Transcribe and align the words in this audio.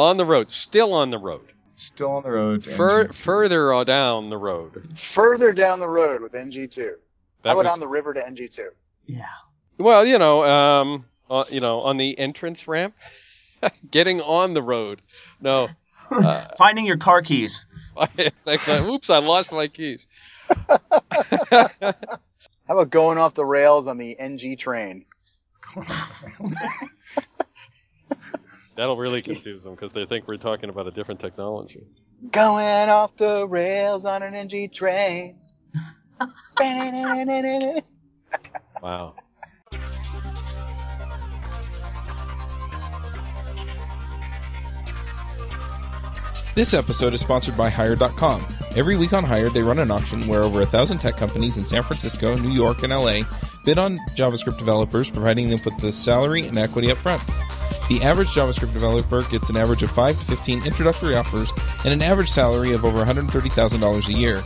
on 0.00 0.16
the 0.16 0.24
road, 0.24 0.50
still 0.50 0.92
on 0.94 1.10
the 1.10 1.18
road, 1.18 1.52
Still 1.74 2.10
on 2.12 2.22
the 2.22 2.30
road. 2.30 2.64
Fur, 2.64 3.08
further 3.12 3.84
down 3.84 4.28
the 4.30 4.36
road. 4.36 4.98
Further 4.98 5.52
down 5.52 5.78
the 5.80 5.88
road 5.88 6.20
with 6.22 6.32
NG2. 6.32 6.76
That 6.76 6.94
How 7.44 7.52
about 7.52 7.56
was- 7.56 7.66
on 7.72 7.80
the 7.80 7.88
river 7.88 8.12
to 8.14 8.20
NG2? 8.20 8.68
Yeah. 9.06 9.24
well, 9.78 10.04
you 10.06 10.18
know, 10.18 10.44
um, 10.44 11.04
uh, 11.30 11.44
you 11.50 11.60
know, 11.60 11.80
on 11.80 11.96
the 11.96 12.18
entrance 12.18 12.66
ramp, 12.68 12.94
getting 13.90 14.20
on 14.20 14.54
the 14.54 14.62
road. 14.62 15.00
No, 15.40 15.68
uh, 16.10 16.44
Finding 16.58 16.86
your 16.86 16.96
car 16.98 17.22
keys. 17.22 17.64
oops, 17.98 19.10
I 19.10 19.18
lost 19.18 19.52
my 19.52 19.68
keys. 19.68 20.06
How 21.50 21.70
about 22.68 22.90
going 22.90 23.18
off 23.18 23.34
the 23.34 23.44
rails 23.44 23.86
on 23.86 23.96
the 23.98 24.18
NG 24.18 24.56
train? 24.56 25.04
That'll 28.80 28.96
really 28.96 29.20
confuse 29.30 29.62
them 29.62 29.74
because 29.74 29.92
they 29.92 30.06
think 30.06 30.26
we're 30.26 30.38
talking 30.38 30.70
about 30.70 30.86
a 30.86 30.90
different 30.90 31.20
technology. 31.20 31.86
Going 32.32 32.88
off 32.88 33.14
the 33.14 33.46
rails 33.46 34.06
on 34.06 34.22
an 34.22 34.34
NG 34.34 34.70
train. 34.72 35.36
Wow. 38.82 39.14
This 46.54 46.72
episode 46.72 47.12
is 47.12 47.20
sponsored 47.20 47.56
by 47.56 47.68
Hired.com. 47.68 48.46
Every 48.76 48.96
week 48.96 49.12
on 49.12 49.24
Hired, 49.24 49.52
they 49.52 49.62
run 49.62 49.78
an 49.78 49.90
auction 49.90 50.26
where 50.26 50.42
over 50.42 50.62
a 50.62 50.66
thousand 50.66 50.98
tech 50.98 51.18
companies 51.18 51.58
in 51.58 51.64
San 51.64 51.82
Francisco, 51.82 52.34
New 52.34 52.52
York, 52.52 52.82
and 52.82 52.92
LA 52.92 53.20
bid 53.64 53.78
on 53.78 53.96
JavaScript 54.16 54.58
developers, 54.58 55.10
providing 55.10 55.50
them 55.50 55.60
with 55.64 55.76
the 55.78 55.92
salary 55.92 56.46
and 56.46 56.56
equity 56.56 56.90
up 56.90 56.98
front. 56.98 57.22
The 57.90 58.02
average 58.04 58.28
JavaScript 58.28 58.72
developer 58.72 59.20
gets 59.22 59.50
an 59.50 59.56
average 59.56 59.82
of 59.82 59.90
5 59.90 60.16
to 60.16 60.24
15 60.24 60.64
introductory 60.64 61.16
offers 61.16 61.50
and 61.84 61.92
an 61.92 62.02
average 62.02 62.30
salary 62.30 62.72
of 62.72 62.84
over 62.84 63.04
$130,000 63.04 64.08
a 64.08 64.12
year. 64.12 64.44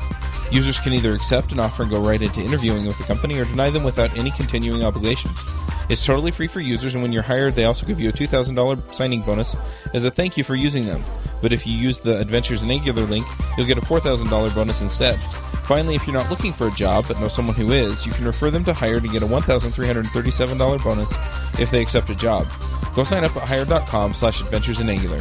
Users 0.51 0.79
can 0.79 0.95
either 0.95 1.13
accept 1.13 1.53
an 1.53 1.61
offer 1.61 1.83
and 1.83 1.91
go 1.91 2.01
right 2.01 2.23
into 2.23 2.41
interviewing 2.41 2.87
with 2.87 2.97
the 2.97 3.05
company 3.05 3.39
or 3.39 3.45
deny 3.45 3.69
them 3.69 3.85
without 3.85 4.17
any 4.17 4.31
continuing 4.31 4.83
obligations. 4.83 5.45
It's 5.91 6.07
totally 6.07 6.31
free 6.31 6.47
for 6.47 6.61
users, 6.61 6.95
and 6.95 7.03
when 7.03 7.13
you're 7.13 7.23
hired, 7.23 7.53
they 7.53 7.65
also 7.65 7.85
give 7.85 8.01
you 8.01 8.09
a 8.09 8.13
$2,000 8.13 8.91
signing 8.91 9.21
bonus 9.21 9.55
as 9.93 10.07
a 10.07 10.11
thank 10.11 10.39
you 10.39 10.43
for 10.43 10.55
using 10.55 10.87
them. 10.87 11.03
But 11.43 11.53
if 11.53 11.67
you 11.67 11.77
use 11.77 12.01
the 12.01 12.19
Adventures 12.19 12.63
in 12.63 12.71
Angular 12.71 13.03
link, 13.03 13.27
you'll 13.59 13.67
get 13.67 13.77
a 13.77 13.83
$4,000 13.83 14.55
bonus 14.55 14.81
instead. 14.81 15.21
Finally, 15.65 15.97
if 15.97 16.07
you're 16.07 16.17
not 16.17 16.31
looking 16.31 16.55
for 16.55 16.69
a 16.69 16.73
job 16.73 17.07
but 17.09 17.21
know 17.21 17.29
someone 17.29 17.57
who 17.57 17.73
is, 17.73 18.07
you 18.07 18.13
can 18.13 18.25
refer 18.25 18.51
them 18.51 18.65
to 18.65 18.73
Hired 18.73 19.03
and 19.03 19.13
get 19.13 19.23
a 19.23 19.27
$1,337 19.27 20.83
bonus 20.83 21.15
if 21.59 21.71
they 21.71 21.83
accept 21.83 22.09
a 22.09 22.15
job. 22.15 22.47
Go 22.95 23.03
sign 23.03 23.25
up 23.25 23.37
at 23.37 23.45
hired.com 23.45 24.15
slash 24.15 24.41
adventures 24.41 24.81
in 24.81 24.89
Angular. 24.89 25.19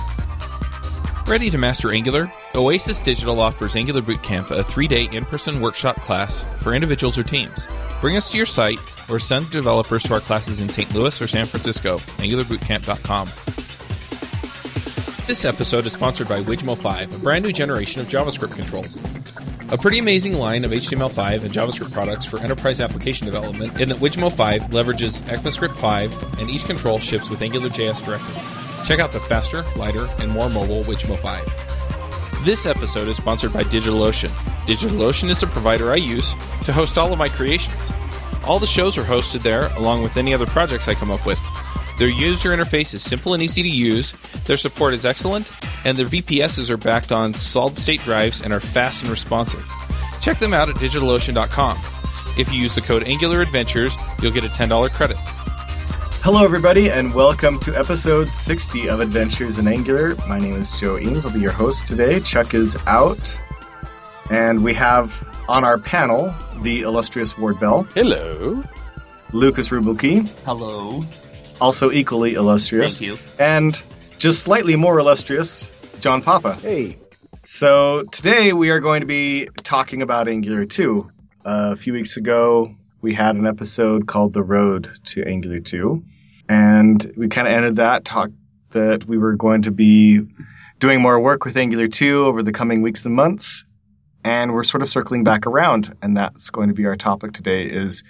Ready 1.25 1.49
to 1.49 1.57
master 1.57 1.93
Angular? 1.93 2.29
Oasis 2.53 2.99
Digital 2.99 3.39
offers 3.39 3.75
Angular 3.75 4.01
Bootcamp, 4.01 4.51
a 4.51 4.63
three 4.63 4.87
day 4.87 5.09
in 5.11 5.23
person 5.25 5.61
workshop 5.61 5.95
class 5.95 6.61
for 6.61 6.73
individuals 6.73 7.17
or 7.17 7.23
teams. 7.23 7.65
Bring 8.01 8.17
us 8.17 8.29
to 8.31 8.37
your 8.37 8.45
site 8.45 8.79
or 9.09 9.19
send 9.19 9.49
developers 9.49 10.03
to 10.03 10.13
our 10.13 10.19
classes 10.19 10.59
in 10.59 10.67
St. 10.69 10.93
Louis 10.93 11.21
or 11.21 11.27
San 11.27 11.45
Francisco. 11.45 11.95
AngularBootcamp.com. 11.95 13.25
This 15.25 15.45
episode 15.45 15.85
is 15.85 15.93
sponsored 15.93 16.27
by 16.27 16.43
Wijmo5, 16.43 17.15
a 17.15 17.19
brand 17.19 17.45
new 17.45 17.53
generation 17.53 18.01
of 18.01 18.09
JavaScript 18.09 18.55
controls. 18.55 18.97
A 19.73 19.77
pretty 19.77 19.97
amazing 19.97 20.37
line 20.37 20.65
of 20.65 20.69
HTML5 20.69 21.45
and 21.45 21.51
JavaScript 21.51 21.91
products 21.91 22.25
for 22.25 22.37
enterprise 22.41 22.79
application 22.79 23.25
development 23.25 23.81
in 23.81 23.89
that 23.89 23.97
Wijmo5 23.97 24.69
leverages 24.69 25.19
ECMAScript 25.23 25.81
5 25.81 26.39
and 26.39 26.47
each 26.47 26.65
control 26.65 26.99
ships 26.99 27.31
with 27.31 27.39
AngularJS 27.39 28.05
directives. 28.05 28.87
Check 28.87 28.99
out 28.99 29.11
the 29.11 29.19
faster, 29.21 29.65
lighter, 29.75 30.07
and 30.19 30.29
more 30.29 30.47
mobile 30.47 30.83
Wijmo 30.83 31.19
5. 31.19 32.45
This 32.45 32.67
episode 32.67 33.07
is 33.07 33.17
sponsored 33.17 33.51
by 33.51 33.63
DigitalOcean. 33.63 34.29
DigitalOcean 34.67 35.29
is 35.29 35.39
the 35.39 35.47
provider 35.47 35.91
I 35.91 35.95
use 35.95 36.35
to 36.65 36.71
host 36.71 36.99
all 36.99 37.11
of 37.11 37.17
my 37.17 37.27
creations. 37.27 37.91
All 38.43 38.59
the 38.59 38.67
shows 38.67 38.95
are 38.99 39.03
hosted 39.03 39.41
there, 39.41 39.69
along 39.75 40.03
with 40.03 40.17
any 40.17 40.35
other 40.35 40.45
projects 40.45 40.87
I 40.87 40.93
come 40.93 41.09
up 41.09 41.25
with. 41.25 41.39
Their 41.97 42.09
user 42.09 42.51
interface 42.51 42.93
is 42.93 43.01
simple 43.01 43.33
and 43.33 43.41
easy 43.41 43.63
to 43.63 43.69
use, 43.69 44.11
their 44.45 44.57
support 44.57 44.93
is 44.93 45.03
excellent, 45.03 45.51
and 45.85 45.97
their 45.97 46.05
VPSs 46.05 46.69
are 46.69 46.77
backed 46.77 47.11
on 47.11 47.33
solid 47.33 47.77
state 47.77 48.01
drives 48.01 48.41
and 48.41 48.53
are 48.53 48.59
fast 48.59 49.01
and 49.01 49.11
responsive. 49.11 49.63
Check 50.21 50.39
them 50.39 50.53
out 50.53 50.69
at 50.69 50.75
digitalocean.com. 50.75 51.77
If 52.37 52.51
you 52.51 52.59
use 52.59 52.75
the 52.75 52.81
code 52.81 53.03
AngularAdventures, 53.03 53.97
you'll 54.21 54.31
get 54.31 54.43
a 54.43 54.47
$10 54.47 54.89
credit. 54.91 55.17
Hello, 56.25 56.43
everybody, 56.45 56.89
and 56.89 57.13
welcome 57.13 57.59
to 57.59 57.75
episode 57.77 58.29
60 58.31 58.87
of 58.89 59.01
Adventures 59.01 59.59
in 59.59 59.67
Angular. 59.67 60.15
My 60.27 60.39
name 60.39 60.53
is 60.55 60.71
Joe 60.79 60.97
Eames. 60.97 61.25
I'll 61.25 61.33
be 61.33 61.41
your 61.41 61.51
host 61.51 61.85
today. 61.87 62.21
Chuck 62.21 62.53
is 62.53 62.77
out, 62.87 63.37
and 64.31 64.63
we 64.63 64.73
have 64.73 65.29
on 65.49 65.65
our 65.65 65.77
panel 65.79 66.33
the 66.61 66.81
illustrious 66.81 67.37
Ward 67.37 67.59
Bell, 67.59 67.83
Hello. 67.93 68.63
Lukas 69.33 69.67
Ruebbelke, 69.69 70.25
Hello. 70.45 71.03
also 71.59 71.91
equally 71.91 72.35
illustrious, 72.35 72.99
Thank 72.99 73.11
you. 73.11 73.17
and 73.37 73.81
just 74.17 74.41
slightly 74.43 74.77
more 74.77 74.97
illustrious, 74.99 75.69
John 76.03 76.21
Papa. 76.21 76.55
Hey. 76.55 76.97
So 77.43 78.03
today 78.03 78.51
we 78.51 78.71
are 78.71 78.81
going 78.81 78.99
to 78.99 79.07
be 79.07 79.47
talking 79.63 80.01
about 80.01 80.27
Angular 80.27 80.65
2. 80.65 81.09
Uh, 81.45 81.69
a 81.71 81.77
few 81.77 81.93
weeks 81.93 82.17
ago, 82.17 82.75
we 83.01 83.13
had 83.13 83.37
an 83.37 83.47
episode 83.47 84.05
called 84.05 84.33
The 84.33 84.43
Road 84.43 84.91
to 85.05 85.23
Angular 85.25 85.61
2, 85.61 86.03
and 86.49 87.13
we 87.15 87.29
kind 87.29 87.47
of 87.47 87.53
ended 87.53 87.75
that 87.77 88.03
talk 88.03 88.31
that 88.71 89.05
we 89.05 89.17
were 89.17 89.35
going 89.35 89.61
to 89.61 89.71
be 89.71 90.19
doing 90.77 91.01
more 91.01 91.17
work 91.21 91.45
with 91.45 91.55
Angular 91.55 91.87
2 91.87 92.25
over 92.25 92.43
the 92.43 92.51
coming 92.51 92.81
weeks 92.81 93.05
and 93.05 93.15
months, 93.15 93.63
and 94.25 94.53
we're 94.53 94.63
sort 94.63 94.83
of 94.83 94.89
circling 94.89 95.23
back 95.23 95.47
around, 95.47 95.95
and 96.01 96.17
that's 96.17 96.49
going 96.49 96.67
to 96.67 96.75
be 96.75 96.85
our 96.85 96.97
topic 96.97 97.31
today 97.31 97.63
is 97.63 98.03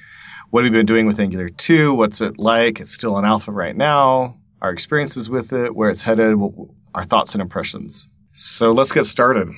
what 0.50 0.64
have 0.64 0.74
we 0.74 0.80
been 0.80 0.88
doing 0.88 1.06
with 1.06 1.20
Angular 1.20 1.50
2? 1.50 1.94
What's 1.94 2.22
it 2.22 2.40
like? 2.40 2.80
It's 2.80 2.92
still 2.92 3.20
in 3.20 3.26
alpha 3.26 3.52
right 3.52 3.78
now. 3.78 4.40
Our 4.64 4.72
experiences 4.72 5.30
with 5.30 5.54
it, 5.54 5.76
where 5.76 5.90
it's 5.90 6.02
headed, 6.02 6.40
our 6.96 7.04
thoughts 7.04 7.36
and 7.36 7.42
impressions. 7.42 8.08
So 8.32 8.72
let's 8.72 8.94
get 8.94 9.06
started. 9.06 9.50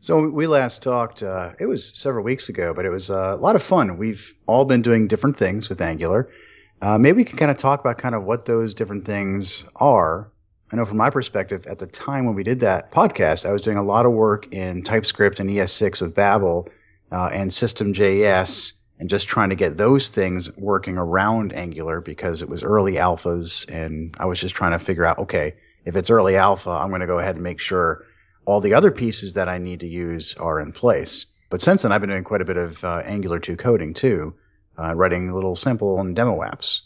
So 0.00 0.28
we 0.28 0.46
last 0.46 0.82
talked. 0.82 1.22
Uh, 1.22 1.52
it 1.58 1.66
was 1.66 1.98
several 1.98 2.24
weeks 2.24 2.48
ago, 2.48 2.72
but 2.72 2.84
it 2.84 2.90
was 2.90 3.10
uh, 3.10 3.34
a 3.34 3.40
lot 3.40 3.56
of 3.56 3.62
fun. 3.62 3.98
We've 3.98 4.34
all 4.46 4.64
been 4.64 4.82
doing 4.82 5.08
different 5.08 5.36
things 5.36 5.68
with 5.68 5.80
Angular. 5.80 6.30
Uh, 6.80 6.98
maybe 6.98 7.16
we 7.16 7.24
can 7.24 7.36
kind 7.36 7.50
of 7.50 7.56
talk 7.56 7.80
about 7.80 7.98
kind 7.98 8.14
of 8.14 8.24
what 8.24 8.44
those 8.44 8.74
different 8.74 9.06
things 9.06 9.64
are. 9.74 10.30
I 10.70 10.76
know 10.76 10.84
from 10.84 10.98
my 10.98 11.10
perspective, 11.10 11.66
at 11.66 11.78
the 11.78 11.86
time 11.86 12.26
when 12.26 12.34
we 12.34 12.42
did 12.42 12.60
that 12.60 12.92
podcast, 12.92 13.46
I 13.46 13.52
was 13.52 13.62
doing 13.62 13.76
a 13.76 13.82
lot 13.82 14.06
of 14.06 14.12
work 14.12 14.52
in 14.52 14.82
TypeScript 14.82 15.40
and 15.40 15.50
ES6 15.50 16.02
with 16.02 16.14
Babel 16.14 16.68
uh, 17.10 17.30
and 17.32 17.52
System.js, 17.52 18.72
and 19.04 19.10
just 19.10 19.28
trying 19.28 19.50
to 19.50 19.54
get 19.54 19.76
those 19.76 20.08
things 20.08 20.56
working 20.56 20.96
around 20.96 21.52
Angular 21.52 22.00
because 22.00 22.40
it 22.40 22.48
was 22.48 22.64
early 22.64 22.94
alphas, 22.94 23.68
and 23.68 24.16
I 24.18 24.24
was 24.24 24.40
just 24.40 24.54
trying 24.54 24.72
to 24.72 24.78
figure 24.78 25.04
out, 25.04 25.18
okay, 25.18 25.56
if 25.84 25.94
it's 25.94 26.08
early 26.08 26.36
alpha, 26.36 26.70
I'm 26.70 26.88
going 26.88 27.02
to 27.02 27.06
go 27.06 27.18
ahead 27.18 27.34
and 27.34 27.44
make 27.44 27.60
sure 27.60 28.06
all 28.46 28.62
the 28.62 28.72
other 28.72 28.90
pieces 28.90 29.34
that 29.34 29.46
I 29.46 29.58
need 29.58 29.80
to 29.80 29.86
use 29.86 30.36
are 30.38 30.58
in 30.58 30.72
place. 30.72 31.26
But 31.50 31.60
since 31.60 31.82
then, 31.82 31.92
I've 31.92 32.00
been 32.00 32.08
doing 32.08 32.24
quite 32.24 32.40
a 32.40 32.46
bit 32.46 32.56
of 32.56 32.82
uh, 32.82 33.02
Angular 33.04 33.40
2 33.40 33.58
coding 33.58 33.92
too, 33.92 34.36
uh, 34.78 34.94
writing 34.94 35.30
little 35.34 35.54
sample 35.54 36.00
and 36.00 36.16
demo 36.16 36.40
apps. 36.40 36.80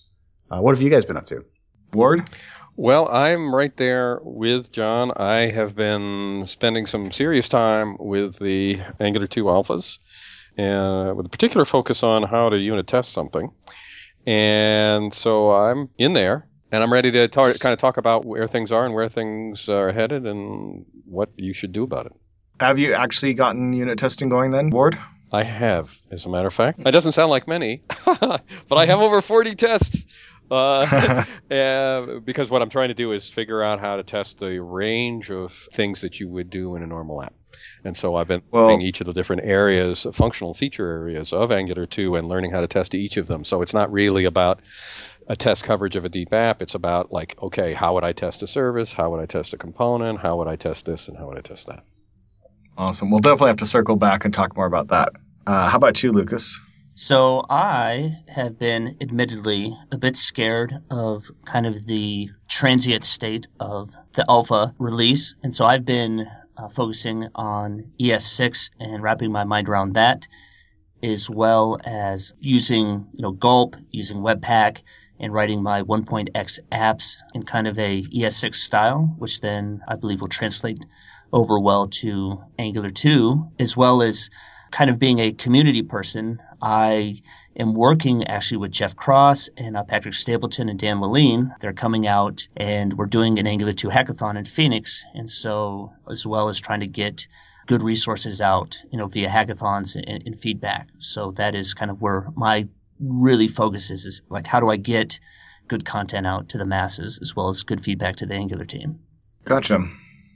Uh, 0.50 0.60
what 0.60 0.74
have 0.74 0.82
you 0.82 0.90
guys 0.90 1.04
been 1.04 1.16
up 1.16 1.26
to? 1.26 1.44
Ward? 1.92 2.28
Well, 2.76 3.08
I'm 3.08 3.54
right 3.54 3.76
there 3.76 4.18
with 4.24 4.72
John. 4.72 5.12
I 5.14 5.50
have 5.50 5.76
been 5.76 6.46
spending 6.46 6.86
some 6.86 7.12
serious 7.12 7.48
time 7.48 7.96
with 8.00 8.40
the 8.40 8.80
Angular 8.98 9.28
2 9.28 9.44
alphas, 9.44 9.98
uh, 10.58 11.12
with 11.14 11.26
a 11.26 11.28
particular 11.28 11.64
focus 11.64 12.02
on 12.02 12.22
how 12.22 12.48
to 12.48 12.56
unit 12.56 12.86
test 12.86 13.12
something. 13.12 13.50
And 14.26 15.14
so 15.14 15.52
I'm 15.52 15.88
in 15.98 16.12
there, 16.12 16.48
and 16.70 16.82
I'm 16.82 16.92
ready 16.92 17.10
to 17.12 17.28
tar- 17.28 17.52
kind 17.62 17.72
of 17.72 17.78
talk 17.78 17.96
about 17.96 18.24
where 18.24 18.46
things 18.46 18.72
are 18.72 18.84
and 18.84 18.94
where 18.94 19.08
things 19.08 19.68
are 19.68 19.92
headed 19.92 20.26
and 20.26 20.84
what 21.06 21.30
you 21.36 21.54
should 21.54 21.72
do 21.72 21.83
about 21.83 22.06
it. 22.06 22.12
Have 22.60 22.78
you 22.78 22.92
actually 22.92 23.34
gotten 23.34 23.72
unit 23.72 23.98
testing 23.98 24.28
going 24.28 24.50
then, 24.50 24.71
Ward? 24.71 24.98
I 25.33 25.44
have, 25.44 25.91
as 26.10 26.24
a 26.24 26.28
matter 26.28 26.48
of 26.48 26.54
fact. 26.54 26.80
It 26.80 26.91
doesn't 26.91 27.12
sound 27.12 27.30
like 27.30 27.47
many, 27.47 27.83
but 28.06 28.42
I 28.72 28.86
have 28.86 29.00
over 29.00 29.21
40 29.21 29.54
tests. 29.54 30.06
Uh, 30.50 31.24
uh, 31.54 32.21
because 32.21 32.50
what 32.50 32.62
I'm 32.62 32.71
trying 32.71 32.88
to 32.88 32.94
do 32.94 33.12
is 33.12 33.30
figure 33.30 33.62
out 33.62 33.80
how 33.80 33.97
to 33.97 34.03
test 34.03 34.38
the 34.41 34.60
range 34.60 35.30
of 35.30 35.53
things 35.72 36.00
that 36.00 36.18
you 36.18 36.28
would 36.28 36.50
do 36.50 36.77
in 36.77 36.83
a 36.83 36.86
normal 36.86 37.22
app. 37.22 37.34
And 37.84 37.97
so 37.97 38.16
I've 38.16 38.28
been 38.28 38.43
Well- 38.51 38.65
learning 38.66 38.83
each 38.83 39.01
of 39.01 39.07
the 39.07 39.13
different 39.13 39.43
areas, 39.45 40.07
functional 40.15 40.55
feature 40.55 40.87
areas 40.91 41.33
of 41.33 41.53
Angular 41.53 41.87
2 41.87 42.16
and 42.16 42.28
learning 42.28 42.51
how 42.51 42.60
to 42.60 42.66
test 42.66 42.95
each 42.95 43.16
of 43.16 43.27
them. 43.27 43.45
So 43.45 43.63
it's 43.63 43.75
not 43.75 43.93
really 43.93 44.25
about 44.25 44.60
a 45.28 45.37
test 45.37 45.65
coverage 45.65 45.97
of 45.97 46.05
a 46.05 46.09
deep 46.09 46.33
app. 46.33 46.63
It's 46.63 46.75
about 46.75 47.13
like, 47.13 47.37
okay, 47.43 47.72
how 47.75 47.95
would 47.95 48.05
I 48.05 48.13
test 48.13 48.43
a 48.43 48.47
service? 48.47 48.93
How 48.93 49.10
would 49.10 49.21
I 49.21 49.27
test 49.27 49.53
a 49.53 49.59
component? 49.59 50.19
How 50.19 50.37
would 50.39 50.49
I 50.49 50.57
test 50.57 50.87
this? 50.87 51.09
And 51.09 51.16
how 51.16 51.27
would 51.28 51.39
I 51.39 51.43
test 51.43 51.66
that? 51.66 51.84
Awesome. 52.77 53.10
We'll 53.10 53.21
definitely 53.21 53.49
have 53.49 53.59
to 53.59 53.66
circle 53.66 53.97
back 53.97 54.25
and 54.25 54.33
talk 54.33 54.57
more 54.57 54.66
about 54.66 54.89
that. 54.89 55.10
Uh, 55.47 55.69
how 55.69 55.77
about 55.77 56.03
you, 56.03 56.13
Lukas? 56.13 56.60
So 56.95 57.45
I 57.49 58.16
have 58.27 58.59
been 58.59 58.97
admittedly 59.01 59.77
a 59.93 59.99
bit 59.99 60.16
scared 60.16 60.75
of 60.91 61.31
kind 61.45 61.66
of 61.66 61.87
the 61.87 62.31
transient 62.49 63.05
state 63.05 63.47
of 63.60 63.91
the 64.15 64.25
alpha 64.28 64.75
release. 64.78 65.37
And 65.43 65.55
so 65.55 65.65
I've 65.65 65.84
been 65.84 66.27
uh, 66.59 66.69
focusing 66.69 67.28
on 67.34 67.93
ES6 68.01 68.71
and 68.81 69.03
wrapping 69.03 69.33
my 69.33 69.45
mind 69.45 69.69
around 69.69 69.95
that, 69.95 70.27
as 71.03 71.31
well 71.31 71.78
as 71.84 72.34
using, 72.41 73.07
you 73.15 73.22
know, 73.22 73.31
Gulp, 73.31 73.77
using 73.91 74.19
Webpack, 74.19 74.83
and 75.21 75.33
writing 75.33 75.63
my 75.63 75.83
1.x 75.83 76.60
apps 76.71 77.19
in 77.34 77.43
kind 77.43 77.66
of 77.66 77.78
a 77.78 78.03
ES6 78.03 78.55
style, 78.55 79.15
which 79.19 79.41
then 79.41 79.83
I 79.87 79.97
believe 79.97 80.21
will 80.21 80.28
translate 80.28 80.78
over 81.33 81.59
well 81.59 81.89
to 81.89 82.43
Angular 82.59 82.91
2, 82.91 83.53
as 83.59 83.77
well 83.77 84.03
as 84.03 84.31
kind 84.70 84.91
of 84.91 84.98
being 84.98 85.18
a 85.18 85.32
community 85.32 85.82
person, 85.82 86.42
I 86.60 87.22
am 87.56 87.74
working 87.74 88.26
actually 88.26 88.59
with 88.59 88.72
Jeff 88.72 88.97
Cross 88.97 89.50
and 89.56 89.76
uh, 89.76 89.84
Patrick 89.84 90.15
Stapleton 90.15 90.68
and 90.68 90.78
Dan 90.78 90.98
Wahlin. 90.98 91.59
They're 91.60 91.72
coming 91.72 92.06
out 92.06 92.48
and 92.56 92.92
we're 92.92 93.06
doing 93.06 93.38
an 93.38 93.47
Angular 93.47 93.72
2 93.72 93.88
hackathon 93.88 94.36
in 94.36 94.44
Phoenix. 94.44 95.04
And 95.15 95.28
so, 95.28 95.92
as 96.09 96.26
well 96.26 96.48
as 96.48 96.60
trying 96.60 96.80
to 96.80 96.86
get 96.86 97.28
good 97.66 97.82
resources 97.82 98.41
out, 98.41 98.78
you 98.91 98.98
know, 98.98 99.06
via 99.06 99.28
hackathons 99.28 99.94
and, 99.94 100.22
and 100.26 100.41
feedback. 100.41 100.88
So 100.98 101.32
that 101.32 101.54
is 101.54 101.74
kind 101.74 101.91
of 101.91 102.00
where 102.00 102.28
my 102.34 102.68
really 102.98 103.48
focus 103.48 103.91
is, 103.91 104.04
is 104.04 104.22
like, 104.28 104.47
how 104.47 104.60
do 104.60 104.68
I 104.68 104.76
get 104.76 105.21
good 105.68 105.84
content 105.84 106.26
out 106.26 106.50
to 106.50 106.59
the 106.59 106.66
masses 106.66 107.18
as 107.21 107.36
well 107.36 107.48
as 107.48 107.62
good 107.62 107.84
feedback 107.84 108.16
to 108.16 108.26
the 108.26 108.34
Angular 108.34 108.64
team? 108.64 109.00
Gotcha. 109.44 109.80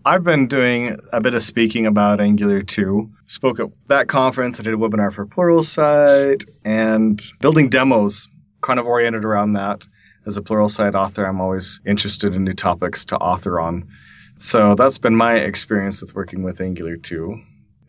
I've 0.05 0.25
been 0.25 0.49
doing 0.49 0.99
a 1.13 1.21
bit 1.21 1.35
of 1.35 1.43
speaking 1.43 1.87
about 1.87 2.21
Angular 2.21 2.63
2. 2.63 3.13
Spoke 3.27 3.61
at 3.61 3.69
that 3.87 4.09
conference. 4.09 4.59
I 4.59 4.65
did 4.65 4.75
a 4.75 4.77
webinar 4.77 5.13
for 5.13 5.27
Pluralsight 5.27 6.45
and 6.65 7.23
building 7.41 7.69
demos, 7.69 8.27
kind 8.61 8.81
of 8.81 8.87
oriented 8.87 9.25
around 9.25 9.53
that. 9.53 9.87
As 10.27 10.37
a 10.37 10.43
Pluralsight 10.43 10.95
author, 10.95 11.25
I'm 11.25 11.41
always 11.41 11.81
interested 11.87 12.35
in 12.35 12.43
new 12.43 12.53
topics 12.53 13.05
to 13.07 13.17
author 13.17 13.61
on. 13.61 13.91
So 14.39 14.75
that's 14.75 14.99
been 14.99 15.15
my 15.15 15.37
experience 15.37 16.03
with 16.03 16.17
working 16.17 16.43
with 16.43 16.61
Angular 16.61 16.97
2. 16.97 17.41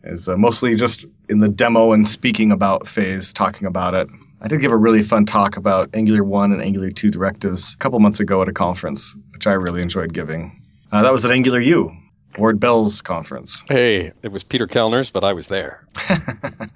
Is 0.04 0.28
uh, 0.28 0.36
mostly 0.36 0.76
just 0.76 1.06
in 1.28 1.38
the 1.38 1.48
demo 1.48 1.92
and 1.92 2.06
speaking 2.06 2.52
about 2.52 2.86
phase, 2.86 3.32
talking 3.32 3.66
about 3.66 3.94
it. 3.94 4.08
I 4.40 4.46
did 4.46 4.60
give 4.60 4.70
a 4.70 4.76
really 4.76 5.02
fun 5.02 5.24
talk 5.24 5.56
about 5.56 5.90
Angular 5.94 6.22
1 6.22 6.52
and 6.52 6.62
Angular 6.62 6.90
2 6.92 7.10
directives 7.10 7.74
a 7.74 7.76
couple 7.78 7.98
months 7.98 8.20
ago 8.20 8.40
at 8.40 8.48
a 8.48 8.52
conference, 8.52 9.16
which 9.32 9.48
I 9.48 9.54
really 9.54 9.82
enjoyed 9.82 10.12
giving. 10.12 10.60
Uh, 10.92 11.02
that 11.02 11.10
was 11.10 11.24
at 11.24 11.32
Angular 11.32 11.60
U, 11.60 11.96
Ward 12.38 12.60
Bell's 12.60 13.02
conference. 13.02 13.62
Hey, 13.68 14.12
it 14.22 14.28
was 14.28 14.42
Peter 14.42 14.66
Kellner's, 14.66 15.10
but 15.10 15.24
I 15.24 15.32
was 15.32 15.46
there. 15.46 15.86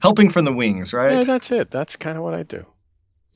Helping 0.00 0.30
from 0.30 0.44
the 0.44 0.52
wings, 0.52 0.92
right? 0.92 1.18
Yeah, 1.18 1.24
that's 1.24 1.50
it. 1.50 1.70
That's 1.70 1.96
kind 1.96 2.16
of 2.16 2.24
what 2.24 2.34
I 2.34 2.44
do. 2.44 2.64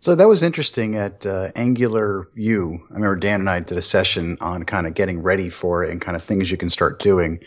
So 0.00 0.16
that 0.16 0.28
was 0.28 0.42
interesting 0.42 0.96
at 0.96 1.24
uh, 1.24 1.52
Angular 1.54 2.28
U. 2.34 2.80
I 2.90 2.94
remember 2.94 3.16
Dan 3.16 3.40
and 3.40 3.50
I 3.50 3.60
did 3.60 3.78
a 3.78 3.82
session 3.82 4.38
on 4.40 4.64
kind 4.64 4.86
of 4.86 4.94
getting 4.94 5.22
ready 5.22 5.48
for 5.48 5.84
it 5.84 5.90
and 5.90 6.00
kind 6.00 6.16
of 6.16 6.24
things 6.24 6.50
you 6.50 6.56
can 6.56 6.70
start 6.70 6.98
doing. 6.98 7.40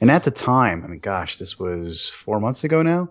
And 0.00 0.10
at 0.10 0.22
the 0.22 0.30
time, 0.30 0.84
I 0.84 0.88
mean, 0.88 1.00
gosh, 1.00 1.38
this 1.38 1.58
was 1.58 2.08
four 2.08 2.38
months 2.38 2.62
ago 2.62 2.82
now. 2.82 3.10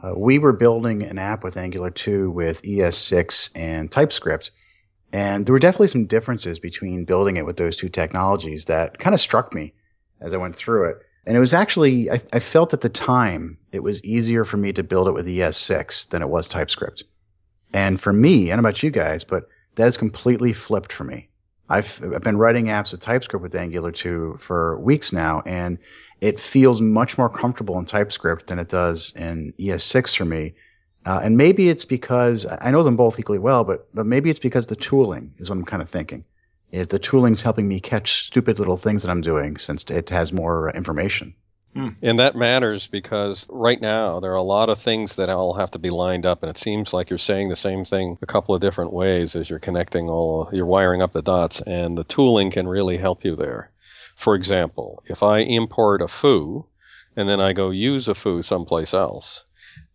Uh, 0.00 0.12
we 0.16 0.38
were 0.38 0.52
building 0.52 1.02
an 1.02 1.18
app 1.18 1.42
with 1.42 1.56
Angular 1.56 1.90
2 1.90 2.30
with 2.30 2.62
ES6 2.62 3.50
and 3.56 3.90
TypeScript. 3.90 4.52
And 5.12 5.44
there 5.44 5.52
were 5.52 5.58
definitely 5.58 5.88
some 5.88 6.06
differences 6.06 6.58
between 6.58 7.04
building 7.04 7.36
it 7.36 7.44
with 7.44 7.56
those 7.56 7.76
two 7.76 7.90
technologies 7.90 8.66
that 8.66 8.98
kind 8.98 9.14
of 9.14 9.20
struck 9.20 9.52
me 9.54 9.74
as 10.20 10.32
I 10.32 10.38
went 10.38 10.56
through 10.56 10.90
it. 10.90 10.96
And 11.26 11.36
it 11.36 11.40
was 11.40 11.52
actually, 11.52 12.10
I, 12.10 12.20
I, 12.32 12.40
felt 12.40 12.72
at 12.72 12.80
the 12.80 12.88
time 12.88 13.58
it 13.70 13.82
was 13.82 14.02
easier 14.04 14.44
for 14.44 14.56
me 14.56 14.72
to 14.72 14.82
build 14.82 15.06
it 15.06 15.12
with 15.12 15.26
ES6 15.26 16.08
than 16.08 16.22
it 16.22 16.28
was 16.28 16.48
TypeScript. 16.48 17.04
And 17.72 18.00
for 18.00 18.12
me, 18.12 18.50
I 18.50 18.56
don't 18.56 18.62
know 18.62 18.68
about 18.68 18.82
you 18.82 18.90
guys, 18.90 19.22
but 19.22 19.48
that 19.76 19.84
has 19.84 19.96
completely 19.96 20.52
flipped 20.52 20.92
for 20.92 21.04
me. 21.04 21.28
I've, 21.68 22.02
I've 22.02 22.22
been 22.22 22.38
writing 22.38 22.66
apps 22.66 22.92
with 22.92 23.02
TypeScript 23.02 23.42
with 23.42 23.54
Angular 23.54 23.92
2 23.92 24.38
for 24.40 24.78
weeks 24.80 25.12
now, 25.12 25.42
and 25.46 25.78
it 26.20 26.40
feels 26.40 26.80
much 26.80 27.16
more 27.16 27.30
comfortable 27.30 27.78
in 27.78 27.84
TypeScript 27.84 28.48
than 28.48 28.58
it 28.58 28.68
does 28.68 29.12
in 29.14 29.54
ES6 29.58 30.16
for 30.16 30.24
me. 30.24 30.54
Uh, 31.04 31.20
and 31.22 31.36
maybe 31.36 31.68
it's 31.68 31.84
because 31.84 32.46
I 32.46 32.70
know 32.70 32.82
them 32.82 32.96
both 32.96 33.18
equally 33.18 33.38
well, 33.38 33.64
but 33.64 33.88
but 33.92 34.06
maybe 34.06 34.30
it's 34.30 34.38
because 34.38 34.66
the 34.66 34.76
tooling 34.76 35.34
is 35.38 35.50
what 35.50 35.58
I'm 35.58 35.64
kind 35.64 35.82
of 35.82 35.90
thinking. 35.90 36.24
Is 36.70 36.88
the 36.88 36.98
tooling's 36.98 37.42
helping 37.42 37.68
me 37.68 37.80
catch 37.80 38.26
stupid 38.26 38.58
little 38.58 38.76
things 38.76 39.02
that 39.02 39.10
I'm 39.10 39.20
doing 39.20 39.58
since 39.58 39.84
it 39.90 40.10
has 40.10 40.32
more 40.32 40.70
information. 40.70 41.34
Hmm. 41.74 41.88
And 42.02 42.18
that 42.18 42.36
matters 42.36 42.86
because 42.86 43.46
right 43.50 43.80
now 43.80 44.20
there 44.20 44.32
are 44.32 44.36
a 44.36 44.42
lot 44.42 44.68
of 44.68 44.80
things 44.80 45.16
that 45.16 45.30
all 45.30 45.54
have 45.54 45.70
to 45.70 45.78
be 45.78 45.88
lined 45.90 46.26
up, 46.26 46.42
and 46.42 46.50
it 46.50 46.58
seems 46.58 46.92
like 46.92 47.08
you're 47.08 47.18
saying 47.18 47.48
the 47.48 47.56
same 47.56 47.84
thing 47.84 48.18
a 48.20 48.26
couple 48.26 48.54
of 48.54 48.60
different 48.60 48.92
ways 48.92 49.34
as 49.36 49.48
you're 49.48 49.58
connecting 49.58 50.08
all, 50.08 50.50
you're 50.52 50.66
wiring 50.66 51.00
up 51.00 51.12
the 51.12 51.22
dots, 51.22 51.62
and 51.62 51.96
the 51.96 52.04
tooling 52.04 52.50
can 52.50 52.68
really 52.68 52.98
help 52.98 53.24
you 53.24 53.36
there. 53.36 53.70
For 54.16 54.34
example, 54.34 55.02
if 55.06 55.22
I 55.22 55.38
import 55.38 56.02
a 56.02 56.08
foo 56.08 56.66
and 57.16 57.28
then 57.28 57.40
I 57.40 57.54
go 57.54 57.70
use 57.70 58.06
a 58.06 58.14
foo 58.14 58.42
someplace 58.42 58.92
else, 58.92 59.44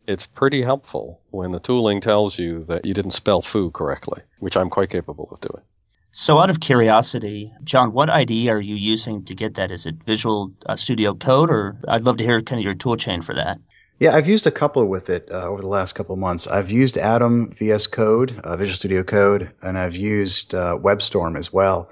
it's 0.07 0.25
pretty 0.25 0.62
helpful 0.62 1.21
when 1.31 1.51
the 1.51 1.59
tooling 1.59 2.01
tells 2.01 2.39
you 2.39 2.63
that 2.65 2.86
you 2.86 2.94
didn't 2.94 3.12
spell 3.12 3.42
foo 3.42 3.69
correctly, 3.71 4.21
which 4.39 4.57
I'm 4.57 4.69
quite 4.69 4.89
capable 4.89 5.30
of 5.31 5.42
doing. 5.42 5.63
So, 6.12 6.39
out 6.39 6.50
of 6.50 6.59
curiosity, 6.59 7.54
John, 7.63 7.92
what 7.92 8.09
IDE 8.09 8.48
are 8.48 8.59
you 8.59 8.75
using 8.75 9.25
to 9.25 9.36
get 9.36 9.56
that? 9.56 9.69
Is 9.69 9.86
it 9.86 10.04
Visual 10.04 10.54
uh, 10.65 10.75
Studio 10.75 11.13
Code, 11.13 11.51
or 11.51 11.77
I'd 11.88 12.04
love 12.04 12.18
to 12.18 12.24
hear 12.24 12.42
kind 12.42 12.59
of 12.59 12.65
your 12.65 12.74
tool 12.74 12.95
chain 12.95 13.21
for 13.21 13.36
that. 13.36 13.59
Yeah, 14.00 14.15
I've 14.15 14.27
used 14.27 14.48
a 14.48 14.51
couple 14.51 14.86
with 14.86 15.09
it 15.09 15.30
uh, 15.31 15.44
over 15.44 15.62
the 15.62 15.68
last 15.68 15.94
couple 15.94 16.13
of 16.13 16.19
months. 16.19 16.48
I've 16.48 16.71
used 16.71 16.98
Atom 16.98 17.51
VS 17.51 17.88
Code, 17.88 18.39
uh, 18.44 18.56
Visual 18.56 18.75
Studio 18.75 19.04
Code, 19.04 19.51
and 19.62 19.77
I've 19.77 19.95
used 19.95 20.56
uh, 20.56 20.77
WebStorm 20.77 21.38
as 21.38 21.51
well 21.51 21.89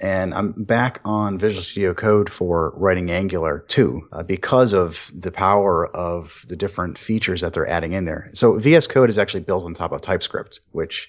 and 0.00 0.34
I'm 0.34 0.52
back 0.52 1.00
on 1.04 1.38
Visual 1.38 1.62
Studio 1.62 1.94
Code 1.94 2.28
for 2.28 2.72
writing 2.76 3.10
Angular 3.10 3.60
too, 3.60 4.08
uh, 4.12 4.22
because 4.22 4.72
of 4.72 5.10
the 5.14 5.30
power 5.30 5.86
of 5.86 6.44
the 6.48 6.56
different 6.56 6.98
features 6.98 7.42
that 7.42 7.54
they're 7.54 7.68
adding 7.68 7.92
in 7.92 8.04
there. 8.04 8.30
So 8.34 8.58
VS 8.58 8.86
Code 8.88 9.08
is 9.08 9.18
actually 9.18 9.40
built 9.40 9.64
on 9.64 9.74
top 9.74 9.92
of 9.92 10.00
TypeScript, 10.00 10.60
which 10.72 11.08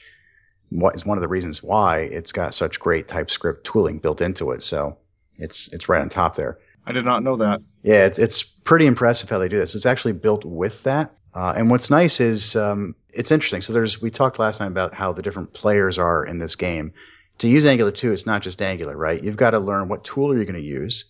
is 0.94 1.06
one 1.06 1.18
of 1.18 1.22
the 1.22 1.28
reasons 1.28 1.64
why 1.64 2.00
it's 2.00 2.32
got 2.32 2.54
such 2.54 2.80
great 2.80 3.08
TypeScript 3.08 3.66
tooling 3.66 4.00
built 4.00 4.22
into 4.22 4.52
it. 4.52 4.62
So 4.62 4.98
it's 5.38 5.72
it's 5.74 5.90
right 5.90 6.02
on 6.02 6.10
top 6.10 6.36
there. 6.36 6.60
I 6.86 6.92
did 6.92 7.06
not 7.06 7.24
know 7.24 7.38
that. 7.38 7.62
Yeah, 7.84 8.06
it's 8.06 8.20
it's 8.20 8.44
pretty 8.44 8.86
impressive 8.86 9.30
how 9.30 9.40
they 9.40 9.50
do 9.50 9.58
this. 9.58 9.76
It's 9.76 9.86
actually 9.86 10.14
built 10.14 10.46
with 10.46 10.84
that. 10.84 11.16
Uh, 11.34 11.54
and 11.58 11.70
what's 11.70 11.90
nice 11.90 12.22
is 12.22 12.56
um, 12.56 12.96
it's 13.10 13.32
interesting. 13.32 13.62
So 13.62 13.74
there's 13.74 14.02
we 14.02 14.12
talked 14.12 14.40
last 14.40 14.60
time 14.60 14.72
about 14.72 14.94
how 14.94 15.12
the 15.12 15.22
different 15.22 15.54
players 15.54 15.98
are 15.98 16.24
in 16.24 16.38
this 16.38 16.56
game 16.56 16.94
to 17.40 17.48
use 17.48 17.66
Angular 17.66 17.92
2, 17.92 18.14
it's 18.14 18.26
not 18.26 18.42
just 18.42 18.62
Angular, 18.62 18.96
right? 18.96 19.22
You've 19.22 19.38
got 19.38 19.52
to 19.52 19.60
learn 19.60 19.88
what 19.88 20.04
tool 20.04 20.32
are 20.32 20.38
you 20.38 20.46
going 20.46 20.56
to 20.56 20.62
use, 20.62 21.06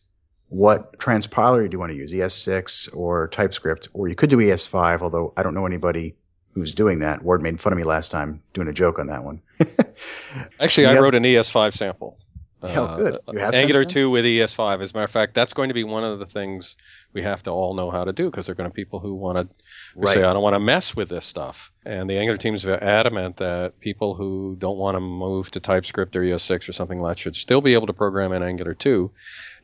what 0.50 0.98
transpiler 0.98 1.70
do 1.70 1.76
you 1.76 1.80
want 1.80 1.92
to 1.92 1.98
use, 1.98 2.14
ES6 2.14 2.96
or 2.96 3.28
TypeScript, 3.28 3.90
or 3.94 4.08
you 4.08 4.16
could 4.16 4.30
do 4.30 4.38
ES5, 4.38 5.02
although 5.02 5.34
I 5.36 5.44
don't 5.44 5.54
know 5.54 5.66
anybody 5.66 6.16
who's 6.54 6.74
doing 6.74 7.00
that. 7.00 7.22
Ward 7.22 7.42
made 7.42 7.60
fun 7.60 7.74
of 7.74 7.78
me 7.78 7.84
last 7.84 8.12
time 8.12 8.42
doing 8.54 8.68
a 8.68 8.74
joke 8.74 8.98
on 8.98 9.08
that 9.08 9.24
one. 9.24 9.42
Actually, 10.60 10.88
I 10.88 11.00
wrote 11.00 11.16
an 11.16 11.24
ES5 11.24 11.74
sample. 11.74 12.18
Oh, 12.62 12.98
good. 12.98 13.20
You 13.32 13.40
have 13.40 13.54
Angular 13.54 13.86
2 13.86 14.10
with 14.10 14.26
ES5. 14.26 14.82
As 14.82 14.92
a 14.92 14.94
matter 14.94 15.06
of 15.06 15.12
fact, 15.12 15.36
that's 15.36 15.54
going 15.54 15.68
to 15.70 15.74
be 15.74 15.84
one 15.84 16.04
of 16.04 16.20
the 16.20 16.26
things 16.26 16.76
we 17.14 17.22
have 17.22 17.44
to 17.44 17.52
all 17.52 17.74
know 17.74 17.92
how 17.92 18.04
to 18.04 18.14
do 18.14 18.30
because 18.30 18.46
there 18.46 18.54
are 18.54 18.56
going 18.56 18.70
to 18.70 18.74
be 18.74 18.84
people 18.84 19.00
who 19.00 19.16
want 19.16 19.38
to 19.38 19.56
right. 19.96 20.14
say, 20.16 20.24
I 20.24 20.34
don't 20.34 20.42
want 20.42 20.56
to 20.56 20.60
mess 20.60 20.96
with 20.96 21.10
this 21.10 21.26
stuff. 21.26 21.72
And 21.86 22.10
the 22.10 22.18
Angular 22.18 22.38
team 22.38 22.56
is 22.56 22.66
adamant 22.66 23.38
that 23.38 23.80
people 23.80 24.16
who 24.16 24.56
don't 24.58 24.78
want 24.78 24.96
to 24.96 25.02
move 25.02 25.52
to 25.52 25.60
TypeScript 25.60 26.16
or 26.16 26.22
ES6 26.22 26.70
or 26.70 26.74
something 26.74 27.00
like 27.00 27.18
that 27.18 27.22
should 27.22 27.36
still 27.36 27.62
be 27.62 27.74
able 27.74 27.88
to 27.88 27.94
program 27.94 28.32
in 28.32 28.42
Angular 28.42 28.74
2. 28.74 29.12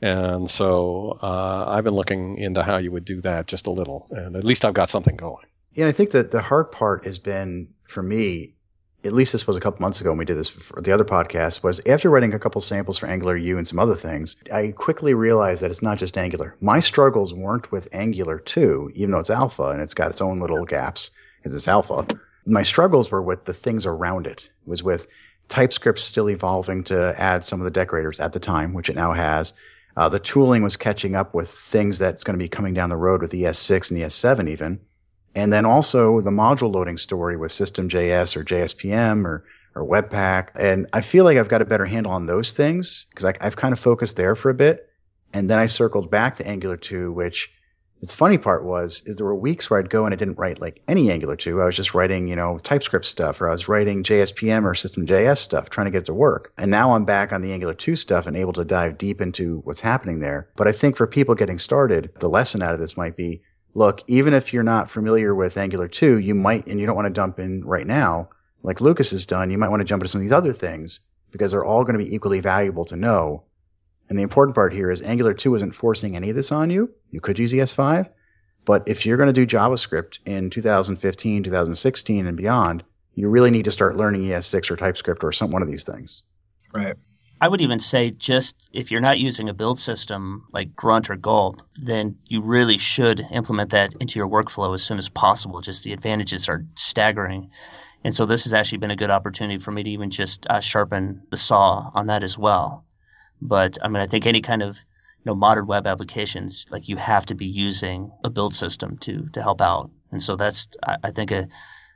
And 0.02 0.50
so 0.50 1.18
uh, 1.22 1.66
I've 1.68 1.84
been 1.84 1.96
looking 1.96 2.38
into 2.38 2.64
how 2.64 2.78
you 2.78 2.92
would 2.92 3.06
do 3.06 3.22
that 3.22 3.48
just 3.48 3.68
a 3.68 3.72
little. 3.72 4.08
And 4.12 4.36
at 4.36 4.44
least 4.44 4.66
I've 4.66 4.74
got 4.74 4.90
something 4.90 5.16
going. 5.16 5.46
Yeah, 5.74 5.88
I 5.88 5.92
think 5.92 6.12
that 6.12 6.32
the 6.32 6.42
hard 6.42 6.72
part 6.72 7.06
has 7.06 7.20
been 7.20 7.70
for 7.88 8.04
me 8.04 8.56
at 9.03 9.13
least 9.13 9.31
this 9.31 9.48
was 9.48 9.58
a 9.58 9.60
couple 9.60 9.81
months 9.81 10.00
ago 10.00 10.12
when 10.12 10.20
we 10.20 10.25
did 10.25 10.38
this 10.38 10.50
for 10.50 10.81
the 10.81 10.91
other 10.91 11.03
podcast, 11.03 11.63
was 11.63 11.81
after 11.86 12.10
writing 12.10 12.34
a 12.34 12.39
couple 12.39 12.62
samples 12.62 13.00
for 13.00 13.08
Angular 13.08 13.36
U 13.36 13.58
and 13.58 13.67
some 13.67 13.79
other 13.79 13.96
things, 13.96 14.36
I 14.51 14.72
quickly 14.72 15.13
realized 15.13 15.63
that 15.63 15.72
it's 15.72 15.81
not 15.81 15.98
just 15.98 16.17
Angular. 16.17 16.55
My 16.62 16.79
struggles 16.79 17.34
weren't 17.34 17.72
with 17.72 17.88
Angular 17.91 18.38
2, 18.38 18.91
even 18.96 19.12
though 19.12 19.20
it's 19.20 19.29
alpha 19.29 19.70
and 19.70 19.81
it's 19.81 19.96
got 19.96 20.12
its 20.12 20.22
own 20.22 20.39
little 20.39 20.65
gaps 20.65 21.10
because 21.38 21.55
it's 21.55 21.67
alpha. 21.67 22.08
My 22.46 22.63
struggles 22.63 23.10
were 23.10 23.22
with 23.22 23.46
the 23.46 23.53
things 23.53 23.86
around 23.86 24.27
it. 24.27 24.50
It 24.65 24.70
was 24.70 24.84
with 24.84 25.08
TypeScript 25.48 26.00
still 26.00 26.29
evolving 26.29 26.84
to 26.86 27.20
add 27.20 27.43
some 27.43 27.60
of 27.60 27.65
the 27.65 27.72
decorators 27.72 28.20
at 28.20 28.34
the 28.34 28.39
time, 28.39 28.74
which 28.74 28.89
it 28.89 28.96
now 28.96 29.13
has. 29.13 29.53
Uh, 29.98 30.10
the 30.10 30.20
tooling 30.20 30.63
was 30.63 30.77
catching 30.77 31.15
up 31.15 31.34
with 31.34 31.50
things 31.50 31.98
that's 32.00 32.24
going 32.24 32.38
to 32.38 32.43
be 32.43 32.50
coming 32.50 32.74
down 32.74 32.89
the 32.89 32.96
road 32.96 33.22
with 33.22 33.31
ES6 33.31 33.91
and 33.91 34.00
ES7 34.00 34.50
even. 34.50 34.79
And 35.34 35.52
then 35.52 35.66
also 35.66 36.22
the 36.22 36.30
module 36.30 36.74
loading 36.74 36.98
story 36.98 37.38
with 37.38 37.52
System.js 37.52 38.36
or 38.36 38.44
JSPM 38.44 39.26
or, 39.26 39.46
or 39.76 39.88
Webpack. 39.88 40.50
And 40.56 40.88
I 40.92 41.02
feel 41.02 41.24
like 41.24 41.38
I've 41.38 41.48
got 41.48 41.62
a 41.62 41.66
better 41.66 41.86
handle 41.86 42.12
on 42.12 42.26
those 42.26 42.52
things 42.52 43.06
because 43.10 43.26
I've 43.40 43.56
kind 43.56 43.72
of 43.72 43.80
focused 43.80 44.18
there 44.18 44.36
for 44.36 44.50
a 44.50 44.54
bit. 44.54 44.90
And 45.34 45.50
then 45.50 45.60
I 45.60 45.68
circled 45.68 46.12
back 46.12 46.36
to 46.38 46.46
Angular 46.46 46.76
2, 46.76 47.14
which 47.14 47.50
Its 48.02 48.16
funny 48.16 48.40
part 48.40 48.66
was, 48.66 49.04
is 49.06 49.16
there 49.16 49.28
were 49.28 49.36
weeks 49.36 49.70
where 49.70 49.80
I'd 49.80 49.90
go 49.90 50.06
and 50.06 50.14
I 50.14 50.18
didn't 50.18 50.40
write 50.40 50.60
like 50.60 50.82
any 50.88 51.12
Angular 51.12 51.36
2. 51.36 51.62
I 51.62 51.66
was 51.66 51.76
just 51.76 51.94
writing, 51.94 52.28
you 52.28 52.36
know, 52.36 52.58
TypeScript 52.58 53.06
stuff, 53.06 53.40
or 53.40 53.48
I 53.48 53.52
was 53.52 53.68
writing 53.68 54.04
JSPM 54.04 54.64
or 54.64 54.74
System.js 54.74 55.38
stuff, 55.38 55.70
trying 55.70 55.86
to 55.86 55.92
get 55.92 56.00
it 56.00 56.06
to 56.06 56.14
work. 56.16 56.52
And 56.58 56.72
now 56.72 56.96
I'm 56.96 57.06
back 57.06 57.32
on 57.32 57.42
the 57.42 57.54
Angular 57.54 57.76
2 57.76 57.96
stuff 57.96 58.26
and 58.26 58.36
able 58.36 58.54
to 58.54 58.66
dive 58.66 58.98
deep 58.98 59.22
into 59.22 59.62
what's 59.66 59.82
happening 59.82 60.20
there. 60.20 60.50
But 60.56 60.68
I 60.68 60.72
think 60.72 60.98
for 60.98 61.06
people 61.06 61.36
getting 61.36 61.60
started, 61.60 62.10
the 62.20 62.30
lesson 62.30 62.64
out 62.64 62.74
of 62.74 62.80
this 62.80 62.98
might 62.98 63.16
be, 63.16 63.44
look, 63.74 64.04
even 64.08 64.34
if 64.34 64.54
you're 64.54 64.63
not 64.63 64.92
familiar 64.92 65.34
with 65.34 65.58
Angular 65.58 65.88
2, 65.88 66.20
you 66.20 66.36
might, 66.36 66.68
and 66.68 66.80
you 66.80 66.86
don't 66.86 66.96
want 66.96 67.08
to 67.08 67.13
dump 67.13 67.40
in 67.40 67.63
right 67.63 67.88
now, 67.88 68.30
like 68.63 68.82
Lukas 68.82 69.12
has 69.12 69.25
done, 69.25 69.51
you 69.51 69.58
might 69.58 69.70
want 69.70 69.82
to 69.82 69.86
jump 69.86 70.01
into 70.01 70.10
some 70.10 70.20
of 70.20 70.24
these 70.24 70.32
other 70.32 70.54
things 70.54 71.00
because 71.32 71.51
they're 71.51 71.66
all 71.66 71.84
going 71.84 71.98
to 71.98 72.04
be 72.04 72.13
equally 72.13 72.42
valuable 72.42 72.86
to 72.86 72.96
know. 72.96 73.44
And 74.10 74.18
the 74.18 74.24
important 74.24 74.56
part 74.56 74.74
here 74.74 74.92
is 74.92 75.01
Angular 75.01 75.34
2 75.34 75.56
isn't 75.56 75.75
forcing 75.75 76.16
any 76.16 76.30
of 76.30 76.36
this 76.36 76.51
on 76.51 76.70
you. 76.70 76.92
You 77.10 77.22
could 77.22 77.40
use 77.40 77.54
ES5, 77.54 78.10
but 78.66 78.84
if 78.88 79.06
you're 79.06 79.18
going 79.18 79.34
to 79.34 79.46
do 79.46 79.48
JavaScript 79.48 80.20
in 80.25 80.50
2015, 80.50 81.44
2016, 81.44 82.28
and 82.28 82.38
beyond, 82.38 82.84
you 83.16 83.30
really 83.30 83.51
need 83.51 83.66
to 83.66 83.72
start 83.72 83.98
learning 83.98 84.24
ES6 84.24 84.72
or 84.72 84.75
TypeScript 84.75 85.24
or 85.24 85.32
some 85.32 85.51
one 85.51 85.62
of 85.62 85.68
these 85.68 85.84
things. 85.84 86.24
Right. 86.74 86.96
I 87.44 87.48
would 87.48 87.62
even 87.62 87.80
say 87.80 88.12
just 88.12 88.70
if 88.72 88.92
you're 88.92 89.02
not 89.02 89.18
using 89.18 89.50
a 89.50 89.54
build 89.56 89.80
system 89.80 90.46
like 90.52 90.76
Grunt 90.76 91.10
or 91.10 91.16
Gulp, 91.16 91.64
then 91.76 92.20
you 92.28 92.44
really 92.44 92.78
should 92.78 93.20
implement 93.20 93.72
that 93.72 93.96
into 94.00 94.20
your 94.20 94.30
workflow 94.30 94.76
as 94.76 94.84
soon 94.84 95.00
as 95.00 95.10
possible. 95.10 95.60
Just 95.60 95.84
the 95.84 95.94
advantages 95.94 96.50
are 96.50 96.64
staggering. 96.76 97.50
And 98.04 98.16
so 98.16 98.28
this 98.28 98.44
has 98.44 98.54
actually 98.54 98.78
been 98.78 98.92
a 98.92 98.96
good 98.96 99.10
opportunity 99.10 99.58
for 99.58 99.72
me 99.72 99.82
to 99.82 99.90
even 99.90 100.12
just 100.12 100.46
uh, 100.48 100.60
sharpen 100.60 101.24
the 101.32 101.38
saw 101.38 101.90
on 101.96 102.08
that 102.08 102.22
as 102.22 102.38
well. 102.38 102.86
But 103.42 103.80
I 103.82 103.88
mean, 103.88 104.04
I 104.04 104.08
think 104.08 104.28
any 104.28 104.42
kind 104.42 104.62
of 104.62 104.78
you 104.78 105.26
know 105.26 105.36
modern 105.36 105.66
web 105.66 105.88
applications 105.88 106.68
like 106.70 106.90
you 106.90 106.98
have 106.98 107.26
to 107.26 107.34
be 107.34 107.48
using 107.48 108.12
a 108.24 108.30
build 108.30 108.54
system 108.54 109.00
to 109.00 109.30
to 109.30 109.42
help 109.42 109.62
out. 109.62 109.90
And 110.12 110.22
so 110.22 110.36
that's 110.36 110.68
I, 110.84 110.98
I 111.06 111.12
think 111.12 111.32
a 111.32 111.48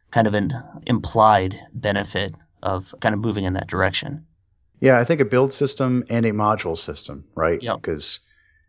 kind 0.10 0.25
of 0.25 0.34
an 0.34 0.54
implied 0.88 1.56
benefit 1.72 2.34
of 2.64 2.96
kind 3.00 3.14
of 3.14 3.22
moving 3.22 3.44
in 3.44 3.54
that 3.54 3.68
direction. 3.68 4.25
Yeah, 4.79 5.00
I 5.00 5.03
think 5.03 5.22
a 5.22 5.25
build 5.25 5.53
system 5.53 6.03
and 6.10 6.25
a 6.25 6.32
module 6.32 6.77
system, 6.77 7.25
right? 7.36 7.62
Yep. 7.62 7.82
Because 7.82 8.20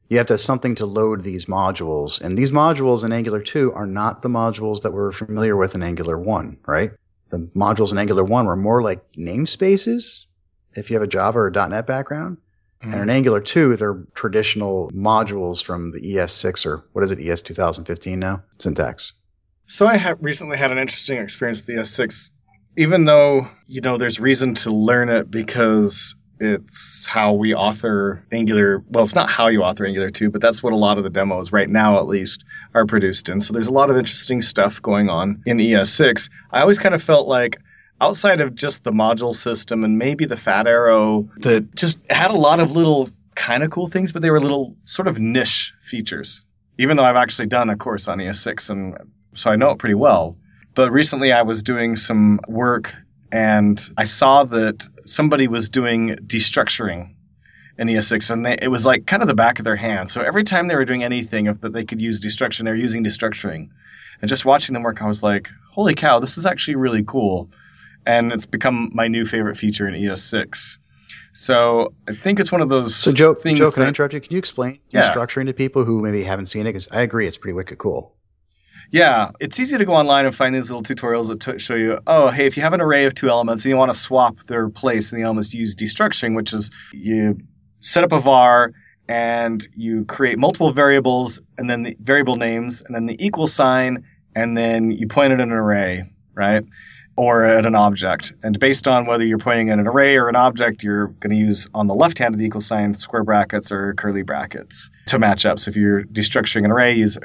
you 0.09 0.19
have 0.19 0.27
to 0.27 0.35
have 0.35 0.41
something 0.41 0.77
to 0.77 0.87
load 0.87 1.23
these 1.23 1.47
modules. 1.47 2.21
And 2.21 2.37
these 2.39 2.51
modules 2.51 3.05
in 3.05 3.13
Angular 3.13 3.41
2 3.41 3.73
are 3.73 3.87
not 3.87 4.23
the 4.23 4.29
modules 4.29 4.83
that 4.83 4.93
we're 4.93 5.13
familiar 5.13 5.57
with 5.57 5.75
in 5.75 5.83
Angular 5.83 6.19
1, 6.19 6.59
right? 6.67 6.93
The 7.29 7.39
modules 7.39 7.93
in 7.93 7.99
Angular 7.99 8.23
1 8.23 8.47
were 8.47 8.57
more 8.57 8.83
like 8.83 9.13
namespaces 9.13 10.27
if 10.75 10.91
you 10.91 10.97
have 10.97 11.03
a 11.03 11.09
Java 11.09 11.41
or 11.41 11.49
a 11.49 11.69
.NET 11.69 11.87
background. 11.87 12.39
And 12.83 12.93
mm-hmm. 12.93 13.03
in 13.03 13.11
Angular 13.11 13.41
2, 13.41 13.77
they're 13.77 14.05
traditional 14.15 14.91
modules 14.93 15.65
from 15.65 15.91
the 15.91 16.01
ES6 16.01 16.67
or 16.67 16.85
what 16.93 17.03
is 17.03 17.11
it, 17.11 17.19
ES 17.21 17.43
2015 17.43 18.19
now? 18.19 18.43
Syntax. 18.59 19.13
So 19.67 19.87
I 19.87 19.97
have 19.97 20.19
recently 20.21 20.57
had 20.57 20.71
an 20.71 20.79
interesting 20.79 21.19
experience 21.19 21.67
with 21.67 21.75
the 21.75 21.83
S6. 21.83 22.31
Even 22.77 23.05
though, 23.05 23.49
you 23.67 23.81
know, 23.81 23.97
there's 23.97 24.21
reason 24.21 24.55
to 24.55 24.71
learn 24.71 25.09
it 25.09 25.31
because 25.31 26.15
it's 26.39 27.07
how 27.07 27.33
we 27.33 27.55
author 27.55 28.25
Angular. 28.31 28.83
Well, 28.91 29.05
it's 29.05 29.15
not 29.15 29.31
how 29.31 29.49
you 29.49 29.63
author 29.63 29.87
Angular 29.87 30.11
2, 30.11 30.31
but 30.31 30.41
that's 30.41 30.63
what 30.63 30.73
a 30.73 30.77
lot 30.77 30.99
of 30.99 31.05
the 31.05 31.11
demos, 31.11 31.53
right 31.53 31.69
now 31.69 31.99
at 31.99 32.07
least, 32.07 32.45
are 32.75 32.87
produced 32.87 33.29
in. 33.29 33.41
So 33.41 33.53
there's 33.53 33.69
a 33.69 33.73
lot 33.73 33.91
of 33.91 33.97
interesting 33.97 34.43
stuff 34.43 34.83
going 34.83 35.09
on 35.09 35.43
in 35.47 35.59
ES6. 35.59 36.29
I 36.51 36.61
always 36.61 36.79
kind 36.79 36.95
of 36.95 37.03
felt 37.03 37.27
like 37.27 37.57
outside 38.01 38.41
of 38.43 38.55
just 38.55 38.85
the 38.85 38.93
module 38.93 39.35
system 39.35 39.85
and 39.85 39.99
maybe 39.99 40.27
the 40.27 40.37
fat 40.37 40.67
arrow 40.67 41.31
that 41.39 41.75
just 41.75 41.99
had 42.11 42.31
a 42.31 42.37
lot 42.37 42.61
of 42.61 42.73
little 42.73 43.09
kind 43.35 43.63
of 43.63 43.71
cool 43.71 43.87
things, 43.87 44.13
but 44.13 44.21
they 44.21 44.31
were 44.31 44.41
little 44.41 44.77
sort 44.85 45.09
of 45.09 45.19
niche 45.19 45.73
features. 45.83 46.43
Even 46.79 46.99
though 46.99 47.05
I've 47.05 47.17
actually 47.17 47.47
done 47.47 47.71
a 47.71 47.77
course 47.77 48.09
on 48.09 48.19
ES6 48.19 48.71
and 48.71 48.99
so 49.33 49.51
I 49.51 49.57
know 49.57 49.71
it 49.71 49.79
pretty 49.79 49.95
well. 49.95 50.37
But 50.77 50.93
recently 50.93 51.33
I 51.33 51.43
was 51.43 51.63
doing 51.63 51.97
some 51.97 52.39
work 52.47 52.95
and 53.33 53.83
I 53.97 54.05
saw 54.05 54.45
that 54.45 54.87
somebody 55.07 55.49
was 55.49 55.71
doing 55.71 56.17
destructuring 56.27 57.15
in 57.79 57.89
ES6 57.89 58.31
and 58.31 58.45
they, 58.45 58.59
it 58.61 58.69
was 58.69 58.85
like 58.85 59.07
kind 59.07 59.23
of 59.23 59.27
the 59.27 59.35
back 59.35 59.59
of 59.59 59.65
their 59.65 59.75
hand. 59.75 60.11
So 60.11 60.21
every 60.21 60.45
time 60.45 60.69
they 60.69 60.77
were 60.77 60.85
doing 60.85 61.03
anything 61.03 61.47
that 61.47 61.73
they 61.73 61.87
could 61.87 62.03
use 62.03 62.21
destruction, 62.21 62.67
they 62.67 62.73
were 62.73 62.77
using 62.77 63.03
destructuring. 63.03 63.71
And 64.21 64.29
just 64.29 64.45
watching 64.45 64.75
them 64.75 64.83
work, 64.83 65.01
I 65.01 65.07
was 65.07 65.23
like, 65.23 65.49
holy 65.73 65.95
cow, 65.95 66.21
this 66.21 66.37
is 66.37 66.45
actually 66.45 66.77
really 66.77 67.05
cool 67.05 67.51
and 68.05 68.31
it's 68.31 68.47
become 68.47 68.91
my 68.93 69.09
new 69.09 69.25
favorite 69.25 69.57
feature 69.57 69.89
in 69.89 69.95
ES6. 69.95 70.79
So 71.33 71.95
I 72.07 72.15
think 72.15 72.39
it's 72.39 72.53
one 72.53 72.61
of 72.61 72.69
those 72.69 72.95
So, 72.95 73.13
Joe, 73.13 73.33
things 73.33 73.59
Joe 73.59 73.71
can 73.71 73.83
I 73.83 73.89
interrupt 73.89 74.13
you? 74.13 74.21
Can 74.21 74.33
you 74.33 74.39
explain 74.39 74.81
Yeah. 74.91 75.11
structuring 75.11 75.47
to 75.47 75.55
people 75.55 75.85
who 75.85 76.03
maybe 76.03 76.23
haven't 76.23 76.47
seen 76.47 76.63
it? 76.63 76.71
Because 76.71 76.89
I 76.91 77.01
agree, 77.01 77.27
it's 77.27 77.39
pretty 77.39 77.55
wicked 77.55 77.79
cool. 77.79 78.16
Yeah, 78.91 79.31
it's 79.41 79.59
easy 79.59 79.79
to 79.79 79.85
go 79.85 79.95
online 79.95 80.27
and 80.27 80.35
find 80.35 80.55
these 80.55 80.71
little 80.71 80.83
tutorials 80.83 81.29
that 81.29 81.41
t- 81.41 81.59
show 81.59 81.75
you, 81.75 81.99
oh, 82.07 82.29
hey, 82.29 82.47
if 82.47 82.57
you 82.57 82.63
have 82.63 82.73
an 82.73 82.81
array 82.81 83.05
of 83.05 83.15
two 83.15 83.29
elements 83.29 83.65
and 83.65 83.71
you 83.71 83.77
want 83.77 83.91
to 83.91 83.97
swap 83.99 84.45
their 84.45 84.69
place 84.69 85.13
in 85.13 85.19
the 85.19 85.25
elements, 85.25 85.53
use 85.55 85.75
destructuring, 85.75 86.37
which 86.37 86.53
is 86.53 86.71
you 86.93 87.39
set 87.81 88.05
up 88.05 88.13
a 88.13 88.21
var 88.21 88.73
and 89.09 89.67
you 89.75 90.05
create 90.05 90.39
multiple 90.39 90.73
variables 90.73 91.41
and 91.59 91.69
then 91.69 91.83
the 91.83 91.97
variable 92.01 92.37
names 92.37 92.83
and 92.83 92.95
then 92.95 93.07
the 93.07 93.25
equal 93.25 93.47
sign 93.47 94.05
and 94.35 94.57
then 94.57 94.91
you 94.91 95.09
point 95.09 95.33
at 95.33 95.41
an 95.41 95.51
array, 95.51 96.11
right? 96.35 96.65
Or 97.17 97.45
at 97.45 97.65
an 97.65 97.75
object. 97.75 98.35
And 98.43 98.59
based 98.59 98.87
on 98.87 99.07
whether 99.07 99.25
you're 99.25 99.39
pointing 99.39 99.71
at 99.71 99.79
an 99.79 99.87
array 99.87 100.17
or 100.17 100.29
an 100.29 100.37
object, 100.37 100.83
you're 100.83 101.07
going 101.07 101.31
to 101.31 101.37
use 101.37 101.69
on 101.73 101.87
the 101.87 101.95
left 101.95 102.19
hand 102.19 102.35
of 102.35 102.39
the 102.39 102.47
equal 102.47 102.61
sign 102.61 102.93
square 102.95 103.25
brackets 103.25 103.73
or 103.73 103.95
curly 103.95 104.23
brackets 104.23 104.91
to 105.07 105.19
match 105.19 105.47
up. 105.47 105.59
So 105.59 105.71
if 105.71 105.77
you're 105.77 106.05
destructuring 106.05 106.65
an 106.65 106.71
array, 106.71 106.97
use 106.97 107.19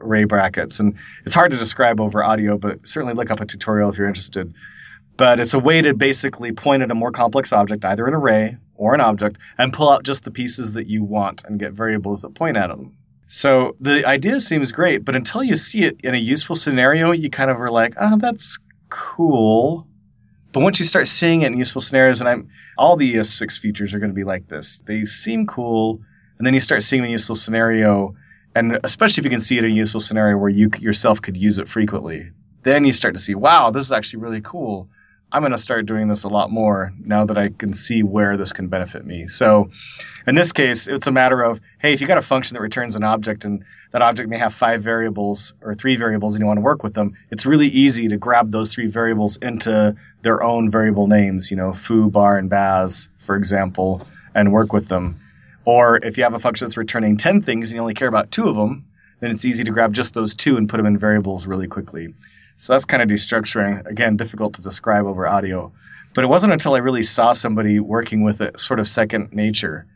array 0.00 0.24
brackets. 0.24 0.80
And 0.80 0.96
it's 1.24 1.34
hard 1.34 1.52
to 1.52 1.56
describe 1.56 2.00
over 2.00 2.22
audio, 2.22 2.58
but 2.58 2.86
certainly 2.86 3.14
look 3.14 3.30
up 3.30 3.40
a 3.40 3.46
tutorial 3.46 3.90
if 3.90 3.98
you're 3.98 4.08
interested. 4.08 4.54
But 5.16 5.40
it's 5.40 5.54
a 5.54 5.58
way 5.58 5.80
to 5.82 5.94
basically 5.94 6.52
point 6.52 6.82
at 6.82 6.90
a 6.90 6.94
more 6.94 7.10
complex 7.10 7.52
object, 7.52 7.84
either 7.84 8.06
an 8.06 8.14
array 8.14 8.58
or 8.74 8.94
an 8.94 9.00
object, 9.00 9.38
and 9.56 9.72
pull 9.72 9.88
out 9.90 10.04
just 10.04 10.24
the 10.24 10.30
pieces 10.30 10.72
that 10.74 10.86
you 10.86 11.02
want 11.02 11.44
and 11.44 11.58
get 11.58 11.72
variables 11.72 12.22
that 12.22 12.34
point 12.34 12.56
at 12.56 12.68
them. 12.68 12.96
So 13.28 13.76
the 13.80 14.06
idea 14.06 14.40
seems 14.40 14.72
great, 14.72 15.04
but 15.04 15.16
until 15.16 15.42
you 15.42 15.56
see 15.56 15.82
it 15.82 16.02
in 16.02 16.14
a 16.14 16.18
useful 16.18 16.54
scenario, 16.54 17.12
you 17.12 17.30
kind 17.30 17.50
of 17.50 17.60
are 17.60 17.70
like, 17.70 17.94
oh, 17.98 18.18
that's 18.18 18.58
cool. 18.88 19.86
But 20.52 20.60
once 20.60 20.78
you 20.78 20.84
start 20.84 21.08
seeing 21.08 21.42
it 21.42 21.48
in 21.48 21.58
useful 21.58 21.80
scenarios, 21.82 22.20
and 22.20 22.28
I'm 22.28 22.50
all 22.78 22.96
the 22.96 23.14
ES6 23.14 23.58
features 23.58 23.94
are 23.94 23.98
going 23.98 24.10
to 24.10 24.14
be 24.14 24.24
like 24.24 24.46
this. 24.46 24.82
They 24.86 25.06
seem 25.06 25.46
cool, 25.46 26.02
and 26.38 26.46
then 26.46 26.54
you 26.54 26.60
start 26.60 26.82
seeing 26.82 27.04
a 27.04 27.08
useful 27.08 27.34
scenario, 27.34 28.14
and 28.56 28.80
especially 28.84 29.20
if 29.20 29.24
you 29.26 29.30
can 29.30 29.40
see 29.40 29.58
it 29.58 29.64
in 29.64 29.70
a 29.70 29.74
useful 29.74 30.00
scenario 30.00 30.38
where 30.38 30.48
you 30.48 30.70
yourself 30.78 31.20
could 31.20 31.36
use 31.36 31.58
it 31.58 31.68
frequently, 31.68 32.30
then 32.62 32.84
you 32.84 32.92
start 32.92 33.14
to 33.14 33.20
see, 33.20 33.34
wow, 33.34 33.70
this 33.70 33.84
is 33.84 33.92
actually 33.92 34.22
really 34.22 34.40
cool. 34.40 34.88
I'm 35.30 35.42
going 35.42 35.52
to 35.52 35.58
start 35.58 35.84
doing 35.84 36.08
this 36.08 36.24
a 36.24 36.28
lot 36.28 36.50
more 36.50 36.94
now 36.98 37.26
that 37.26 37.36
I 37.36 37.50
can 37.50 37.74
see 37.74 38.02
where 38.02 38.38
this 38.38 38.54
can 38.54 38.68
benefit 38.68 39.04
me. 39.04 39.26
So, 39.26 39.68
in 40.26 40.34
this 40.34 40.52
case, 40.52 40.88
it's 40.88 41.06
a 41.06 41.12
matter 41.12 41.42
of, 41.42 41.60
hey, 41.80 41.92
if 41.92 42.00
you 42.00 42.06
got 42.06 42.16
a 42.16 42.22
function 42.22 42.54
that 42.54 42.62
returns 42.62 42.96
an 42.96 43.04
object 43.04 43.44
and 43.44 43.62
that 43.92 44.00
object 44.00 44.30
may 44.30 44.38
have 44.38 44.54
five 44.54 44.82
variables 44.82 45.52
or 45.60 45.74
three 45.74 45.96
variables 45.96 46.34
and 46.34 46.40
you 46.40 46.46
want 46.46 46.56
to 46.56 46.62
work 46.62 46.82
with 46.82 46.94
them, 46.94 47.12
it's 47.30 47.44
really 47.44 47.68
easy 47.68 48.08
to 48.08 48.16
grab 48.16 48.50
those 48.50 48.72
three 48.72 48.86
variables 48.86 49.36
into 49.36 49.96
their 50.22 50.42
own 50.42 50.70
variable 50.70 51.08
names, 51.08 51.50
you 51.50 51.58
know, 51.58 51.74
foo, 51.74 52.08
bar, 52.08 52.38
and 52.38 52.48
baz, 52.48 53.10
for 53.18 53.36
example, 53.36 54.00
and 54.34 54.50
work 54.50 54.72
with 54.72 54.88
them. 54.88 55.20
Or 55.66 55.96
if 55.96 56.16
you 56.16 56.24
have 56.24 56.32
a 56.32 56.38
function 56.38 56.64
that's 56.64 56.76
returning 56.76 57.16
10 57.16 57.42
things 57.42 57.70
and 57.70 57.74
you 57.74 57.82
only 57.82 57.94
care 57.94 58.08
about 58.08 58.30
two 58.30 58.48
of 58.48 58.56
them, 58.56 58.86
then 59.20 59.32
it's 59.32 59.44
easy 59.44 59.64
to 59.64 59.72
grab 59.72 59.92
just 59.92 60.14
those 60.14 60.36
two 60.36 60.56
and 60.56 60.68
put 60.68 60.76
them 60.76 60.86
in 60.86 60.96
variables 60.96 61.46
really 61.46 61.66
quickly. 61.66 62.14
So 62.56 62.72
that's 62.72 62.84
kind 62.84 63.02
of 63.02 63.08
destructuring. 63.08 63.84
Again, 63.84 64.16
difficult 64.16 64.54
to 64.54 64.62
describe 64.62 65.06
over 65.06 65.26
audio. 65.26 65.72
But 66.14 66.22
it 66.24 66.28
wasn't 66.28 66.52
until 66.52 66.74
I 66.74 66.78
really 66.78 67.02
saw 67.02 67.32
somebody 67.32 67.80
working 67.80 68.22
with 68.22 68.40
it 68.40 68.60
sort 68.60 68.78
of 68.78 68.86
second 68.86 69.32
nature 69.32 69.86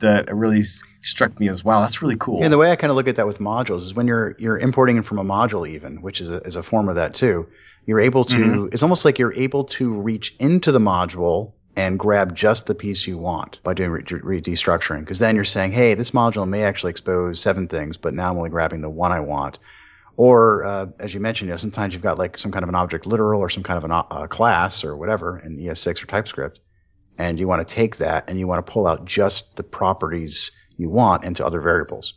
that 0.00 0.28
it 0.28 0.34
really 0.34 0.62
struck 1.02 1.38
me 1.38 1.48
as 1.48 1.62
wow, 1.62 1.80
that's 1.80 2.02
really 2.02 2.16
cool. 2.16 2.40
Yeah, 2.40 2.48
the 2.48 2.58
way 2.58 2.72
I 2.72 2.76
kind 2.76 2.90
of 2.90 2.96
look 2.96 3.06
at 3.06 3.16
that 3.16 3.26
with 3.26 3.38
modules 3.38 3.82
is 3.82 3.94
when 3.94 4.06
you're 4.08 4.34
you're 4.38 4.58
importing 4.58 4.96
in 4.96 5.02
from 5.02 5.18
a 5.18 5.24
module, 5.24 5.68
even 5.68 6.02
which 6.02 6.20
is 6.20 6.28
a, 6.28 6.38
is 6.40 6.56
a 6.56 6.62
form 6.62 6.88
of 6.88 6.96
that 6.96 7.14
too. 7.14 7.48
You're 7.86 8.00
able 8.00 8.24
to. 8.24 8.34
Mm-hmm. 8.34 8.68
It's 8.72 8.82
almost 8.82 9.04
like 9.04 9.18
you're 9.18 9.32
able 9.32 9.64
to 9.64 9.94
reach 9.94 10.34
into 10.38 10.72
the 10.72 10.78
module 10.80 11.52
and 11.76 11.98
grab 11.98 12.34
just 12.34 12.66
the 12.66 12.74
piece 12.74 13.06
you 13.06 13.16
want 13.16 13.62
by 13.62 13.74
doing 13.74 13.90
re- 13.90 14.04
re- 14.22 14.40
destructuring. 14.40 15.00
Because 15.00 15.18
then 15.18 15.34
you're 15.34 15.44
saying, 15.44 15.72
hey, 15.72 15.94
this 15.94 16.10
module 16.10 16.48
may 16.48 16.64
actually 16.64 16.90
expose 16.90 17.40
seven 17.40 17.68
things, 17.68 17.96
but 17.96 18.14
now 18.14 18.30
I'm 18.30 18.36
only 18.36 18.50
grabbing 18.50 18.80
the 18.80 18.90
one 18.90 19.12
I 19.12 19.20
want. 19.20 19.58
Or 20.16 20.64
uh, 20.64 20.86
as 20.98 21.14
you 21.14 21.20
mentioned, 21.20 21.48
you 21.48 21.52
know, 21.52 21.56
sometimes 21.56 21.94
you've 21.94 22.02
got 22.02 22.18
like 22.18 22.36
some 22.36 22.52
kind 22.52 22.62
of 22.62 22.68
an 22.68 22.74
object 22.74 23.06
literal 23.06 23.40
or 23.40 23.48
some 23.48 23.62
kind 23.62 23.78
of 23.78 23.84
an, 23.84 23.92
uh, 23.92 24.26
class 24.26 24.84
or 24.84 24.96
whatever 24.96 25.38
in 25.38 25.56
ES6 25.56 26.02
or 26.02 26.06
TypeScript, 26.06 26.60
and 27.16 27.38
you 27.38 27.48
want 27.48 27.66
to 27.66 27.74
take 27.74 27.98
that 27.98 28.24
and 28.28 28.38
you 28.38 28.46
want 28.46 28.64
to 28.64 28.70
pull 28.70 28.86
out 28.86 29.04
just 29.04 29.56
the 29.56 29.62
properties 29.62 30.50
you 30.76 30.90
want 30.90 31.24
into 31.24 31.46
other 31.46 31.60
variables. 31.60 32.14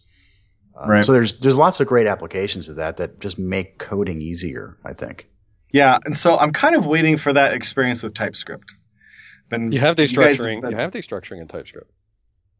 Um, 0.76 0.90
Right. 0.90 1.06
So 1.06 1.14
there's 1.14 1.36
there's 1.36 1.56
lots 1.56 1.80
of 1.80 1.88
great 1.88 2.08
applications 2.08 2.68
of 2.68 2.78
that 2.78 2.98
that 2.98 3.20
just 3.20 3.38
make 3.38 3.78
coding 3.78 4.22
easier. 4.22 4.78
I 4.84 4.94
think. 4.94 5.28
yeah, 5.72 5.98
and 6.04 6.18
so 6.18 6.38
I'm 6.38 6.52
kind 6.52 6.76
of 6.76 6.86
waiting 6.86 7.18
for 7.18 7.32
that 7.32 7.54
experience 7.54 8.04
with 8.04 8.14
TypeScript. 8.14 8.74
Been, 9.54 9.72
You 9.72 9.80
have 9.80 9.96
destructuring. 9.96 10.70
You, 10.70 10.76
have 10.76 10.92
destructuring 10.92 11.42
in 11.42 11.48
TypeScript. 11.48 11.90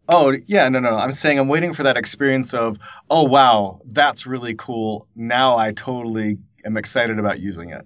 Oh, 0.08 0.36
yeah, 0.48 0.68
no, 0.70 0.80
no. 0.80 0.96
I'm 0.96 1.12
saying 1.14 1.40
I'm 1.40 1.48
waiting 1.48 1.74
for 1.74 1.84
that 1.84 1.98
experience 1.98 2.54
of, 2.54 2.78
oh, 3.10 3.24
wow, 3.24 3.80
that's 3.86 4.28
really 4.28 4.54
cool. 4.56 5.08
Now 5.16 5.58
I 5.58 5.72
totally 5.72 6.40
am 6.66 6.78
excited 6.78 7.20
about 7.20 7.40
using 7.40 7.70
it. 7.70 7.86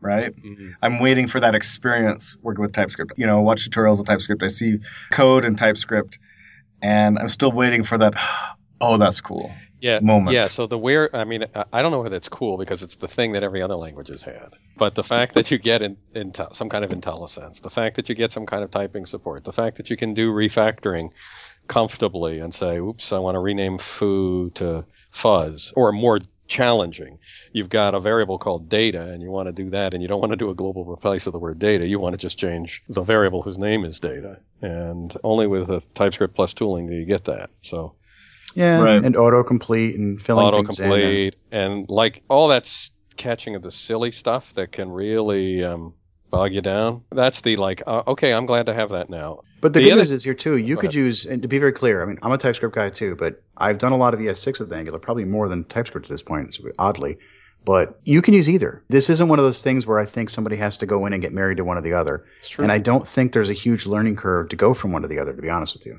Right? 0.00 0.36
Mhm. 0.36 0.74
I'm 0.82 1.00
waiting 1.00 1.26
for 1.26 1.40
that 1.40 1.54
experience 1.54 2.36
working 2.42 2.60
with 2.62 2.72
TypeScript. 2.72 3.14
You 3.16 3.26
know, 3.26 3.40
watch 3.40 3.68
tutorials 3.68 3.98
of 3.98 4.04
TypeScript. 4.04 4.42
I 4.42 4.48
see 4.48 4.78
code 5.10 5.44
in 5.44 5.56
TypeScript, 5.56 6.18
and 6.82 7.18
I'm 7.18 7.28
still 7.28 7.50
waiting 7.50 7.82
for 7.82 7.98
that, 7.98 8.14
oh, 8.80 8.98
that's 8.98 9.20
cool. 9.20 9.50
Yeah, 9.80 10.00
moment. 10.00 10.34
Yeah, 10.34 10.42
so 10.42 10.66
the 10.66 10.78
where 10.78 11.14
I 11.14 11.24
mean 11.24 11.44
I- 11.72 11.82
don't 11.82 11.92
know 11.92 12.02
whether 12.02 12.16
it's 12.16 12.28
cool 12.28 12.56
because 12.56 12.82
it's 12.82 12.96
the 12.96 13.08
thing 13.08 13.32
that 13.32 13.42
every 13.42 13.62
other 13.62 13.76
language 13.76 14.08
has 14.08 14.22
had. 14.22 14.54
But 14.76 14.94
the 14.94 15.04
fact 15.04 15.34
that 15.34 15.50
you 15.50 15.58
get 15.58 15.82
in, 15.82 15.96
in 16.14 16.32
some 16.52 16.68
kind 16.68 16.84
of 16.84 16.90
IntelliSense, 16.90 17.62
the 17.62 17.70
fact 17.70 17.96
that 17.96 18.08
you 18.08 18.14
get 18.14 18.32
some 18.32 18.46
kind 18.46 18.64
of 18.64 18.70
typing 18.70 19.06
support, 19.06 19.44
the 19.44 19.52
fact 19.52 19.76
that 19.76 19.90
you 19.90 19.96
can 19.96 20.14
do 20.14 20.32
refactoring 20.32 21.10
comfortably 21.68 22.40
and 22.40 22.54
say, 22.54 22.78
"Oops, 22.78 23.12
I 23.12 23.18
want 23.18 23.34
to 23.34 23.40
rename 23.40 23.78
foo 23.78 24.50
to 24.54 24.86
fuzz," 25.10 25.72
or 25.76 25.92
more 25.92 26.20
challenging, 26.48 27.18
you've 27.52 27.68
got 27.68 27.94
a 27.94 28.00
variable 28.00 28.38
called 28.38 28.68
data 28.68 29.10
and 29.10 29.22
you 29.22 29.30
want 29.30 29.48
to 29.48 29.52
do 29.52 29.70
that 29.70 29.92
and 29.94 30.02
you 30.02 30.08
don't 30.08 30.20
want 30.20 30.30
to 30.30 30.36
do 30.36 30.50
a 30.50 30.54
global 30.54 30.84
replace 30.84 31.26
of 31.26 31.32
the 31.32 31.38
word 31.38 31.58
data. 31.58 31.86
You 31.86 31.98
want 31.98 32.14
to 32.14 32.18
just 32.18 32.38
change 32.38 32.82
the 32.88 33.02
variable 33.02 33.42
whose 33.42 33.58
name 33.58 33.84
is 33.84 33.98
data. 34.00 34.40
And 34.62 35.14
only 35.24 35.46
with 35.46 35.68
a 35.70 35.82
TypeScript 35.94 36.34
plus 36.34 36.54
tooling 36.54 36.86
do 36.86 36.94
you 36.94 37.04
get 37.04 37.24
that. 37.24 37.50
So 37.60 37.94
Yeah, 38.56 38.80
Right. 38.82 39.04
and 39.04 39.14
autocomplete 39.14 39.94
and 39.94 40.20
filling 40.20 40.52
things 40.52 40.80
in. 40.80 40.90
and- 40.90 40.92
autocomplete 40.94 41.34
and 41.52 41.86
like 41.88 42.22
all 42.28 42.48
that's 42.48 42.90
catching 43.16 43.54
of 43.54 43.62
the 43.62 43.70
silly 43.70 44.10
stuff 44.10 44.52
that 44.56 44.72
can 44.72 44.90
really 44.90 45.62
um, 45.62 45.94
bog 46.30 46.52
you 46.52 46.60
down. 46.62 47.02
That's 47.12 47.40
the 47.42 47.56
like, 47.56 47.82
uh, 47.86 48.02
okay, 48.08 48.32
I'm 48.32 48.46
glad 48.46 48.66
to 48.66 48.74
have 48.74 48.90
that 48.90 49.08
now. 49.10 49.40
But 49.60 49.72
the, 49.72 49.80
The 49.80 49.84
good 49.84 49.92
other- 49.92 50.00
news 50.02 50.10
is 50.12 50.24
here 50.24 50.34
too. 50.34 50.56
You 50.56 50.76
could 50.76 50.86
ahead. 50.90 50.94
use, 50.94 51.24
and 51.26 51.42
to 51.42 51.48
be 51.48 51.58
very 51.58 51.72
clear, 51.72 52.02
I 52.02 52.06
mean, 52.06 52.18
I'm 52.22 52.32
a 52.32 52.38
TypeScript 52.38 52.74
guy 52.74 52.90
too, 52.90 53.14
but 53.16 53.42
I've 53.56 53.78
done 53.78 53.92
a 53.92 53.96
lot 53.96 54.14
of 54.14 54.20
ES6 54.20 54.60
with 54.60 54.72
Angular, 54.72 54.98
probably 54.98 55.24
more 55.24 55.48
than 55.48 55.64
TypeScript 55.64 56.06
at 56.06 56.10
this 56.10 56.22
point, 56.22 56.56
oddly. 56.78 57.18
But 57.64 57.98
you 58.04 58.22
can 58.22 58.32
use 58.34 58.48
either. 58.48 58.84
This 58.88 59.10
isn't 59.10 59.28
one 59.28 59.38
of 59.40 59.44
those 59.44 59.60
things 59.60 59.86
where 59.86 59.98
I 59.98 60.04
think 60.06 60.28
somebody 60.30 60.56
has 60.56 60.76
to 60.78 60.86
go 60.86 61.04
in 61.06 61.12
and 61.14 61.20
get 61.22 61.32
married 61.32 61.56
to 61.56 61.64
one 61.64 61.76
or 61.78 61.80
the 61.82 61.94
other. 61.94 62.24
It's 62.38 62.48
true. 62.48 62.62
And 62.62 62.70
I 62.70 62.78
don't 62.78 63.06
think 63.08 63.32
there's 63.32 63.50
a 63.50 63.54
huge 63.54 63.86
learning 63.86 64.16
curve 64.16 64.50
to 64.50 64.56
go 64.56 64.72
from 64.72 64.92
one 64.92 65.02
to 65.02 65.08
the 65.08 65.18
other, 65.18 65.32
to 65.32 65.42
be 65.42 65.50
honest 65.50 65.74
with 65.74 65.84
you. 65.86 65.98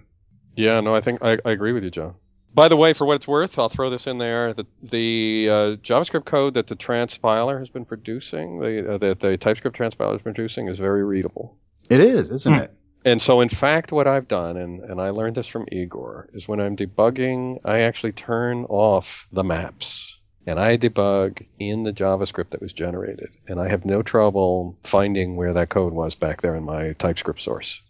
yeah, 0.55 0.79
no, 0.81 0.95
I 0.95 1.01
think 1.01 1.21
I, 1.21 1.37
I 1.45 1.51
agree 1.51 1.73
with 1.73 1.83
you, 1.83 1.91
Joe. 1.91 2.15
By 2.53 2.67
the 2.69 2.75
way, 2.75 2.93
for 2.93 3.05
what 3.05 3.15
it's 3.15 3.27
worth, 3.27 3.59
I'll 3.59 3.69
throw 3.69 3.89
this 3.89 4.07
in 4.07 4.17
there. 4.17 4.53
The, 4.53 4.65
the 4.81 5.47
uh, 5.49 5.53
JavaScript 5.83 6.25
code 6.25 6.55
that 6.55 6.67
the 6.67 6.75
transpiler 6.75 7.59
has 7.59 7.69
been 7.69 7.85
producing, 7.85 8.59
the, 8.59 8.95
uh, 8.95 8.97
that 8.97 9.19
the 9.19 9.37
TypeScript 9.37 9.77
transpiler 9.77 10.15
is 10.15 10.21
producing, 10.23 10.67
is 10.67 10.79
very 10.79 11.03
readable. 11.03 11.55
It 11.89 11.99
is, 11.99 12.31
isn't 12.31 12.53
Hmm. 12.53 12.59
it? 12.63 12.73
And 13.05 13.21
so, 13.21 13.41
in 13.41 13.47
fact, 13.49 13.91
what 13.91 14.07
I've 14.07 14.27
done, 14.27 14.57
and, 14.57 14.81
and 14.81 14.99
I 14.99 15.11
learned 15.11 15.35
this 15.35 15.47
from 15.47 15.65
Igor, 15.71 16.29
is 16.33 16.47
when 16.47 16.59
I'm 16.59 16.75
debugging, 16.75 17.59
I 17.63 17.81
actually 17.81 18.11
turn 18.11 18.65
off 18.65 19.27
the 19.31 19.43
maps. 19.43 20.17
And 20.45 20.59
I 20.59 20.77
debug 20.77 21.45
in 21.59 21.83
the 21.83 21.91
JavaScript 21.93 22.49
that 22.51 22.61
was 22.61 22.73
generated. 22.73 23.29
And 23.47 23.59
I 23.59 23.69
have 23.69 23.85
no 23.85 24.01
trouble 24.01 24.77
finding 24.83 25.35
where 25.35 25.53
that 25.53 25.69
code 25.69 25.93
was 25.93 26.15
back 26.15 26.41
there 26.41 26.55
in 26.55 26.63
my 26.63 26.93
TypeScript 26.93 27.41
source. 27.41 27.81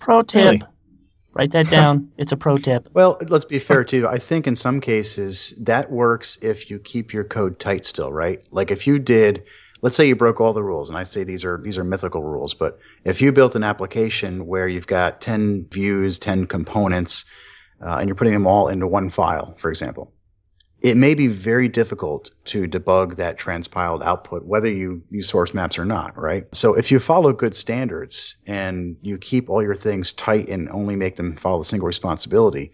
Pro 0.00 0.22
tip. 0.22 0.44
Really? 0.44 0.60
Write 1.36 1.52
that 1.52 1.68
down. 1.70 2.12
it's 2.16 2.32
a 2.32 2.36
pro 2.36 2.58
tip. 2.58 2.88
Well, 2.94 3.18
let's 3.28 3.44
be 3.44 3.58
fair 3.58 3.84
too. 3.84 4.08
I 4.08 4.18
think 4.18 4.46
in 4.46 4.56
some 4.56 4.80
cases 4.80 5.54
that 5.64 5.90
works 5.90 6.38
if 6.40 6.70
you 6.70 6.78
keep 6.78 7.12
your 7.12 7.24
code 7.24 7.58
tight 7.58 7.84
still, 7.84 8.10
right? 8.10 8.46
Like 8.50 8.70
if 8.70 8.86
you 8.86 8.98
did, 8.98 9.44
let's 9.82 9.96
say 9.96 10.08
you 10.08 10.16
broke 10.16 10.40
all 10.40 10.54
the 10.54 10.62
rules, 10.62 10.88
and 10.88 10.96
I 10.96 11.02
say 11.02 11.24
these 11.24 11.44
are 11.44 11.60
these 11.62 11.76
are 11.76 11.84
mythical 11.84 12.22
rules, 12.22 12.54
but 12.54 12.78
if 13.04 13.20
you 13.20 13.32
built 13.32 13.54
an 13.54 13.64
application 13.64 14.46
where 14.46 14.66
you've 14.66 14.86
got 14.86 15.20
10 15.20 15.66
views, 15.70 16.18
10 16.18 16.46
components, 16.46 17.26
uh, 17.84 17.96
and 17.98 18.08
you're 18.08 18.16
putting 18.16 18.32
them 18.32 18.46
all 18.46 18.68
into 18.68 18.86
one 18.86 19.10
file, 19.10 19.54
for 19.58 19.70
example, 19.70 20.12
it 20.80 20.96
may 20.96 21.14
be 21.14 21.26
very 21.26 21.68
difficult 21.68 22.30
to 22.44 22.66
debug 22.66 23.16
that 23.16 23.38
transpiled 23.38 24.02
output, 24.02 24.44
whether 24.44 24.70
you 24.70 25.02
use 25.08 25.28
source 25.28 25.54
maps 25.54 25.78
or 25.78 25.84
not, 25.84 26.18
right? 26.18 26.44
So 26.54 26.74
if 26.74 26.90
you 26.90 26.98
follow 26.98 27.32
good 27.32 27.54
standards 27.54 28.36
and 28.46 28.96
you 29.00 29.16
keep 29.18 29.48
all 29.48 29.62
your 29.62 29.74
things 29.74 30.12
tight 30.12 30.48
and 30.48 30.68
only 30.68 30.96
make 30.96 31.16
them 31.16 31.36
follow 31.36 31.58
the 31.58 31.64
single 31.64 31.86
responsibility, 31.86 32.72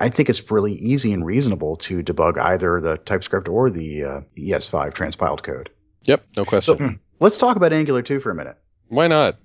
I 0.00 0.08
think 0.08 0.28
it's 0.28 0.50
really 0.50 0.72
easy 0.72 1.12
and 1.12 1.24
reasonable 1.24 1.76
to 1.76 2.02
debug 2.02 2.38
either 2.38 2.80
the 2.80 2.96
TypeScript 2.96 3.48
or 3.48 3.70
the 3.70 4.04
uh, 4.04 4.20
ES5 4.36 4.94
transpiled 4.94 5.42
code. 5.42 5.70
Yep, 6.02 6.24
no 6.36 6.44
question. 6.44 6.76
Hmm. 6.76 6.88
Let's 7.20 7.38
talk 7.38 7.56
about 7.56 7.72
Angular 7.72 8.02
2 8.02 8.20
for 8.20 8.30
a 8.30 8.34
minute. 8.34 8.56
Why 8.88 9.06
not? 9.06 9.36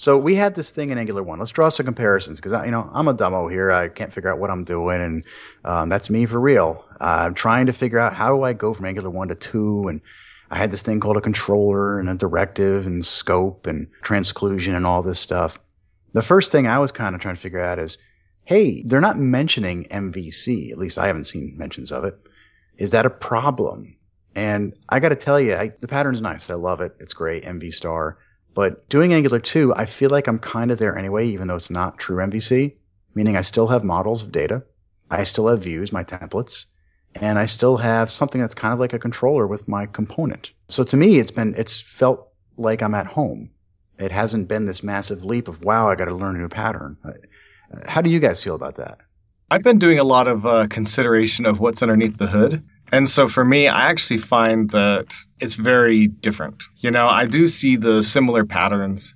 So 0.00 0.16
we 0.16 0.34
had 0.34 0.54
this 0.54 0.70
thing 0.70 0.88
in 0.88 0.96
Angular 0.96 1.22
one. 1.22 1.40
Let's 1.40 1.50
draw 1.50 1.68
some 1.68 1.84
comparisons 1.84 2.40
because 2.40 2.52
you 2.64 2.70
know 2.70 2.88
I'm 2.90 3.06
a 3.06 3.12
demo 3.12 3.48
here. 3.48 3.70
I 3.70 3.88
can't 3.88 4.10
figure 4.10 4.32
out 4.32 4.38
what 4.38 4.48
I'm 4.48 4.64
doing, 4.64 4.98
and 4.98 5.24
um, 5.62 5.90
that's 5.90 6.08
me 6.08 6.24
for 6.24 6.40
real. 6.40 6.86
Uh, 6.98 7.24
I'm 7.26 7.34
trying 7.34 7.66
to 7.66 7.74
figure 7.74 7.98
out 7.98 8.14
how 8.14 8.34
do 8.34 8.42
I 8.42 8.54
go 8.54 8.72
from 8.72 8.86
Angular 8.86 9.10
one 9.10 9.28
to 9.28 9.34
two, 9.34 9.88
and 9.88 10.00
I 10.50 10.56
had 10.56 10.70
this 10.70 10.80
thing 10.80 11.00
called 11.00 11.18
a 11.18 11.20
controller 11.20 12.00
and 12.00 12.08
a 12.08 12.14
directive 12.14 12.86
and 12.86 13.04
scope 13.04 13.66
and 13.66 13.88
transclusion 14.00 14.74
and 14.74 14.86
all 14.86 15.02
this 15.02 15.20
stuff. 15.20 15.58
The 16.14 16.22
first 16.22 16.50
thing 16.50 16.66
I 16.66 16.78
was 16.78 16.92
kind 16.92 17.14
of 17.14 17.20
trying 17.20 17.34
to 17.34 17.40
figure 17.42 17.62
out 17.62 17.78
is, 17.78 17.98
hey, 18.46 18.82
they're 18.82 19.02
not 19.02 19.18
mentioning 19.18 19.84
MVC. 19.84 20.72
At 20.72 20.78
least 20.78 20.96
I 20.96 21.08
haven't 21.08 21.24
seen 21.24 21.58
mentions 21.58 21.92
of 21.92 22.04
it. 22.04 22.18
Is 22.78 22.92
that 22.92 23.04
a 23.04 23.10
problem? 23.10 23.98
And 24.34 24.72
I 24.88 24.98
got 25.00 25.10
to 25.10 25.16
tell 25.16 25.38
you, 25.38 25.56
I, 25.56 25.72
the 25.78 25.88
pattern's 25.88 26.22
nice. 26.22 26.48
I 26.48 26.54
love 26.54 26.80
it. 26.80 26.96
It's 27.00 27.12
great. 27.12 27.44
MV 27.44 27.74
star. 27.74 28.16
But 28.54 28.88
doing 28.88 29.12
Angular 29.12 29.38
2, 29.38 29.74
I 29.74 29.84
feel 29.84 30.10
like 30.10 30.26
I'm 30.26 30.38
kind 30.38 30.70
of 30.70 30.78
there 30.78 30.96
anyway, 30.96 31.28
even 31.28 31.48
though 31.48 31.56
it's 31.56 31.70
not 31.70 31.98
true 31.98 32.16
MVC, 32.18 32.74
meaning 33.14 33.36
I 33.36 33.42
still 33.42 33.68
have 33.68 33.84
models 33.84 34.22
of 34.22 34.32
data. 34.32 34.64
I 35.10 35.22
still 35.24 35.48
have 35.48 35.62
views, 35.62 35.92
my 35.92 36.04
templates, 36.04 36.66
and 37.14 37.38
I 37.38 37.46
still 37.46 37.76
have 37.76 38.10
something 38.10 38.40
that's 38.40 38.54
kind 38.54 38.72
of 38.72 38.80
like 38.80 38.92
a 38.92 38.98
controller 38.98 39.46
with 39.46 39.68
my 39.68 39.86
component. 39.86 40.52
So 40.68 40.84
to 40.84 40.96
me, 40.96 41.18
it's 41.18 41.30
been, 41.30 41.54
it's 41.56 41.80
felt 41.80 42.28
like 42.56 42.82
I'm 42.82 42.94
at 42.94 43.06
home. 43.06 43.50
It 43.98 44.12
hasn't 44.12 44.48
been 44.48 44.66
this 44.66 44.82
massive 44.82 45.24
leap 45.24 45.48
of, 45.48 45.62
wow, 45.62 45.88
I 45.88 45.94
got 45.94 46.06
to 46.06 46.14
learn 46.14 46.36
a 46.36 46.38
new 46.38 46.48
pattern. 46.48 46.96
How 47.86 48.00
do 48.02 48.10
you 48.10 48.20
guys 48.20 48.42
feel 48.42 48.54
about 48.54 48.76
that? 48.76 48.98
I've 49.50 49.62
been 49.62 49.78
doing 49.78 49.98
a 49.98 50.04
lot 50.04 50.28
of 50.28 50.46
uh, 50.46 50.66
consideration 50.68 51.44
of 51.44 51.58
what's 51.58 51.82
underneath 51.82 52.16
the 52.16 52.28
hood. 52.28 52.64
And 52.92 53.08
so 53.08 53.28
for 53.28 53.44
me, 53.44 53.68
I 53.68 53.90
actually 53.90 54.18
find 54.18 54.70
that 54.70 55.14
it's 55.38 55.54
very 55.54 56.06
different. 56.08 56.64
You 56.76 56.90
know, 56.90 57.06
I 57.06 57.26
do 57.26 57.46
see 57.46 57.76
the 57.76 58.02
similar 58.02 58.44
patterns, 58.44 59.14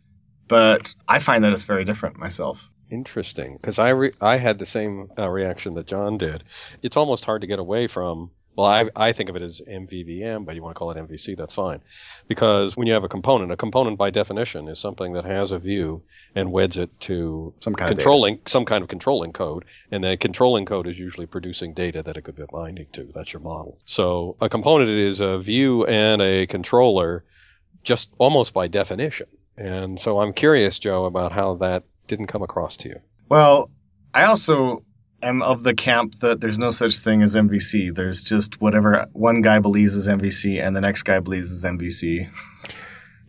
but 0.48 0.94
I 1.08 1.18
find 1.18 1.44
that 1.44 1.52
it's 1.52 1.64
very 1.64 1.84
different 1.84 2.16
myself. 2.16 2.70
Interesting, 2.90 3.56
because 3.60 3.78
I 3.78 3.88
re- 3.90 4.12
I 4.20 4.36
had 4.36 4.58
the 4.58 4.66
same 4.66 5.08
uh, 5.18 5.28
reaction 5.28 5.74
that 5.74 5.86
John 5.86 6.18
did. 6.18 6.44
It's 6.82 6.96
almost 6.96 7.24
hard 7.24 7.40
to 7.40 7.46
get 7.46 7.58
away 7.58 7.88
from. 7.88 8.30
Well, 8.56 8.66
I 8.66 8.88
I 8.94 9.12
think 9.12 9.30
of 9.30 9.36
it 9.36 9.42
as 9.42 9.60
MVVM, 9.66 10.44
but 10.44 10.54
you 10.54 10.62
want 10.62 10.74
to 10.74 10.78
call 10.78 10.90
it 10.92 10.96
MVC, 10.96 11.36
that's 11.36 11.54
fine, 11.54 11.80
because 12.28 12.76
when 12.76 12.86
you 12.86 12.92
have 12.92 13.04
a 13.04 13.08
component, 13.08 13.50
a 13.50 13.56
component 13.56 13.98
by 13.98 14.10
definition 14.10 14.68
is 14.68 14.78
something 14.78 15.12
that 15.12 15.24
has 15.24 15.50
a 15.50 15.58
view 15.58 16.02
and 16.34 16.52
weds 16.52 16.76
it 16.78 16.90
to 17.00 17.52
Some 17.60 17.74
kind 17.74 17.90
of 17.90 17.96
controlling 17.96 18.38
some 18.46 18.64
kind 18.64 18.82
of 18.82 18.88
controlling 18.88 19.32
code, 19.32 19.64
and 19.90 20.04
that 20.04 20.20
controlling 20.20 20.66
code 20.66 20.86
is 20.86 20.98
usually 20.98 21.26
producing 21.26 21.74
data 21.74 22.02
that 22.02 22.16
it 22.16 22.22
could 22.22 22.36
be 22.36 22.44
binding 22.52 22.86
to. 22.92 23.10
That's 23.14 23.32
your 23.32 23.42
model. 23.42 23.78
So 23.86 24.36
a 24.40 24.48
component 24.48 24.90
is 24.90 25.20
a 25.20 25.38
view 25.38 25.84
and 25.86 26.22
a 26.22 26.46
controller, 26.46 27.24
just 27.82 28.10
almost 28.18 28.54
by 28.54 28.68
definition. 28.68 29.26
And 29.56 30.00
so 30.00 30.20
I'm 30.20 30.32
curious, 30.32 30.78
Joe, 30.78 31.04
about 31.06 31.32
how 31.32 31.56
that 31.56 31.84
didn't 32.06 32.26
come 32.26 32.42
across 32.42 32.76
to 32.78 32.88
you. 32.88 33.00
Well, 33.28 33.70
I 34.12 34.24
also 34.24 34.84
am 35.24 35.42
of 35.42 35.62
the 35.62 35.74
camp 35.74 36.20
that 36.20 36.40
there's 36.40 36.58
no 36.58 36.70
such 36.70 36.98
thing 36.98 37.22
as 37.22 37.34
MVC. 37.34 37.94
There's 37.94 38.22
just 38.22 38.60
whatever 38.60 39.06
one 39.12 39.42
guy 39.42 39.58
believes 39.58 39.94
is 39.94 40.08
MVC 40.08 40.62
and 40.64 40.74
the 40.76 40.80
next 40.80 41.02
guy 41.02 41.20
believes 41.20 41.50
is 41.50 41.64
MVC. 41.64 42.28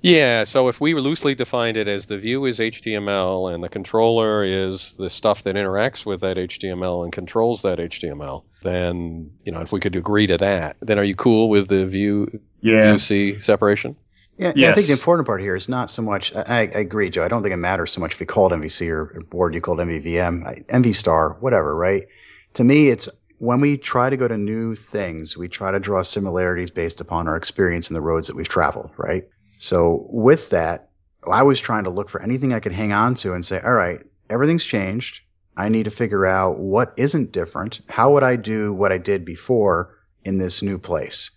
Yeah, 0.02 0.44
so 0.44 0.68
if 0.68 0.80
we 0.80 0.94
loosely 0.94 1.34
defined 1.34 1.78
it 1.78 1.88
as 1.88 2.06
the 2.06 2.20
view 2.20 2.46
is 2.46 2.60
HTML 2.60 3.52
and 3.52 3.64
the 3.64 3.70
controller 3.70 4.44
is 4.44 4.94
the 5.00 5.10
stuff 5.10 5.44
that 5.46 5.56
interacts 5.56 6.06
with 6.06 6.22
that 6.22 6.38
HTML 6.38 7.04
and 7.04 7.12
controls 7.12 7.64
that 7.64 7.80
HTML, 7.80 8.44
then, 8.62 9.32
you 9.44 9.52
know, 9.52 9.62
if 9.62 9.72
we 9.72 9.80
could 9.80 9.96
agree 9.96 10.28
to 10.28 10.38
that, 10.38 10.76
then 10.80 11.00
are 11.00 11.04
you 11.04 11.16
cool 11.16 11.50
with 11.50 11.70
the 11.70 11.88
view 11.88 12.28
Yeah. 12.62 12.94
UC 12.94 13.42
separation? 13.42 13.96
Yeah, 14.38 14.52
yeah, 14.56 14.72
I 14.72 14.74
think 14.74 14.88
the 14.88 14.94
important 14.94 15.28
part 15.28 15.42
here 15.42 15.56
is 15.56 15.70
not 15.70 15.90
so 15.90 16.02
much. 16.02 16.36
I, 16.36 16.42
I 16.44 16.62
agree, 16.62 17.10
Joe. 17.10 17.24
I 17.24 17.30
don't 17.30 17.42
think 17.42 17.54
it 17.54 17.58
matters 17.58 17.92
so 17.92 18.02
much 18.02 18.14
if 18.14 18.20
you 18.20 18.26
call 18.26 18.52
it 18.52 18.58
MVC 18.58 18.90
or, 18.90 19.02
or 19.04 19.22
Ward 19.32 19.54
you 19.54 19.62
call 19.62 19.80
it 19.80 19.84
MVVM, 19.84 20.46
I- 20.46 20.64
MV 20.70 20.94
star, 20.94 21.38
whatever, 21.40 21.74
right? 21.74 22.08
To 22.56 22.64
me, 22.64 22.90
it's 22.90 23.08
when 23.38 23.62
we 23.62 23.78
try 23.78 24.10
to 24.10 24.18
go 24.18 24.28
to 24.28 24.38
new 24.38 24.76
things, 24.76 25.38
we 25.38 25.48
try 25.48 25.72
to 25.72 25.80
draw 25.80 26.02
similarities 26.02 26.72
based 26.72 27.02
upon 27.02 27.28
our 27.28 27.38
experience 27.38 27.90
in 27.90 27.94
the 27.94 28.02
roads 28.02 28.28
that 28.28 28.36
we've 28.36 28.48
traveled, 28.48 28.92
right? 28.98 29.24
So 29.60 30.06
with 30.10 30.50
that, 30.50 30.90
I 31.30 31.44
was 31.44 31.60
trying 31.60 31.86
to 31.86 31.90
look 31.90 32.10
for 32.10 32.22
anything 32.22 32.54
I 32.54 32.60
could 32.60 32.72
hang 32.72 32.92
on 32.92 33.16
to 33.16 33.34
and 33.34 33.44
say, 33.44 33.60
all 33.60 33.74
right, 33.74 34.02
everything's 34.30 34.66
changed. 34.66 35.22
I 35.58 35.70
need 35.70 35.86
to 35.86 35.92
figure 35.92 36.26
out 36.26 36.60
what 36.60 36.94
isn't 36.98 37.32
different. 37.32 37.82
How 37.88 38.12
would 38.12 38.24
I 38.24 38.36
do 38.36 38.74
what 38.74 38.92
I 38.92 38.98
did 38.98 39.24
before 39.24 39.96
in 40.24 40.38
this 40.38 40.62
new 40.62 40.78
place? 40.78 41.32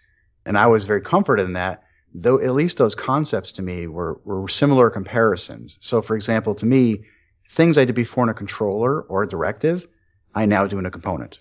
And 0.44 0.58
I 0.58 0.66
was 0.66 0.84
very 0.84 1.00
comforted 1.00 1.46
in 1.46 1.52
that 1.52 1.84
though 2.22 2.40
at 2.40 2.54
least 2.54 2.78
those 2.78 2.94
concepts 2.94 3.52
to 3.52 3.62
me 3.62 3.86
were, 3.86 4.20
were 4.24 4.48
similar 4.48 4.90
comparisons. 4.90 5.78
So, 5.80 6.02
for 6.02 6.16
example, 6.16 6.54
to 6.56 6.66
me, 6.66 7.04
things 7.48 7.78
I 7.78 7.84
did 7.84 7.94
before 7.94 8.24
in 8.24 8.30
a 8.30 8.34
controller 8.34 9.00
or 9.00 9.22
a 9.22 9.28
directive, 9.28 9.86
I 10.34 10.46
now 10.46 10.66
do 10.66 10.78
in 10.78 10.86
a 10.86 10.90
component. 10.90 11.38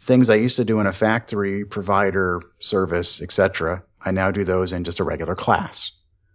Things 0.00 0.28
I 0.28 0.34
used 0.34 0.56
to 0.56 0.64
do 0.64 0.80
in 0.80 0.86
a 0.86 0.92
factory, 0.92 1.64
provider, 1.64 2.42
service, 2.58 3.22
etc., 3.22 3.82
I 4.00 4.10
now 4.10 4.30
do 4.30 4.44
those 4.44 4.72
in 4.72 4.84
just 4.84 5.00
a 5.00 5.04
regular 5.04 5.34
class. 5.34 5.92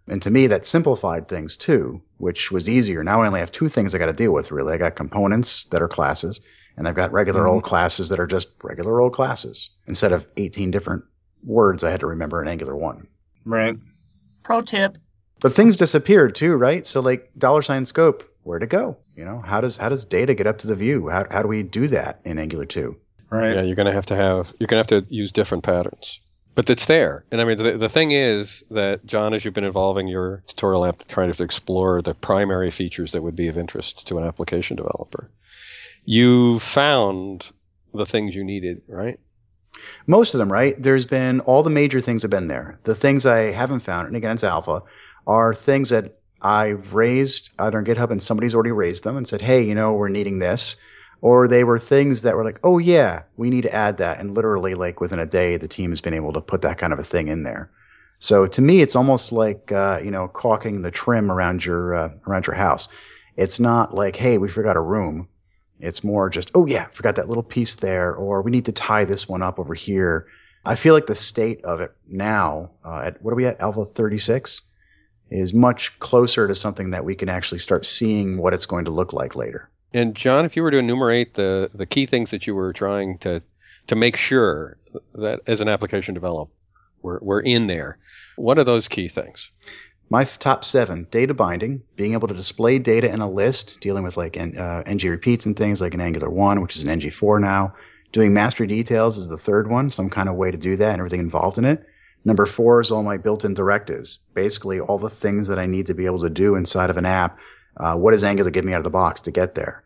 And 0.08 0.20
to 0.22 0.30
me, 0.30 0.48
that 0.48 0.66
simplified 0.66 1.28
things 1.28 1.56
too, 1.56 2.02
which 2.16 2.50
was 2.50 2.68
easier. 2.68 3.04
Now 3.04 3.22
I 3.22 3.28
only 3.28 3.40
have 3.40 3.52
two 3.52 3.68
things 3.68 3.94
I 3.94 3.98
got 3.98 4.06
to 4.06 4.12
deal 4.12 4.32
with 4.32 4.50
really. 4.50 4.72
I 4.74 4.78
got 4.78 4.96
components 4.96 5.66
that 5.66 5.82
are 5.82 5.88
classes, 5.88 6.40
and 6.76 6.88
I've 6.88 6.96
got 6.96 7.12
regular 7.12 7.44
Mhm. 7.44 7.50
old 7.50 7.62
classes 7.62 8.08
that 8.08 8.18
are 8.18 8.26
just 8.26 8.48
regular 8.64 9.00
old 9.00 9.12
classes 9.12 9.70
instead 9.86 10.12
of 10.12 10.26
18 10.36 10.72
different 10.72 11.04
words 11.44 11.84
I 11.84 11.90
had 11.90 12.00
to 12.00 12.08
remember 12.08 12.42
in 12.42 12.48
Angular 12.48 12.74
1. 12.74 13.06
Right. 13.44 13.76
Pro 14.42 14.60
tip. 14.60 14.98
But 15.40 15.52
things 15.52 15.76
disappeared 15.76 16.34
too, 16.34 16.54
right? 16.54 16.86
So 16.86 17.00
like 17.00 17.30
dollar 17.36 17.62
sign 17.62 17.86
scope, 17.86 18.24
where'd 18.42 18.62
it 18.62 18.68
go? 18.68 18.98
You 19.16 19.24
know, 19.24 19.40
how 19.40 19.60
does 19.60 19.76
how 19.76 19.88
does 19.88 20.04
data 20.04 20.34
get 20.34 20.46
up 20.46 20.58
to 20.58 20.66
the 20.66 20.74
view? 20.74 21.08
How 21.08 21.26
how 21.30 21.42
do 21.42 21.48
we 21.48 21.62
do 21.62 21.88
that 21.88 22.20
in 22.24 22.38
Angular 22.38 22.66
2? 22.66 22.96
Right. 23.30 23.54
Yeah, 23.54 23.62
you're 23.62 23.76
going 23.76 23.86
to 23.86 23.92
have 23.92 24.06
to 24.06 24.16
have 24.16 24.52
you're 24.58 24.66
going 24.66 24.82
to 24.82 24.94
have 24.94 25.04
to 25.04 25.14
use 25.14 25.32
different 25.32 25.64
patterns. 25.64 26.20
But 26.54 26.68
it's 26.68 26.86
there. 26.86 27.24
And 27.30 27.40
I 27.40 27.44
mean 27.44 27.56
the, 27.56 27.78
the 27.78 27.88
thing 27.88 28.10
is 28.10 28.64
that 28.70 29.06
John 29.06 29.34
as 29.34 29.44
you've 29.44 29.54
been 29.54 29.64
evolving 29.64 30.08
your 30.08 30.42
tutorial 30.48 30.84
app 30.84 31.06
trying 31.08 31.32
to 31.32 31.42
explore 31.42 32.02
the 32.02 32.14
primary 32.14 32.70
features 32.70 33.12
that 33.12 33.22
would 33.22 33.36
be 33.36 33.48
of 33.48 33.56
interest 33.56 34.06
to 34.08 34.18
an 34.18 34.24
application 34.24 34.76
developer. 34.76 35.30
You 36.04 36.58
found 36.58 37.50
the 37.94 38.06
things 38.06 38.34
you 38.34 38.44
needed, 38.44 38.82
right? 38.88 39.18
Most 40.06 40.34
of 40.34 40.38
them, 40.38 40.50
right? 40.50 40.80
There's 40.80 41.06
been 41.06 41.40
all 41.40 41.62
the 41.62 41.70
major 41.70 42.00
things 42.00 42.22
have 42.22 42.30
been 42.30 42.48
there. 42.48 42.78
The 42.84 42.94
things 42.94 43.26
I 43.26 43.52
haven't 43.52 43.80
found, 43.80 44.08
and 44.08 44.16
again 44.16 44.32
it's 44.32 44.44
alpha, 44.44 44.82
are 45.26 45.54
things 45.54 45.90
that 45.90 46.18
I've 46.42 46.94
raised 46.94 47.50
either 47.58 47.78
on 47.78 47.84
GitHub 47.84 48.10
and 48.10 48.22
somebody's 48.22 48.54
already 48.54 48.72
raised 48.72 49.04
them 49.04 49.16
and 49.16 49.28
said, 49.28 49.42
hey, 49.42 49.62
you 49.62 49.74
know, 49.74 49.92
we're 49.92 50.08
needing 50.08 50.38
this. 50.38 50.76
Or 51.22 51.48
they 51.48 51.64
were 51.64 51.78
things 51.78 52.22
that 52.22 52.34
were 52.34 52.44
like, 52.44 52.60
oh 52.64 52.78
yeah, 52.78 53.24
we 53.36 53.50
need 53.50 53.62
to 53.62 53.74
add 53.74 53.98
that. 53.98 54.20
And 54.20 54.34
literally 54.34 54.74
like 54.74 55.00
within 55.00 55.18
a 55.18 55.26
day, 55.26 55.58
the 55.58 55.68
team 55.68 55.90
has 55.90 56.00
been 56.00 56.14
able 56.14 56.32
to 56.32 56.40
put 56.40 56.62
that 56.62 56.78
kind 56.78 56.94
of 56.94 56.98
a 56.98 57.04
thing 57.04 57.28
in 57.28 57.42
there. 57.42 57.70
So 58.18 58.46
to 58.46 58.62
me, 58.62 58.80
it's 58.80 58.96
almost 58.96 59.30
like, 59.30 59.70
uh, 59.70 60.00
you 60.02 60.10
know, 60.10 60.28
caulking 60.28 60.80
the 60.80 60.90
trim 60.90 61.30
around 61.30 61.64
your, 61.64 61.94
uh, 61.94 62.08
around 62.26 62.46
your 62.46 62.56
house. 62.56 62.88
It's 63.36 63.60
not 63.60 63.94
like, 63.94 64.16
hey, 64.16 64.38
we 64.38 64.48
forgot 64.48 64.76
a 64.76 64.80
room. 64.80 65.28
It's 65.80 66.04
more 66.04 66.28
just, 66.30 66.50
oh 66.54 66.66
yeah, 66.66 66.86
forgot 66.86 67.16
that 67.16 67.28
little 67.28 67.42
piece 67.42 67.76
there, 67.76 68.14
or 68.14 68.42
we 68.42 68.50
need 68.50 68.66
to 68.66 68.72
tie 68.72 69.04
this 69.04 69.28
one 69.28 69.42
up 69.42 69.58
over 69.58 69.74
here. 69.74 70.26
I 70.64 70.74
feel 70.74 70.94
like 70.94 71.06
the 71.06 71.14
state 71.14 71.64
of 71.64 71.80
it 71.80 71.92
now, 72.06 72.70
uh, 72.84 73.02
at 73.06 73.22
what 73.22 73.32
are 73.32 73.36
we 73.36 73.46
at, 73.46 73.60
Alpha 73.60 73.84
36, 73.84 74.62
is 75.30 75.54
much 75.54 75.98
closer 75.98 76.48
to 76.48 76.54
something 76.54 76.90
that 76.90 77.04
we 77.04 77.14
can 77.14 77.28
actually 77.28 77.58
start 77.58 77.86
seeing 77.86 78.36
what 78.36 78.52
it's 78.52 78.66
going 78.66 78.84
to 78.86 78.90
look 78.90 79.12
like 79.12 79.36
later. 79.36 79.70
And 79.92 80.14
John, 80.14 80.44
if 80.44 80.56
you 80.56 80.62
were 80.62 80.70
to 80.70 80.78
enumerate 80.78 81.34
the, 81.34 81.70
the 81.72 81.86
key 81.86 82.06
things 82.06 82.30
that 82.32 82.46
you 82.46 82.54
were 82.54 82.72
trying 82.72 83.18
to 83.18 83.42
to 83.86 83.96
make 83.96 84.14
sure 84.14 84.76
that 85.14 85.40
as 85.46 85.60
an 85.60 85.68
application 85.68 86.14
developer 86.14 86.52
we're, 87.02 87.18
we're 87.20 87.40
in 87.40 87.66
there, 87.66 87.98
what 88.36 88.58
are 88.58 88.64
those 88.64 88.88
key 88.88 89.08
things? 89.08 89.50
My 90.12 90.24
top 90.24 90.64
seven 90.64 91.06
data 91.08 91.34
binding, 91.34 91.82
being 91.94 92.14
able 92.14 92.26
to 92.26 92.34
display 92.34 92.80
data 92.80 93.08
in 93.08 93.20
a 93.20 93.30
list, 93.30 93.78
dealing 93.80 94.02
with 94.02 94.16
like 94.16 94.36
uh, 94.36 94.82
ng 94.84 95.08
repeats 95.08 95.46
and 95.46 95.56
things 95.56 95.80
like 95.80 95.94
an 95.94 96.00
Angular 96.00 96.28
1, 96.28 96.60
which 96.60 96.74
is 96.74 96.82
an 96.82 97.00
ngFor 97.00 97.40
now. 97.40 97.74
Doing 98.10 98.34
master 98.34 98.66
details 98.66 99.18
is 99.18 99.28
the 99.28 99.38
third 99.38 99.70
one, 99.70 99.88
some 99.88 100.10
kind 100.10 100.28
of 100.28 100.34
way 100.34 100.50
to 100.50 100.58
do 100.58 100.76
that 100.76 100.90
and 100.90 100.98
everything 100.98 101.20
involved 101.20 101.58
in 101.58 101.64
it. 101.64 101.86
Number 102.24 102.44
four 102.44 102.80
is 102.80 102.90
all 102.90 103.04
my 103.04 103.18
built 103.18 103.44
in 103.44 103.54
directives, 103.54 104.18
basically 104.34 104.80
all 104.80 104.98
the 104.98 105.08
things 105.08 105.46
that 105.46 105.60
I 105.60 105.66
need 105.66 105.86
to 105.86 105.94
be 105.94 106.06
able 106.06 106.18
to 106.18 106.28
do 106.28 106.56
inside 106.56 106.90
of 106.90 106.96
an 106.96 107.06
app. 107.06 107.38
Uh, 107.76 107.94
what 107.94 108.10
does 108.10 108.24
Angular 108.24 108.50
give 108.50 108.64
me 108.64 108.72
out 108.72 108.80
of 108.80 108.84
the 108.84 108.90
box 108.90 109.22
to 109.22 109.30
get 109.30 109.54
there? 109.54 109.84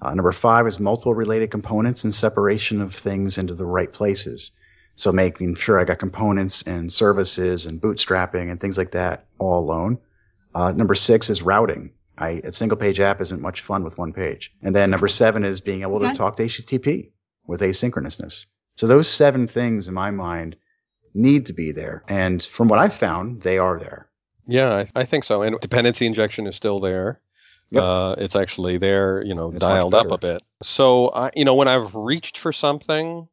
Uh, 0.00 0.14
number 0.14 0.30
five 0.30 0.68
is 0.68 0.78
multiple 0.78 1.14
related 1.14 1.50
components 1.50 2.04
and 2.04 2.14
separation 2.14 2.80
of 2.80 2.94
things 2.94 3.38
into 3.38 3.54
the 3.54 3.66
right 3.66 3.92
places. 3.92 4.52
So 4.96 5.10
making 5.12 5.56
sure 5.56 5.80
I 5.80 5.84
got 5.84 5.98
components 5.98 6.62
and 6.62 6.92
services 6.92 7.66
and 7.66 7.80
bootstrapping 7.80 8.50
and 8.50 8.60
things 8.60 8.78
like 8.78 8.92
that 8.92 9.26
all 9.38 9.58
alone. 9.58 9.98
Uh, 10.54 10.70
number 10.72 10.94
six 10.94 11.30
is 11.30 11.42
routing. 11.42 11.92
I, 12.16 12.40
a 12.44 12.52
single 12.52 12.78
page 12.78 13.00
app 13.00 13.20
isn't 13.20 13.40
much 13.42 13.60
fun 13.60 13.82
with 13.82 13.98
one 13.98 14.12
page. 14.12 14.52
And 14.62 14.74
then 14.74 14.90
number 14.90 15.08
seven 15.08 15.44
is 15.44 15.60
being 15.60 15.82
able 15.82 15.96
Okay. 15.96 16.12
to 16.12 16.16
talk 16.16 16.36
to 16.36 16.44
HTTP 16.44 17.10
with 17.46 17.60
asynchronousness. 17.60 18.46
So 18.76 18.86
those 18.86 19.08
seven 19.08 19.48
things 19.48 19.88
in 19.88 19.94
my 19.94 20.12
mind 20.12 20.54
need 21.12 21.46
to 21.46 21.52
be 21.54 21.72
there. 21.72 22.04
And 22.08 22.40
from 22.40 22.68
what 22.68 22.78
I've 22.78 22.94
found, 22.94 23.42
they 23.42 23.58
are 23.58 23.78
there. 23.80 24.08
Yeah, 24.46 24.84
I, 24.94 25.00
I 25.00 25.04
think 25.06 25.24
so. 25.24 25.42
And 25.42 25.58
dependency 25.60 26.06
injection 26.06 26.46
is 26.46 26.54
still 26.54 26.78
there. 26.78 27.20
Yep. 27.70 27.82
Uh, 27.82 28.14
it's 28.18 28.36
actually 28.36 28.78
there, 28.78 29.24
you 29.24 29.34
know, 29.34 29.50
It's 29.50 29.62
dialed 29.62 29.94
up 29.94 30.12
a 30.12 30.18
bit. 30.18 30.42
So, 30.62 31.08
I, 31.08 31.30
you 31.34 31.44
know, 31.44 31.54
when 31.54 31.66
I've 31.66 31.94
reached 31.96 32.38
for 32.38 32.52
something 32.52 33.26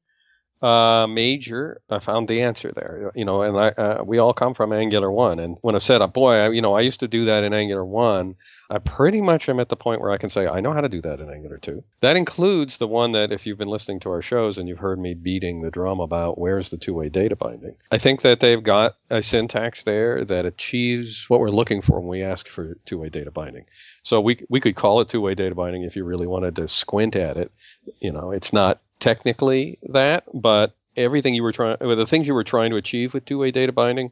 uh, 0.62 1.08
major, 1.08 1.82
I 1.89 2.00
found 2.00 2.28
the 2.28 2.41
answer 2.43 2.71
there. 2.71 3.12
You 3.15 3.26
know, 3.26 3.41
and 3.41 3.58
I 3.58 3.69
uh, 3.69 4.04
we 4.04 4.19
all 4.19 4.34
come 4.34 4.54
from 4.54 4.71
Angular 4.71 5.12
one, 5.12 5.39
and 5.39 5.58
when 5.62 5.76
I 5.76 5.80
said, 5.80 6.02
oh, 6.02 6.08
"Boy, 6.08 6.36
I, 6.36 6.50
you 6.50 6.62
know, 6.62 6.74
I 6.74 6.82
used 6.82 7.00
to 7.00 7.08
do 7.08 7.26
that 7.26 7.43
in 7.43 7.54
Angular 7.54 7.84
one," 7.84 8.36
I 8.69 8.78
pretty 8.78 9.21
much 9.21 9.50
am 9.50 9.60
at 9.60 9.69
the 9.69 9.76
point 9.76 10.02
where 10.02 10.12
I 10.12 10.17
can 10.17 10.30
say 10.30 10.47
I 10.47 10.62
know 10.62 10.71
how 10.71 10.82
to 10.82 10.89
do 10.89 11.02
that 11.02 11.19
in 11.19 11.32
Angular 11.32 11.58
two. 11.58 11.84
That 12.02 12.15
includes 12.15 12.78
the 12.78 12.88
one 12.88 13.13
that 13.13 13.32
if 13.32 13.47
you've 13.47 13.58
been 13.58 13.69
listening 13.69 14.00
to 14.02 14.12
our 14.12 14.21
shows 14.21 14.58
and 14.58 14.69
you've 14.69 14.78
heard 14.78 15.00
me 15.00 15.15
beating 15.15 15.62
the 15.62 15.71
drum 15.71 16.00
about 16.00 16.38
where's 16.38 16.69
the 16.69 16.78
two-way 16.78 17.10
data 17.10 17.36
binding. 17.36 17.76
I 17.91 17.97
think 17.97 18.21
that 18.21 18.39
they've 18.39 18.63
got 18.63 18.95
a 19.10 19.24
syntax 19.24 19.84
there 19.84 20.24
that 20.26 20.45
achieves 20.45 21.26
what 21.28 21.39
we're 21.39 21.50
looking 21.50 21.82
for 21.82 22.00
when 22.00 22.10
we 22.10 22.24
ask 22.24 22.47
for 22.47 22.78
two-way 22.86 23.10
data 23.10 23.32
binding. 23.32 23.65
So 24.04 24.21
we 24.21 24.45
we 24.47 24.60
could 24.60 24.76
call 24.76 25.02
it 25.02 25.10
two-way 25.10 25.34
data 25.34 25.56
binding 25.56 25.84
if 25.84 25.95
you 25.95 26.06
really 26.06 26.28
wanted 26.28 26.56
to 26.58 26.67
squint 26.67 27.15
at 27.15 27.38
it. 27.38 27.52
You 28.00 28.12
know, 28.12 28.30
it's 28.32 28.54
not 28.54 28.80
technically 29.01 29.79
that, 29.89 30.23
but 30.33 30.73
everything 30.95 31.33
you 31.33 31.43
were 31.43 31.51
trying, 31.51 31.77
the 31.79 32.05
things 32.05 32.27
you 32.27 32.33
were 32.33 32.45
trying 32.45 32.69
to 32.71 32.77
achieve 32.77 33.13
with 33.13 33.25
two-way 33.25 33.51
data 33.51 33.73
binding, 33.73 34.11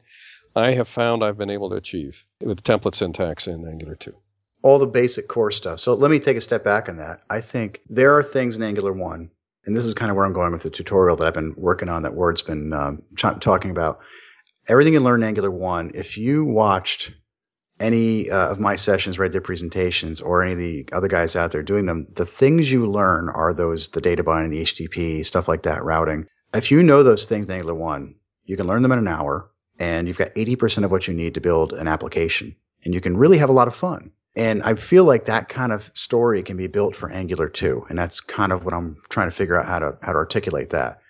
I 0.54 0.72
have 0.72 0.88
found 0.88 1.24
I've 1.24 1.38
been 1.38 1.48
able 1.50 1.70
to 1.70 1.76
achieve 1.76 2.22
with 2.42 2.62
template 2.62 2.96
syntax 2.96 3.46
in 3.46 3.66
Angular 3.66 3.94
2. 3.94 4.12
all 4.62 4.78
the 4.78 4.86
basic 4.86 5.26
core 5.28 5.50
stuff. 5.52 5.80
So 5.80 5.94
let 5.94 6.10
me 6.10 6.18
take 6.18 6.36
a 6.36 6.40
step 6.42 6.62
back 6.64 6.90
on 6.90 6.98
that. 6.98 7.22
I 7.30 7.40
think 7.40 7.80
there 7.88 8.16
are 8.18 8.22
things 8.22 8.56
in 8.58 8.62
Angular 8.62 8.92
1, 8.92 9.30
and 9.64 9.76
this 9.76 9.86
is 9.86 9.94
kind 9.94 10.10
of 10.10 10.16
where 10.16 10.26
I'm 10.26 10.34
going 10.34 10.52
with 10.52 10.64
the 10.64 10.70
tutorial 10.70 11.16
that 11.16 11.26
I've 11.26 11.34
been 11.34 11.54
working 11.56 11.88
on 11.88 12.02
that 12.02 12.12
Ward's 12.14 12.42
been 12.42 12.72
um, 12.74 13.02
ch- 13.16 13.40
talking 13.40 13.70
about. 13.70 14.00
Everything 14.68 14.92
you 14.92 15.00
learn 15.00 15.22
in 15.22 15.28
Angular 15.28 15.50
1, 15.50 15.92
if 15.94 16.18
you 16.18 16.44
watched 16.44 17.12
any 17.80 18.30
uh, 18.30 18.48
of 18.50 18.60
my 18.60 18.76
sessions, 18.76 19.18
right, 19.18 19.32
their 19.32 19.40
presentations, 19.40 20.20
or 20.20 20.42
any 20.42 20.52
of 20.52 20.58
the 20.58 20.88
other 20.92 21.08
guys 21.08 21.34
out 21.34 21.50
there 21.50 21.62
doing 21.62 21.86
them, 21.86 22.06
the 22.12 22.26
things 22.26 22.70
you 22.70 22.86
learn 22.86 23.28
are 23.28 23.54
those 23.54 23.88
the 23.88 24.00
data 24.00 24.22
binding, 24.22 24.50
the 24.50 24.62
HTTP, 24.62 25.24
stuff 25.24 25.48
like 25.48 25.62
that, 25.62 25.82
routing. 25.82 26.26
If 26.52 26.70
you 26.70 26.82
know 26.82 27.02
those 27.02 27.24
things 27.24 27.48
in 27.48 27.56
Angular 27.56 27.74
1, 27.74 28.14
you 28.44 28.56
can 28.56 28.66
learn 28.66 28.82
them 28.82 28.92
in 28.92 28.98
an 28.98 29.08
hour, 29.08 29.50
and 29.78 30.06
you've 30.06 30.18
got 30.18 30.34
80% 30.34 30.84
of 30.84 30.92
what 30.92 31.08
you 31.08 31.14
need 31.14 31.34
to 31.34 31.40
build 31.40 31.72
an 31.72 31.88
application. 31.88 32.54
And 32.84 32.94
you 32.94 33.00
can 33.00 33.16
really 33.16 33.38
have 33.38 33.50
a 33.50 33.54
lot 33.54 33.68
of 33.68 33.74
fun. 33.74 34.12
And 34.36 34.62
I 34.62 34.74
feel 34.74 35.04
like 35.04 35.24
that 35.24 35.48
kind 35.48 35.72
of 35.72 35.90
story 35.94 36.42
can 36.42 36.56
be 36.56 36.66
built 36.66 36.94
for 36.94 37.10
Angular 37.10 37.48
2. 37.48 37.86
And 37.88 37.98
that's 37.98 38.20
kind 38.20 38.52
of 38.52 38.64
what 38.64 38.74
I'm 38.74 38.96
trying 39.08 39.28
to 39.28 39.34
figure 39.34 39.58
out 39.58 39.66
how 39.66 39.78
to, 39.80 39.98
how 40.02 40.12
to 40.12 40.18
articulate 40.18 40.70
that. 40.70 41.00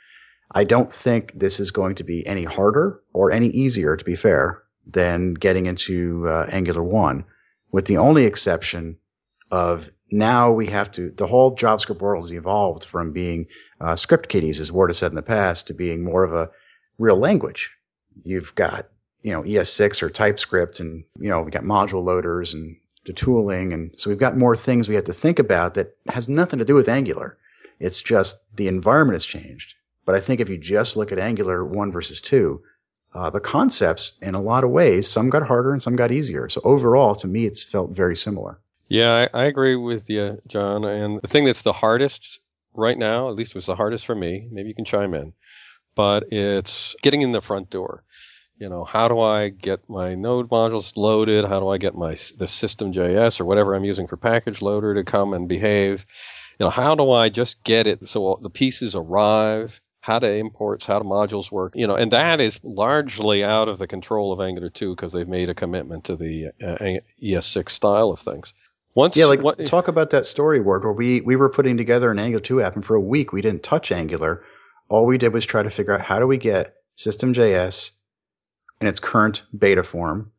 I 0.51 0.65
don't 0.65 0.93
think 0.93 1.33
this 1.39 1.61
is 1.61 1.71
going 1.71 1.97
to 1.97 2.05
be 2.05 2.27
any 2.27 2.45
harder 2.45 3.01
or 3.13 3.31
any 3.31 3.49
easier, 3.49 3.97
to 3.97 4.05
be 4.05 4.17
fair, 4.17 4.63
than 4.93 5.35
getting 5.35 5.67
into 5.67 6.29
uh, 6.29 6.47
Angular 6.51 6.83
1, 6.83 7.25
with 7.73 7.87
the 7.87 7.99
only 7.99 8.25
exception 8.25 8.97
of 9.51 9.91
now 10.11 10.53
we 10.53 10.67
have 10.67 10.91
to, 10.93 11.11
the 11.11 11.27
whole 11.27 11.55
JavaScript 11.55 12.01
world 12.01 12.25
has 12.25 12.33
evolved 12.33 12.85
from 12.85 13.13
being 13.13 13.47
uh, 13.81 13.97
script 13.97 14.29
kiddies, 14.29 14.61
as 14.61 14.73
Ward 14.73 14.91
has 14.91 14.99
said 14.99 15.13
in 15.13 15.17
the 15.17 15.23
past, 15.23 15.69
to 15.69 15.75
being 15.75 16.03
more 16.03 16.25
of 16.25 16.33
a 16.33 16.51
real 16.99 17.17
language. 17.17 17.71
You've 18.25 18.55
got, 18.55 18.89
you 19.23 19.33
know, 19.33 19.43
ES6 19.43 20.03
or 20.03 20.11
TypeScript, 20.11 20.81
and, 20.81 21.05
you 21.19 21.31
know, 21.31 21.43
we've 21.43 21.53
got 21.53 21.63
module 21.63 22.05
loaders 22.05 22.55
and 22.55 22.77
the 23.05 23.13
tooling. 23.13 23.73
And 23.73 23.93
so 23.97 24.11
we've 24.11 24.19
got 24.19 24.37
more 24.37 24.57
things 24.57 24.89
we 24.89 24.97
have 24.97 25.05
to 25.05 25.13
think 25.13 25.39
about 25.39 25.75
that 25.75 25.97
has 26.09 26.29
nothing 26.29 26.59
to 26.59 26.65
do 26.65 26.75
with 26.75 26.89
Angular. 26.89 27.39
It's 27.79 28.01
just 28.01 28.45
the 28.57 28.69
environment 28.69 29.15
has 29.15 29.25
changed. 29.25 29.75
But 30.05 30.15
I 30.15 30.21
think 30.21 30.41
if 30.41 30.51
you 30.51 30.59
just 30.59 30.97
look 30.97 31.13
at 31.13 31.19
Angular 31.19 31.65
1 31.65 31.93
versus 31.93 32.21
2, 32.21 32.63
uh, 33.13 33.31
the 33.31 33.41
concepts, 33.41 34.13
in 34.23 34.35
a 34.35 34.41
lot 34.41 34.65
of 34.65 34.71
ways, 34.71 35.09
some 35.09 35.31
got 35.31 35.47
harder 35.47 35.73
and 35.73 35.83
some 35.83 35.97
got 35.97 36.13
easier. 36.13 36.49
So 36.49 36.61
overall, 36.65 37.15
to 37.17 37.27
me, 37.27 37.45
it's 37.45 37.65
felt 37.65 37.91
very 37.91 38.17
similar. 38.17 38.59
Yeah, 38.89 39.29
I, 39.33 39.43
I 39.43 39.45
agree 39.45 39.77
with 39.77 40.09
you, 40.09 40.41
John. 40.47 40.85
And 40.85 41.21
the 41.21 41.29
thing 41.29 41.45
that's 41.45 41.63
the 41.63 41.73
hardest 41.73 42.41
right 42.75 42.99
now, 42.99 43.29
at 43.29 43.37
least 43.37 43.55
was 43.55 43.67
the 43.67 43.77
hardest 43.77 44.07
for 44.07 44.15
me, 44.15 44.49
maybe 44.51 44.69
you 44.69 44.75
can 44.75 44.85
chime 44.85 45.15
in, 45.15 45.33
but 45.95 46.33
it's 46.33 46.95
getting 47.03 47.23
in 47.23 47.33
the 47.33 47.41
front 47.41 47.71
door. 47.71 48.05
You 48.59 48.69
know, 48.69 48.85
how 48.85 49.09
do 49.09 49.19
I 49.21 49.49
get 49.49 49.89
my 49.89 50.15
node 50.15 50.51
modules 50.51 50.93
loaded? 50.95 51.47
How 51.47 51.61
do 51.61 51.69
I 51.69 51.79
get 51.79 51.95
my 51.95 52.17
the 52.37 52.47
system.js 52.47 53.41
or 53.41 53.47
whatever 53.47 53.75
I'm 53.75 53.85
using 53.85 54.07
for 54.07 54.19
package 54.19 54.61
loader 54.61 54.95
to 54.95 55.05
come 55.05 55.33
and 55.33 55.49
behave? 55.49 56.05
You 56.59 56.67
know, 56.67 56.71
how 56.71 56.95
do 56.95 57.11
I 57.11 57.31
just 57.31 57.65
get 57.65 57.87
it 57.87 58.07
so 58.07 58.39
the 58.43 58.51
pieces 58.51 58.95
arrive? 58.95 59.81
How 60.11 60.19
to 60.19 60.27
imports, 60.29 60.87
how 60.87 60.99
do 60.99 61.05
modules 61.09 61.53
Ward? 61.53 61.75
You 61.77 61.87
know, 61.87 61.95
and 61.95 62.11
that 62.11 62.41
is 62.41 62.59
largely 62.65 63.45
out 63.45 63.69
of 63.69 63.79
the 63.79 63.87
control 63.87 64.33
of 64.33 64.41
Angular 64.41 64.69
2 64.69 64.97
because 64.97 65.13
they've 65.13 65.29
made 65.29 65.49
a 65.49 65.55
commitment 65.55 66.07
to 66.07 66.17
the 66.17 66.49
uh, 66.61 66.99
ES6 67.23 67.71
style 67.71 68.11
of 68.11 68.19
things. 68.19 68.53
Once, 68.97 69.17
Yeah, 69.17 69.27
like 69.27 69.41
what- 69.41 69.65
talk 69.67 69.87
about 69.87 70.11
that 70.11 70.27
story 70.27 70.59
work 70.59 70.83
where 70.83 70.93
we 70.93 71.21
we 71.21 71.37
were 71.37 71.49
putting 71.49 71.77
together 71.77 72.11
an 72.11 72.19
Angular 72.19 72.43
2 72.43 72.61
app, 72.61 72.75
and 72.75 72.85
for 72.85 72.97
a 72.97 73.01
week 73.01 73.33
we 73.33 73.41
didn't 73.41 73.63
touch 73.63 73.93
Angular. 73.93 74.43
All 74.89 75.07
we 75.07 75.17
did 75.17 75.33
was 75.33 75.47
try 75.47 75.63
to 75.63 75.71
figure 75.71 75.95
out 75.95 76.01
how 76.01 76.19
do 76.19 76.27
we 76.27 76.39
get 76.39 76.75
System.js 76.97 77.93
in 78.81 78.89
its 78.89 78.99
current 78.99 79.45
beta 79.57 79.85
form, 79.85 80.33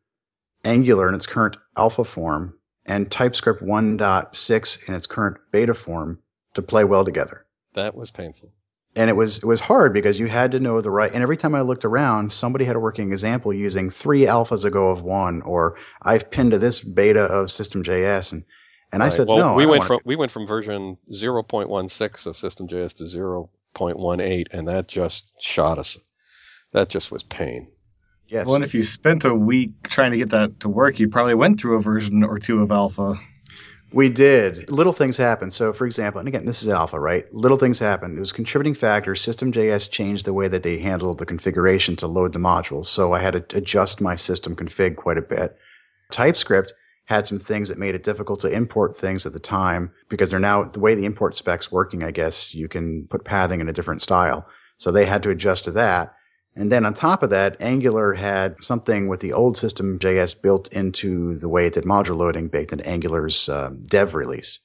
Angular 0.66 1.08
in 1.08 1.14
its 1.14 1.26
current 1.26 1.56
alpha 1.78 2.04
form, 2.04 2.58
and 2.84 3.10
TypeScript 3.10 3.62
1.6 3.62 4.78
in 4.86 4.94
its 4.94 5.06
current 5.06 5.38
beta 5.50 5.72
form 5.72 6.18
to 6.52 6.60
play 6.60 6.84
well 6.84 7.06
together. 7.06 7.46
that 7.74 7.94
was 7.94 8.10
painful. 8.10 8.52
And 8.94 9.08
it 9.08 9.14
was 9.14 9.38
it 9.38 9.46
was 9.46 9.60
hard 9.60 9.94
because 9.94 10.20
you 10.20 10.26
had 10.26 10.52
to 10.52 10.60
know 10.60 10.80
the 10.80 10.90
right. 10.90 11.10
And 11.12 11.22
every 11.22 11.36
time 11.38 11.54
I 11.54 11.62
looked 11.62 11.84
around, 11.86 12.30
somebody 12.30 12.66
had 12.66 12.76
a 12.76 12.80
working 12.80 13.10
example 13.10 13.52
using 13.52 13.88
three 13.88 14.22
alphas 14.22 14.64
ago 14.66 14.90
of 14.90 15.02
one, 15.02 15.40
or 15.42 15.76
I've 16.02 16.30
pinned 16.30 16.50
to 16.50 16.58
this 16.58 16.82
beta 16.82 17.22
of 17.22 17.50
System.js, 17.50 18.32
and 18.32 18.44
and 18.92 19.02
I 19.02 19.06
Right. 19.06 19.12
said 19.12 19.28
well, 19.28 19.38
no. 19.38 19.54
we 19.54 19.62
I 19.64 19.66
went 19.66 19.78
wanna 19.80 19.88
from 19.88 19.98
we 20.04 20.16
went 20.16 20.30
from 20.30 20.46
version 20.46 20.98
0.16 21.10 22.26
of 22.26 22.36
System.js 22.36 22.94
to 22.96 23.04
0.18, 23.04 24.46
and 24.52 24.68
that 24.68 24.88
just 24.88 25.32
shot 25.40 25.78
us. 25.78 25.96
That 26.72 26.90
just 26.90 27.10
was 27.10 27.22
pain. 27.22 27.68
Yes. 28.28 28.46
Well, 28.46 28.56
and 28.56 28.64
if 28.64 28.74
you 28.74 28.82
spent 28.82 29.24
a 29.24 29.34
week 29.34 29.70
trying 29.88 30.12
to 30.12 30.18
get 30.18 30.30
that 30.30 30.60
to 30.60 30.68
work, 30.68 31.00
you 31.00 31.08
probably 31.08 31.34
went 31.34 31.60
through 31.60 31.76
a 31.76 31.80
version 31.80 32.24
or 32.24 32.38
two 32.38 32.62
of 32.62 32.70
alpha. 32.70 33.18
We 33.92 34.08
did. 34.08 34.70
Little 34.70 34.92
things 34.92 35.16
happen. 35.16 35.50
So, 35.50 35.72
for 35.72 35.86
example, 35.86 36.18
and 36.18 36.28
again, 36.28 36.44
this 36.44 36.62
is 36.62 36.68
alpha, 36.68 36.98
right? 36.98 37.32
Little 37.34 37.56
things 37.56 37.78
happen. 37.78 38.16
It 38.16 38.20
was 38.20 38.32
contributing 38.32 38.74
factor. 38.74 39.14
System.js 39.14 39.90
changed 39.90 40.24
the 40.24 40.32
way 40.32 40.48
that 40.48 40.62
they 40.62 40.78
handled 40.78 41.18
the 41.18 41.26
configuration 41.26 41.96
to 41.96 42.06
load 42.06 42.32
the 42.32 42.38
modules. 42.38 42.86
So 42.86 43.12
I 43.12 43.20
had 43.20 43.48
to 43.48 43.56
adjust 43.56 44.00
my 44.00 44.16
system 44.16 44.56
config 44.56 44.96
quite 44.96 45.18
a 45.18 45.22
bit. 45.22 45.56
TypeScript 46.10 46.74
had 47.04 47.26
some 47.26 47.38
things 47.38 47.68
that 47.68 47.78
made 47.78 47.94
it 47.94 48.04
difficult 48.04 48.40
to 48.40 48.50
import 48.50 48.96
things 48.96 49.26
at 49.26 49.32
the 49.32 49.40
time 49.40 49.92
because 50.08 50.30
they're 50.30 50.40
now 50.40 50.64
the 50.64 50.80
way 50.80 50.94
the 50.94 51.04
import 51.04 51.34
specs 51.34 51.70
working. 51.70 52.02
I 52.02 52.10
guess 52.10 52.54
you 52.54 52.68
can 52.68 53.06
put 53.08 53.24
pathing 53.24 53.60
in 53.60 53.68
a 53.68 53.72
different 53.72 54.02
style. 54.02 54.46
So 54.76 54.92
they 54.92 55.04
had 55.04 55.24
to 55.24 55.30
adjust 55.30 55.64
to 55.64 55.72
that. 55.72 56.14
And 56.54 56.70
then 56.70 56.84
on 56.84 56.92
top 56.92 57.22
of 57.22 57.30
that, 57.30 57.56
Angular 57.60 58.12
had 58.12 58.62
something 58.62 59.08
with 59.08 59.20
the 59.20 59.32
old 59.32 59.56
system 59.56 59.98
JS 59.98 60.40
built 60.42 60.70
into 60.72 61.38
the 61.38 61.48
way 61.48 61.66
it 61.66 61.74
did 61.74 61.84
module 61.84 62.18
loading 62.18 62.48
baked 62.48 62.72
into 62.72 62.84
Angular's 62.84 63.48
um, 63.48 63.86
dev 63.86 64.14
release. 64.14 64.58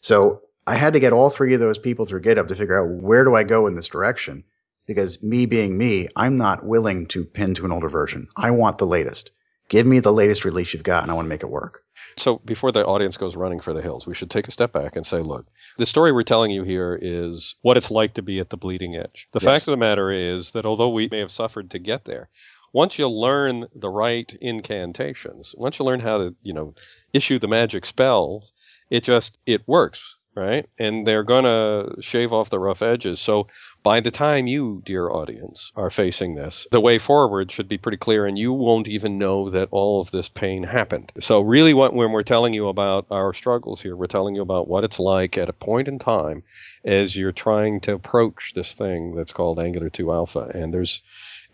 So 0.00 0.42
I 0.66 0.76
had 0.76 0.92
to 0.92 1.00
get 1.00 1.12
all 1.12 1.30
three 1.30 1.54
of 1.54 1.60
those 1.60 1.78
people 1.78 2.04
through 2.04 2.22
GitHub 2.22 2.48
to 2.48 2.54
figure 2.54 2.80
out 2.80 3.02
where 3.02 3.24
do 3.24 3.34
I 3.34 3.42
go 3.42 3.66
in 3.66 3.74
this 3.74 3.88
direction. 3.88 4.44
Because 4.86 5.20
me 5.20 5.46
being 5.46 5.76
me, 5.76 6.08
I'm 6.14 6.36
not 6.36 6.64
willing 6.64 7.06
to 7.08 7.24
pin 7.24 7.54
to 7.54 7.64
an 7.64 7.72
older 7.72 7.88
version. 7.88 8.28
I 8.36 8.52
want 8.52 8.78
the 8.78 8.86
latest. 8.86 9.32
Give 9.68 9.84
me 9.84 9.98
the 9.98 10.12
latest 10.12 10.44
release 10.44 10.72
you've 10.72 10.84
got, 10.84 11.02
and 11.02 11.10
I 11.10 11.14
want 11.14 11.26
to 11.26 11.30
make 11.30 11.42
it 11.42 11.50
work. 11.50 11.82
So 12.18 12.38
before 12.44 12.72
the 12.72 12.84
audience 12.86 13.16
goes 13.18 13.36
running 13.36 13.60
for 13.60 13.74
the 13.74 13.82
hills, 13.82 14.06
we 14.06 14.14
should 14.14 14.30
take 14.30 14.48
a 14.48 14.50
step 14.50 14.72
back 14.72 14.96
and 14.96 15.06
say, 15.06 15.18
look, 15.20 15.46
the 15.76 15.84
story 15.86 16.12
we're 16.12 16.22
telling 16.22 16.50
you 16.50 16.62
here 16.62 16.98
is 17.00 17.54
what 17.62 17.76
it's 17.76 17.90
like 17.90 18.14
to 18.14 18.22
be 18.22 18.40
at 18.40 18.48
the 18.50 18.56
bleeding 18.56 18.96
edge. 18.96 19.28
The 19.32 19.40
Yes. 19.40 19.44
fact 19.44 19.68
of 19.68 19.72
the 19.72 19.76
matter 19.76 20.10
is 20.10 20.52
that 20.52 20.64
although 20.64 20.88
we 20.88 21.08
may 21.10 21.18
have 21.18 21.30
suffered 21.30 21.70
to 21.72 21.78
get 21.78 22.04
there, 22.06 22.30
once 22.72 22.98
you 22.98 23.08
learn 23.08 23.66
the 23.74 23.90
right 23.90 24.32
incantations, 24.40 25.54
once 25.56 25.78
you 25.78 25.84
learn 25.84 26.00
how 26.00 26.18
to, 26.18 26.34
you 26.42 26.52
know, 26.52 26.74
issue 27.12 27.38
the 27.38 27.48
magic 27.48 27.84
spells, 27.86 28.52
it 28.90 29.04
just 29.04 29.38
it 29.46 29.66
works, 29.68 30.14
right? 30.36 30.68
And 30.78 31.06
they're 31.06 31.24
gonna 31.24 32.00
shave 32.00 32.32
off 32.32 32.50
the 32.50 32.58
rough 32.58 32.82
edges. 32.82 33.20
So 33.20 33.48
by 33.82 34.00
the 34.00 34.10
time 34.10 34.48
you, 34.48 34.82
dear 34.84 35.08
audience, 35.08 35.70
are 35.76 35.90
facing 35.90 36.34
this, 36.34 36.66
the 36.72 36.80
way 36.80 36.98
forward 36.98 37.52
should 37.52 37.68
be 37.68 37.78
pretty 37.78 37.96
clear, 37.96 38.26
and 38.26 38.36
you 38.36 38.52
won't 38.52 38.88
even 38.88 39.16
know 39.16 39.48
that 39.50 39.68
all 39.70 40.00
of 40.00 40.10
this 40.10 40.28
pain 40.28 40.64
happened. 40.64 41.12
So, 41.20 41.40
really, 41.40 41.72
what, 41.72 41.94
when 41.94 42.10
we're 42.10 42.24
telling 42.24 42.52
you 42.52 42.66
about 42.66 43.06
our 43.12 43.32
struggles 43.32 43.80
here, 43.80 43.96
we're 43.96 44.08
telling 44.08 44.34
you 44.34 44.42
about 44.42 44.66
what 44.66 44.82
it's 44.82 44.98
like 44.98 45.38
at 45.38 45.48
a 45.48 45.52
point 45.52 45.86
in 45.86 46.00
time 46.00 46.42
as 46.84 47.16
you're 47.16 47.30
trying 47.30 47.78
to 47.82 47.92
approach 47.92 48.52
this 48.56 48.74
thing 48.74 49.14
that's 49.14 49.32
called 49.32 49.60
Angular 49.60 49.88
2 49.88 50.12
Alpha. 50.12 50.50
And 50.52 50.74
there's, 50.74 51.00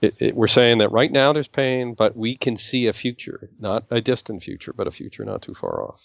it, 0.02 0.14
it, 0.18 0.36
we're 0.36 0.48
saying 0.48 0.78
that 0.78 0.90
right 0.90 1.10
now 1.10 1.32
there's 1.32 1.48
pain, 1.48 1.94
but 1.94 2.16
we 2.16 2.36
can 2.36 2.56
see 2.56 2.88
a 2.88 2.92
future, 2.92 3.48
not 3.60 3.84
a 3.90 4.00
distant 4.00 4.42
future, 4.42 4.72
but 4.76 4.88
a 4.88 4.90
future 4.90 5.24
not 5.24 5.42
too 5.42 5.54
far 5.54 5.82
off, 5.82 6.00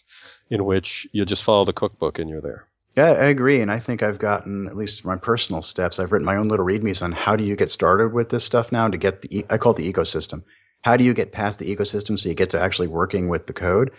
in 0.50 0.64
which 0.64 1.08
you 1.12 1.26
just 1.26 1.44
follow 1.44 1.66
the 1.66 1.74
cookbook 1.74 2.20
and 2.20 2.30
you're 2.30 2.42
there. 2.42 2.68
Yeah, 2.96 3.12
I 3.12 3.26
agree, 3.26 3.62
and 3.62 3.72
I 3.72 3.80
think 3.80 4.02
I've 4.02 4.20
gotten 4.20 4.68
at 4.68 4.78
least 4.78 5.06
my 5.06 5.18
personal 5.18 5.62
steps. 5.62 6.00
I've 6.00 6.12
written 6.12 6.26
my 6.26 6.38
own 6.38 6.48
little 6.48 6.66
readmes 6.66 7.04
on 7.04 7.12
how 7.12 7.36
do 7.36 7.44
you 7.44 7.56
get 7.56 7.70
started 7.70 8.14
with 8.14 8.30
this 8.30 8.44
stuff 8.44 8.72
now 8.72 8.88
to 8.88 8.98
get 8.98 9.22
the, 9.24 9.46
I 9.50 9.58
call 9.58 9.74
it 9.74 9.78
the 9.78 9.92
ecosystem. 9.92 10.44
How 10.82 10.98
do 10.98 11.04
you 11.04 11.14
get 11.14 11.32
past 11.32 11.60
the 11.60 11.76
ecosystem 11.76 12.18
so 12.18 12.30
you 12.30 12.36
get 12.36 12.52
to 12.52 12.62
actually 12.62 12.88
working 12.88 13.30
with 13.30 13.46
the 13.46 13.54
code? 13.54 13.92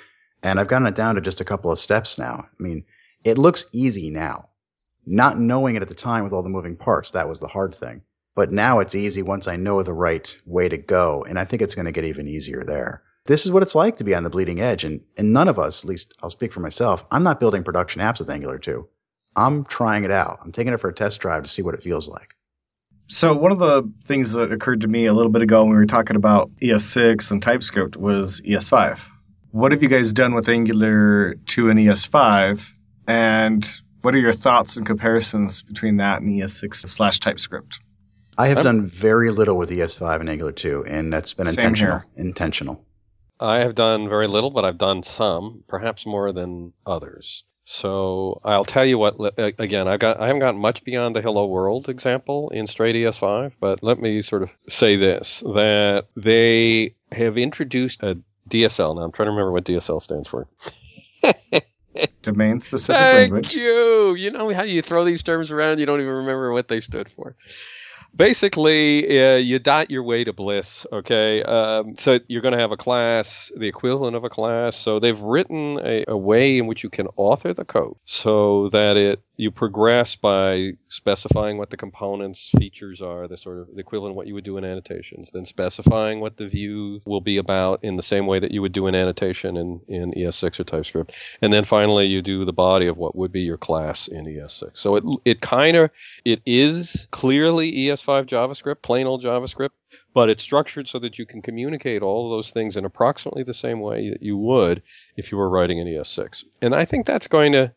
And 0.42 0.58
I've 0.58 0.68
gotten 0.68 0.86
it 0.86 0.94
down 0.94 1.16
to 1.16 1.20
just 1.20 1.40
a 1.40 1.44
couple 1.44 1.70
of 1.70 1.78
steps 1.78 2.18
now. 2.18 2.46
I 2.48 2.62
mean, 2.62 2.84
it 3.24 3.38
looks 3.38 3.66
easy 3.72 4.10
now. 4.10 4.48
Not 5.04 5.38
knowing 5.38 5.76
it 5.76 5.82
at 5.82 5.88
the 5.88 5.94
time 5.94 6.24
with 6.24 6.32
all 6.32 6.42
the 6.42 6.48
moving 6.48 6.76
parts, 6.76 7.12
that 7.12 7.28
was 7.28 7.40
the 7.40 7.48
hard 7.48 7.74
thing. 7.74 8.02
But 8.38 8.52
now 8.52 8.78
it's 8.78 8.94
easy 8.94 9.22
once 9.22 9.48
I 9.48 9.56
know 9.56 9.82
the 9.82 9.92
right 9.92 10.38
way 10.46 10.68
to 10.68 10.78
go, 10.78 11.24
and 11.28 11.36
I 11.40 11.44
think 11.44 11.60
it's 11.60 11.74
going 11.74 11.86
to 11.86 11.92
get 11.92 12.04
even 12.04 12.28
easier 12.28 12.62
there. 12.62 13.02
This 13.26 13.44
is 13.44 13.50
what 13.50 13.64
it's 13.64 13.74
like 13.74 13.96
to 13.96 14.04
be 14.04 14.14
on 14.14 14.22
the 14.22 14.30
bleeding 14.30 14.60
edge, 14.60 14.84
and, 14.84 15.00
and 15.16 15.32
none 15.32 15.48
of 15.48 15.58
us, 15.58 15.82
at 15.82 15.88
least 15.88 16.14
I'll 16.22 16.30
speak 16.30 16.52
for 16.52 16.60
myself, 16.60 17.04
I'm 17.10 17.24
not 17.24 17.40
building 17.40 17.64
production 17.64 18.00
apps 18.00 18.20
with 18.20 18.30
Angular 18.30 18.60
2. 18.60 18.86
I'm 19.34 19.64
trying 19.64 20.04
it 20.04 20.12
out. 20.12 20.38
I'm 20.40 20.52
taking 20.52 20.72
it 20.72 20.78
for 20.78 20.88
a 20.88 20.94
test 20.94 21.18
drive 21.18 21.42
to 21.42 21.48
see 21.48 21.62
what 21.62 21.74
it 21.74 21.82
feels 21.82 22.08
like. 22.08 22.36
So 23.08 23.34
one 23.34 23.50
of 23.50 23.58
the 23.58 23.92
things 24.04 24.34
that 24.34 24.52
occurred 24.52 24.82
to 24.82 24.88
me 24.88 25.06
a 25.06 25.12
little 25.12 25.32
bit 25.32 25.42
ago 25.42 25.64
when 25.64 25.72
we 25.72 25.76
were 25.78 25.86
talking 25.86 26.14
about 26.14 26.52
ES6 26.62 27.32
and 27.32 27.42
TypeScript 27.42 27.96
was 27.96 28.40
ES5. 28.42 29.04
What 29.50 29.72
have 29.72 29.82
you 29.82 29.88
guys 29.88 30.12
done 30.12 30.32
with 30.32 30.48
Angular 30.48 31.34
2 31.34 31.70
and 31.70 31.80
ES5? 31.80 32.72
And 33.08 33.68
what 34.02 34.14
are 34.14 34.18
your 34.18 34.32
thoughts 34.32 34.76
and 34.76 34.86
comparisons 34.86 35.62
between 35.62 35.96
that 35.96 36.20
and 36.20 36.30
ES6 36.30 36.86
slash 36.86 37.18
TypeScript? 37.18 37.80
I 38.38 38.48
have 38.48 38.58
I'm- 38.58 38.64
done 38.64 38.86
very 38.86 39.30
little 39.30 39.56
with 39.56 39.70
ES5 39.70 40.20
and 40.20 40.30
Angular 40.30 40.52
2, 40.52 40.84
and 40.86 41.12
that's 41.12 41.34
been 41.34 41.48
intentional. 41.48 41.98
here. 41.98 42.06
Intentional. 42.16 42.84
I 43.40 43.58
have 43.58 43.74
done 43.74 44.08
very 44.08 44.26
little, 44.28 44.50
but 44.50 44.64
I've 44.64 44.78
done 44.78 45.02
some, 45.02 45.62
perhaps 45.68 46.06
more 46.06 46.32
than 46.32 46.72
others. 46.86 47.44
So 47.64 48.40
I'll 48.44 48.64
tell 48.64 48.84
you 48.86 48.96
what. 48.96 49.16
Again, 49.38 49.86
I 49.86 49.98
got 49.98 50.18
I 50.18 50.26
haven't 50.28 50.40
gotten 50.40 50.60
much 50.60 50.84
beyond 50.84 51.14
the 51.14 51.20
Hello 51.20 51.46
World 51.46 51.88
example 51.90 52.48
in 52.48 52.66
straight 52.66 52.96
ES5, 52.96 53.52
but 53.60 53.82
let 53.82 54.00
me 54.00 54.22
sort 54.22 54.42
of 54.42 54.50
say 54.68 54.96
this: 54.96 55.40
that 55.40 56.06
they 56.16 56.94
have 57.12 57.36
introduced 57.36 58.02
a 58.02 58.18
DSL. 58.48 58.96
Now 58.96 59.02
I'm 59.02 59.12
trying 59.12 59.26
to 59.26 59.32
remember 59.32 59.52
what 59.52 59.64
DSL 59.64 60.00
stands 60.00 60.26
for. 60.28 60.48
Domain 62.22 62.58
specific 62.58 63.00
Thank 63.00 63.32
language. 63.32 63.54
you. 63.54 64.14
You 64.14 64.30
know 64.30 64.52
how 64.54 64.62
you 64.62 64.80
throw 64.82 65.04
these 65.04 65.22
terms 65.22 65.50
around, 65.50 65.78
you 65.78 65.86
don't 65.86 66.00
even 66.00 66.12
remember 66.12 66.52
what 66.52 66.68
they 66.68 66.80
stood 66.80 67.10
for. 67.14 67.36
Basically, 68.14 69.22
uh, 69.22 69.36
you 69.36 69.58
dot 69.58 69.90
your 69.90 70.02
way 70.02 70.24
to 70.24 70.32
bliss. 70.32 70.86
Okay, 70.92 71.42
um, 71.42 71.94
so 71.96 72.18
you're 72.26 72.42
going 72.42 72.54
to 72.54 72.60
have 72.60 72.72
a 72.72 72.76
class, 72.76 73.52
the 73.56 73.66
equivalent 73.66 74.16
of 74.16 74.24
a 74.24 74.30
class. 74.30 74.76
So 74.76 74.98
they've 74.98 75.18
written 75.18 75.78
a, 75.82 76.04
a 76.08 76.16
way 76.16 76.58
in 76.58 76.66
which 76.66 76.82
you 76.82 76.90
can 76.90 77.06
author 77.16 77.54
the 77.54 77.64
code, 77.64 77.96
so 78.04 78.70
that 78.70 78.96
it 78.96 79.22
you 79.38 79.52
progress 79.52 80.16
by 80.16 80.72
specifying 80.88 81.58
what 81.58 81.70
the 81.70 81.76
components 81.76 82.50
features 82.58 83.00
are, 83.00 83.28
the 83.28 83.36
sort 83.36 83.58
of 83.58 83.68
the 83.72 83.78
equivalent 83.78 84.12
of 84.12 84.16
what 84.16 84.26
you 84.26 84.34
would 84.34 84.42
do 84.42 84.58
in 84.58 84.64
annotations, 84.64 85.30
then 85.32 85.44
specifying 85.44 86.18
what 86.18 86.36
the 86.36 86.48
view 86.48 87.00
will 87.06 87.20
be 87.20 87.36
about 87.36 87.78
in 87.84 87.96
the 87.96 88.02
same 88.02 88.26
way 88.26 88.40
that 88.40 88.50
you 88.50 88.60
would 88.60 88.72
do 88.72 88.88
an 88.88 88.96
annotation 88.96 89.56
in, 89.56 89.80
in 89.86 90.12
ES6 90.12 90.58
or 90.58 90.64
TypeScript. 90.64 91.14
And 91.40 91.52
then 91.52 91.64
finally, 91.64 92.06
you 92.06 92.20
do 92.20 92.44
the 92.44 92.52
body 92.52 92.88
of 92.88 92.96
what 92.96 93.14
would 93.14 93.30
be 93.30 93.42
your 93.42 93.56
class 93.56 94.08
in 94.08 94.24
ES6. 94.24 94.70
So 94.74 94.96
it 94.96 95.04
it 95.24 95.40
kind 95.40 95.76
of 95.76 95.90
it 96.24 96.42
is 96.44 97.06
clearly 97.12 97.88
ES5 98.02 98.26
JavaScript, 98.26 98.82
plain 98.82 99.06
old 99.06 99.22
JavaScript, 99.22 99.70
but 100.14 100.28
it's 100.28 100.42
structured 100.42 100.88
so 100.88 100.98
that 100.98 101.18
you 101.18 101.26
can 101.26 101.42
communicate 101.42 102.02
all 102.02 102.30
those 102.30 102.50
things 102.50 102.76
in 102.76 102.84
approximately 102.84 103.42
the 103.42 103.54
same 103.54 103.80
way 103.80 104.10
that 104.10 104.22
you 104.22 104.36
would 104.36 104.82
if 105.16 105.30
you 105.32 105.38
were 105.38 105.48
writing 105.48 105.78
in 105.78 105.86
ES6. 105.86 106.44
And 106.62 106.74
I 106.74 106.84
think 106.84 107.06
that's 107.06 107.26
going 107.26 107.52
to 107.52 107.72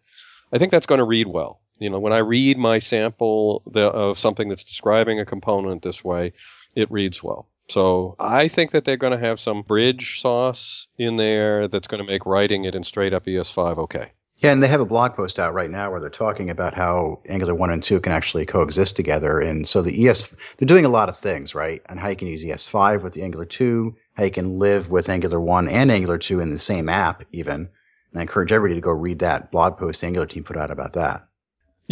I 0.53 0.57
think 0.57 0.71
that's 0.71 0.85
going 0.85 0.99
to 0.99 1.05
read 1.05 1.27
well. 1.27 1.61
You 1.79 1.89
know, 1.89 1.99
when 1.99 2.13
I 2.13 2.19
read 2.19 2.57
my 2.57 2.79
sample 2.79 3.63
of 3.73 4.19
something 4.19 4.49
that's 4.49 4.63
describing 4.63 5.19
a 5.19 5.25
component 5.25 5.81
this 5.81 6.03
way, 6.03 6.33
it 6.75 6.91
reads 6.91 7.23
well. 7.23 7.47
So 7.69 8.15
I 8.19 8.49
think 8.49 8.71
that 8.71 8.83
they're 8.83 8.97
going 8.97 9.17
to 9.17 9.25
have 9.25 9.39
some 9.39 9.61
bridge 9.61 10.19
sauce 10.21 10.87
in 10.97 11.15
there 11.15 11.67
that's 11.67 11.87
going 11.87 12.03
to 12.05 12.11
make 12.11 12.25
writing 12.25 12.65
it 12.65 12.75
in 12.75 12.83
straight 12.83 13.13
up 13.13 13.25
ES5 13.25 13.77
okay. 13.77 14.11
Yeah, 14.41 14.51
and 14.51 14.63
they 14.63 14.67
have 14.69 14.81
a 14.81 14.85
blog 14.85 15.13
post 15.13 15.37
out 15.37 15.53
right 15.53 15.69
now 15.69 15.91
where 15.91 15.99
they're 15.99 16.09
talking 16.09 16.49
about 16.49 16.73
how 16.73 17.21
Angular 17.29 17.53
1 17.53 17.69
and 17.69 17.83
2 17.83 17.99
can 17.99 18.11
actually 18.11 18.47
coexist 18.47 18.95
together. 18.95 19.39
And 19.39 19.67
so 19.67 19.83
the 19.83 20.07
ES, 20.07 20.35
they're 20.57 20.65
doing 20.65 20.83
a 20.83 20.89
lot 20.89 21.09
of 21.09 21.17
things, 21.19 21.53
right? 21.53 21.79
And 21.85 21.99
how 21.99 22.07
you 22.07 22.15
can 22.15 22.27
use 22.27 22.43
ES5 22.43 23.03
with 23.03 23.13
the 23.13 23.21
Angular 23.21 23.45
2, 23.45 23.95
how 24.15 24.23
you 24.23 24.31
can 24.31 24.57
live 24.57 24.89
with 24.89 25.09
Angular 25.09 25.39
1 25.39 25.67
and 25.67 25.91
Angular 25.91 26.17
2 26.17 26.39
in 26.39 26.49
the 26.49 26.57
same 26.57 26.89
app, 26.89 27.23
even. 27.31 27.69
And 28.11 28.19
I 28.19 28.21
encourage 28.21 28.51
everybody 28.51 28.81
to 28.81 28.83
go 28.83 28.89
read 28.89 29.19
that 29.19 29.51
blog 29.51 29.77
post 29.77 30.01
the 30.01 30.07
Angular 30.07 30.25
team 30.25 30.43
put 30.43 30.57
out 30.57 30.71
about 30.71 30.93
that. 30.93 31.27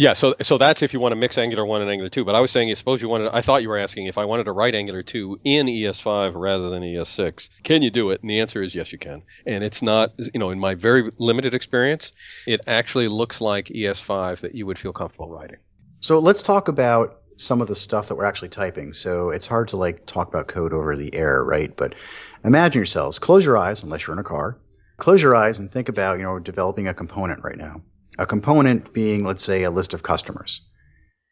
Yeah, 0.00 0.14
so 0.14 0.34
so 0.40 0.56
that's 0.56 0.82
if 0.82 0.94
you 0.94 1.00
want 1.00 1.12
to 1.12 1.16
mix 1.16 1.36
Angular 1.36 1.66
1 1.66 1.82
and 1.82 1.90
Angular 1.90 2.08
2. 2.08 2.24
But 2.24 2.34
I 2.34 2.40
was 2.40 2.50
saying, 2.50 2.74
suppose 2.74 3.02
you 3.02 3.10
wanted, 3.10 3.32
I 3.34 3.42
thought 3.42 3.60
you 3.60 3.68
were 3.68 3.76
asking 3.76 4.06
if 4.06 4.16
I 4.16 4.24
wanted 4.24 4.44
to 4.44 4.52
write 4.52 4.74
Angular 4.74 5.02
2 5.02 5.40
in 5.44 5.66
ES5 5.66 6.32
rather 6.36 6.70
than 6.70 6.82
ES6. 6.82 7.50
Can 7.64 7.82
you 7.82 7.90
do 7.90 8.08
it? 8.08 8.22
And 8.22 8.30
the 8.30 8.40
answer 8.40 8.62
is 8.62 8.74
yes, 8.74 8.92
you 8.92 8.98
can. 8.98 9.24
And 9.44 9.62
it's 9.62 9.82
not, 9.82 10.12
you 10.16 10.40
know, 10.40 10.52
in 10.52 10.58
my 10.58 10.74
very 10.74 11.12
limited 11.18 11.52
experience, 11.52 12.12
it 12.46 12.62
actually 12.66 13.08
looks 13.08 13.42
like 13.42 13.66
ES5 13.66 14.40
that 14.40 14.54
you 14.54 14.64
would 14.64 14.78
feel 14.78 14.94
comfortable 14.94 15.30
writing. 15.30 15.58
So 16.00 16.18
let's 16.18 16.40
talk 16.40 16.68
about 16.68 17.20
some 17.36 17.60
of 17.60 17.68
the 17.68 17.74
stuff 17.74 18.08
that 18.08 18.14
we're 18.14 18.24
actually 18.24 18.48
typing. 18.48 18.94
So 18.94 19.28
it's 19.28 19.46
hard 19.46 19.68
to 19.68 19.76
like 19.76 20.06
talk 20.06 20.28
about 20.28 20.48
code 20.48 20.72
over 20.72 20.96
the 20.96 21.14
air, 21.14 21.44
right? 21.44 21.76
But 21.76 21.94
imagine 22.42 22.78
yourselves, 22.78 23.18
close 23.18 23.44
your 23.44 23.58
eyes, 23.58 23.82
unless 23.82 24.06
you're 24.06 24.16
in 24.16 24.20
a 24.20 24.24
car. 24.24 24.56
Close 24.96 25.22
your 25.22 25.36
eyes 25.36 25.58
and 25.58 25.70
think 25.70 25.90
about, 25.90 26.16
you 26.16 26.24
know, 26.24 26.38
developing 26.38 26.88
a 26.88 26.94
component 26.94 27.44
right 27.44 27.58
now 27.58 27.82
a 28.18 28.26
component 28.26 28.92
being, 28.92 29.24
let's 29.24 29.42
say, 29.42 29.62
a 29.62 29.70
list 29.70 29.94
of 29.94 30.02
customers. 30.02 30.62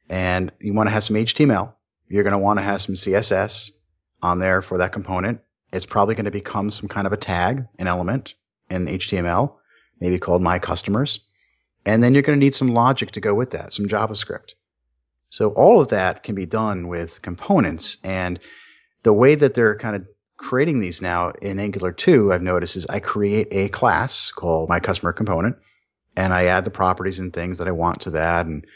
And 0.09 0.53
you 0.61 0.73
want 0.75 0.89
to 0.89 0.93
have 0.93 1.03
some 1.03 1.17
HTML. 1.17 1.73
You're 2.09 2.23
going 2.23 2.33
to 2.33 2.39
want 2.39 2.59
to 2.59 2.65
have 2.65 2.81
some 2.81 2.95
CSS 2.95 3.71
on 4.23 4.39
there 4.39 4.63
for 4.63 4.79
that 4.79 4.93
component. 4.93 5.41
It's 5.73 5.87
probably 5.87 6.15
going 6.15 6.25
to 6.25 6.31
become 6.31 6.71
some 6.71 6.89
kind 6.89 7.07
of 7.07 7.13
a 7.13 7.19
tag, 7.19 7.67
an 7.79 7.89
element 7.89 8.35
in 8.71 8.87
HTML, 8.87 9.55
maybe 10.01 10.19
called 10.19 10.43
my 10.43 10.59
customers. 10.59 11.21
And 11.85 12.03
then 12.03 12.15
you're 12.15 12.23
going 12.23 12.39
to 12.39 12.45
need 12.45 12.55
some 12.55 12.73
logic 12.75 13.13
to 13.13 13.21
go 13.21 13.35
with 13.35 13.51
that, 13.51 13.73
some 13.73 13.87
JavaScript. 13.87 14.55
So 15.31 15.51
all 15.51 15.81
of 15.81 15.89
that 15.89 16.23
can 16.23 16.35
be 16.35 16.47
done 16.47 16.89
with 16.89 17.21
components. 17.21 17.99
And 18.03 18.41
the 19.03 19.13
way 19.13 19.35
that 19.35 19.55
they're 19.55 19.77
kind 19.77 19.97
of 19.97 20.07
creating 20.39 20.81
these 20.81 21.03
now 21.03 21.31
in 21.31 21.59
Angular 21.59 21.93
2, 21.93 22.33
I've 22.33 22.43
noticed 22.43 22.77
is 22.77 22.87
I 22.87 23.01
create 23.01 23.49
a 23.51 23.69
class 23.69 24.33
called 24.33 24.69
my 24.69 24.81
customer 24.81 25.13
component 25.13 25.57
and 26.19 26.35
I 26.35 26.47
add 26.47 26.65
the 26.65 26.71
properties 26.71 27.21
and 27.21 27.33
things 27.33 27.59
that 27.59 27.69
I 27.69 27.71
want 27.71 28.01
to 28.01 28.11
that. 28.11 28.47
And 28.47 28.67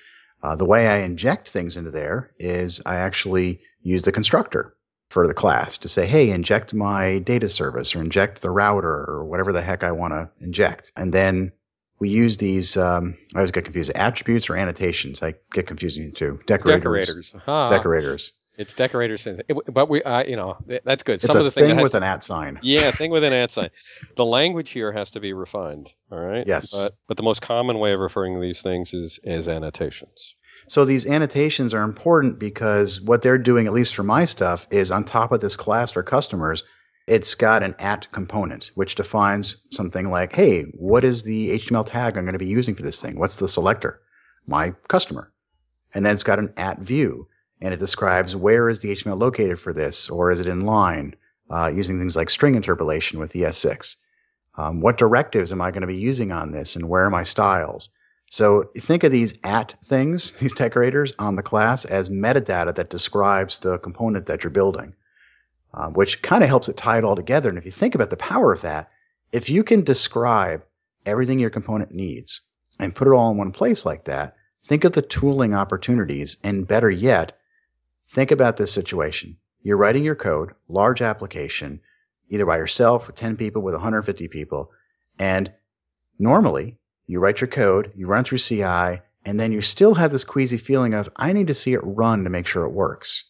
uh, 0.45 0.55
the 0.55 0.65
way 0.65 0.87
I 0.87 0.99
inject 0.99 1.49
things 1.49 1.77
into 1.77 1.91
there 1.91 2.31
is 2.39 2.81
I 2.87 2.97
actually 2.97 3.61
use 3.83 4.03
the 4.05 4.13
constructor 4.13 4.77
for 5.11 5.27
the 5.27 5.35
class 5.35 5.79
to 5.79 5.89
say, 5.89 6.07
hey, 6.07 6.31
inject 6.31 6.73
my 6.73 7.19
data 7.19 7.49
service 7.49 7.97
or 7.97 8.01
inject 8.01 8.43
the 8.43 8.51
router 8.51 8.89
or 8.89 9.25
whatever 9.25 9.53
the 9.53 9.61
heck 9.61 9.83
I 9.83 9.91
want 9.91 10.15
to 10.15 10.31
inject. 10.41 10.93
And 10.97 11.13
then 11.13 11.51
we 11.99 12.11
use 12.11 12.37
these, 12.37 12.77
um, 12.77 13.19
I 13.35 13.39
always 13.39 13.51
get 13.51 13.65
confused, 13.65 13.91
attributes 13.93 14.49
or 14.49 14.57
annotations. 14.57 15.21
I 15.21 15.35
get 15.53 15.67
confusing 15.67 16.13
too. 16.13 16.39
Decorators. 16.47 17.09
Decorators. 17.09 17.33
Uh-huh. 17.35 17.71
Decorators. 17.71 18.33
It's 18.59 18.75
decorator 18.75 19.17
decorators, 19.17 19.65
but 19.73 19.89
we, 19.89 20.03
uh, 20.03 20.25
you 20.25 20.37
know, 20.37 20.59
that's 20.85 21.03
good. 21.05 21.15
It's 21.15 21.27
Some 21.27 21.37
a 21.37 21.39
of 21.41 21.45
the 21.47 21.51
thing 21.61 21.81
with 21.81 21.95
an 21.95 22.03
at 22.03 22.23
sign. 22.23 22.61
Yeah, 22.63 22.91
thing 22.91 23.11
with 23.11 23.25
an 23.25 23.33
at 23.33 23.51
sign. 23.51 23.71
The 24.17 24.27
language 24.27 24.71
here 24.71 24.93
has 24.93 25.11
to 25.11 25.21
be 25.21 25.33
refined. 25.33 25.89
All 26.11 26.19
right. 26.19 26.47
Yes. 26.47 26.75
But, 26.75 26.93
but 27.09 27.17
the 27.17 27.23
most 27.23 27.41
common 27.41 27.79
way 27.79 27.93
of 27.93 28.01
referring 28.01 28.35
to 28.35 28.41
these 28.41 28.61
things 28.61 28.93
is 28.93 29.19
is 29.23 29.49
annotations. 29.49 30.35
So 30.69 30.85
these 30.85 31.07
annotations 31.07 31.75
are 31.75 31.83
important 31.83 32.39
because 32.39 33.01
what 33.01 33.23
they're 33.23 33.39
doing, 33.39 33.67
at 33.67 33.73
least 33.73 33.95
for 33.95 34.03
my 34.03 34.27
stuff, 34.27 34.67
is 34.71 34.91
on 34.91 35.05
top 35.05 35.33
of 35.33 35.41
this 35.41 35.57
class 35.57 35.91
for 35.91 36.03
customers, 36.03 36.63
it's 37.07 37.35
got 37.35 37.63
an 37.63 37.75
at 37.79 38.13
component, 38.13 38.71
which 38.75 38.95
defines 38.95 39.67
something 39.71 40.11
like, 40.11 40.35
hey, 40.35 40.63
what 40.63 41.05
is 41.05 41.25
the 41.25 41.59
HTML 41.59 41.85
tag 41.85 42.17
I'm 42.17 42.25
going 42.25 42.35
to 42.35 42.39
be 42.39 42.47
using 42.47 42.75
for 42.75 42.83
this 42.83 43.01
thing? 43.01 43.19
What's 43.19 43.37
the 43.37 43.49
selector? 43.49 44.01
My 44.47 44.73
customer. 44.89 45.33
And 45.95 46.07
then 46.07 46.13
it's 46.13 46.23
got 46.23 46.39
an 46.39 46.55
at 46.57 46.79
view 46.79 47.29
and 47.63 47.73
it 47.73 47.79
describes 47.79 48.35
where 48.35 48.69
is 48.69 48.81
the 48.81 48.91
HTML 48.91 49.21
located 49.21 49.59
for 49.59 49.73
this, 49.73 50.11
or 50.11 50.33
is 50.33 50.41
it 50.41 50.49
in 50.49 50.63
line, 50.63 51.15
uh, 51.49 51.71
using 51.73 51.99
things 51.99 52.17
like 52.17 52.29
string 52.29 52.57
interpolation 52.57 53.21
with 53.21 53.33
ES6. 53.33 53.95
Um, 54.59 54.81
what 54.81 54.99
directives 54.99 55.53
am 55.53 55.63
I 55.63 55.71
going 55.71 55.83
to 55.83 55.87
be 55.87 55.97
using 55.97 56.33
on 56.33 56.51
this, 56.51 56.75
and 56.75 56.89
where 56.89 57.05
are 57.05 57.11
my 57.11 57.23
styles? 57.23 57.89
So 58.31 58.71
think 58.77 59.05
of 59.05 59.13
these 59.13 59.39
at 59.45 59.77
things, 59.85 60.33
these 60.41 60.55
decorators 60.55 61.15
on 61.21 61.37
the 61.37 61.43
class 61.43 61.85
as 61.85 62.11
metadata 62.11 62.75
that 62.75 62.91
describes 62.91 63.61
the 63.61 63.79
component 63.79 64.27
that 64.27 64.43
you're 64.43 64.51
building, 64.51 64.95
uh, 65.73 65.87
which 65.89 66.21
kind 66.21 66.43
of 66.43 66.49
helps 66.49 66.69
it 66.69 66.77
tie 66.77 66.99
it 66.99 67.05
all 67.05 67.17
together. 67.17 67.49
And 67.49 67.59
if 67.59 67.65
you 67.65 67.71
think 67.71 67.95
about 67.95 68.11
the 68.11 68.17
power 68.17 68.53
of 68.53 68.63
that, 68.63 68.91
if 69.31 69.51
you 69.51 69.63
can 69.63 69.85
describe 69.85 70.65
everything 71.07 71.39
your 71.39 71.51
component 71.51 71.93
needs 71.93 72.41
and 72.81 72.95
put 72.95 73.07
it 73.07 73.13
all 73.13 73.31
in 73.31 73.37
one 73.37 73.53
place 73.53 73.87
like 73.87 74.05
that, 74.07 74.35
think 74.65 74.83
of 74.83 74.93
the 74.93 75.03
tooling 75.03 75.55
opportunities, 75.55 76.39
and 76.43 76.67
better 76.67 76.91
yet, 76.91 77.39
Think 78.13 78.31
about 78.31 78.59
this 78.59 78.71
situation. 78.71 79.39
You're 79.63 79.79
writing 79.79 80.05
your 80.05 80.15
code, 80.15 80.51
large 80.69 81.01
application, 81.01 81.81
either 82.29 82.45
by 82.45 82.59
yourself 82.59 83.09
or 83.09 83.13
10 83.13 83.39
people 83.39 83.63
with 83.63 83.73
150 83.73 84.29
people. 84.29 84.71
And 85.19 85.51
normally 86.19 86.77
you 87.07 87.21
write 87.21 87.41
your 87.41 87.49
code, 87.49 87.93
you 87.97 88.07
run 88.07 88.25
through 88.25 88.37
CI, 88.37 89.01
and 89.25 89.41
then 89.41 89.53
you 89.53 89.63
still 89.63 89.95
have 89.95 90.13
this 90.13 90.25
queasy 90.25 90.59
feeling 90.59 90.93
of, 90.93 91.09
I 91.17 91.33
need 91.33 91.47
to 91.47 91.55
see 91.55 91.73
it 91.73 91.81
run 91.83 92.25
to 92.25 92.31
make 92.31 92.47
sure 92.47 92.65
it 92.65 92.73
works. 92.73 93.25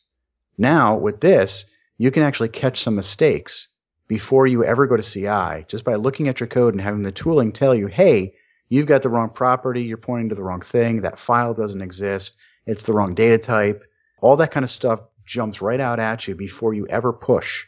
Now 0.59 0.97
with 0.97 1.21
this, 1.21 1.73
you 1.97 2.11
can 2.11 2.25
actually 2.25 2.49
catch 2.49 2.83
some 2.83 2.97
mistakes 2.97 3.69
before 4.09 4.49
you 4.49 4.65
ever 4.65 4.89
go 4.89 4.97
to 4.97 5.03
CI 5.03 5.65
just 5.69 5.85
by 5.85 5.95
looking 5.95 6.27
at 6.27 6.41
your 6.41 6.49
code 6.49 6.75
and 6.75 6.81
having 6.81 7.03
the 7.03 7.13
tooling 7.13 7.53
tell 7.53 7.73
you, 7.73 7.87
hey, 7.87 8.35
you've 8.69 8.87
got 8.87 9.03
the 9.03 9.11
wrong 9.11 9.31
property, 9.31 9.83
you're 9.83 9.97
pointing 9.97 10.31
to 10.31 10.35
the 10.35 10.43
wrong 10.43 10.61
thing, 10.61 11.03
that 11.03 11.21
file 11.21 11.55
doesn't 11.55 11.83
exist, 11.83 12.35
it's 12.67 12.83
the 12.83 12.93
wrong 12.93 13.15
data 13.15 13.39
type, 13.39 13.85
all 14.23 14.37
that 14.37 14.53
kind 14.53 14.65
of 14.65 14.71
stuff 14.71 15.01
jumps 15.27 15.61
right 15.61 15.81
out 15.81 15.99
at 15.99 16.27
you 16.27 16.35
before 16.35 16.73
you 16.73 16.87
ever 16.87 17.13
push 17.13 17.67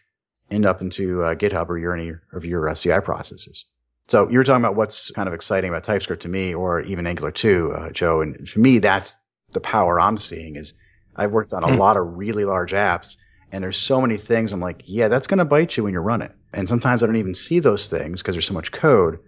end 0.50 0.64
up 0.64 0.80
into 0.80 1.22
uh, 1.22 1.34
GitHub 1.34 1.68
or 1.68 1.78
your, 1.78 1.94
any 1.94 2.12
of 2.32 2.44
your 2.44 2.68
uh, 2.68 2.74
CI 2.74 3.00
processes. 3.00 3.64
So 4.08 4.28
you 4.28 4.38
were 4.38 4.44
talking 4.44 4.62
about 4.62 4.76
what's 4.76 5.10
kind 5.10 5.28
of 5.28 5.34
exciting 5.34 5.70
about 5.70 5.84
TypeScript 5.84 6.22
to 6.22 6.28
me, 6.28 6.54
or 6.54 6.80
even 6.82 7.06
Angular 7.06 7.30
2, 7.30 7.72
uh, 7.72 7.90
Joe. 7.90 8.20
And 8.20 8.48
for 8.48 8.60
me, 8.60 8.78
that's 8.78 9.18
the 9.52 9.60
power 9.60 9.98
I'm 9.98 10.18
seeing. 10.18 10.56
Is 10.56 10.74
I've 11.16 11.32
worked 11.32 11.54
on 11.54 11.64
a 11.64 11.72
hmm. 11.72 11.78
lot 11.78 11.96
of 11.96 12.16
really 12.16 12.44
large 12.44 12.72
apps, 12.72 13.16
and 13.50 13.64
there's 13.64 13.78
so 13.78 14.00
many 14.00 14.18
things. 14.18 14.52
I'm 14.52 14.60
like, 14.60 14.82
yeah, 14.84 15.08
that's 15.08 15.26
going 15.26 15.38
to 15.38 15.46
bite 15.46 15.76
you 15.76 15.84
when 15.84 15.94
you 15.94 16.00
run 16.00 16.22
it. 16.22 16.32
And 16.52 16.68
sometimes 16.68 17.02
I 17.02 17.06
don't 17.06 17.16
even 17.16 17.34
see 17.34 17.60
those 17.60 17.88
things 17.88 18.20
because 18.20 18.34
there's 18.34 18.46
so 18.46 18.54
much 18.54 18.72
code. 18.72 19.20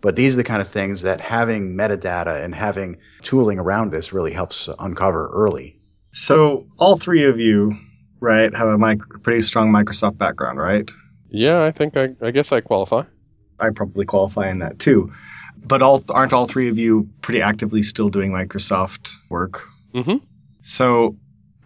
But 0.00 0.16
these 0.16 0.34
are 0.34 0.38
the 0.38 0.44
kind 0.44 0.62
of 0.62 0.68
things 0.68 1.02
that 1.02 1.20
having 1.20 1.76
metadata 1.76 2.42
and 2.42 2.54
having 2.54 2.98
tooling 3.20 3.58
around 3.58 3.90
this 3.90 4.12
really 4.12 4.32
helps 4.32 4.68
uncover 4.78 5.28
early. 5.28 5.79
So 6.12 6.66
all 6.78 6.96
three 6.96 7.24
of 7.24 7.38
you, 7.38 7.76
right, 8.20 8.54
have 8.54 8.68
a 8.68 8.78
mic- 8.78 9.22
pretty 9.22 9.42
strong 9.42 9.72
Microsoft 9.72 10.18
background, 10.18 10.58
right? 10.58 10.90
Yeah, 11.28 11.62
I 11.62 11.70
think 11.70 11.96
I, 11.96 12.08
I 12.20 12.30
guess 12.32 12.52
I 12.52 12.60
qualify. 12.60 13.04
I 13.58 13.70
probably 13.70 14.06
qualify 14.06 14.50
in 14.50 14.60
that 14.60 14.78
too. 14.78 15.12
But 15.56 15.82
all 15.82 16.02
aren't 16.10 16.32
all 16.32 16.46
three 16.46 16.68
of 16.68 16.78
you 16.78 17.10
pretty 17.20 17.42
actively 17.42 17.82
still 17.82 18.08
doing 18.08 18.32
Microsoft 18.32 19.12
work? 19.28 19.68
Mm-hmm. 19.94 20.24
So 20.62 21.16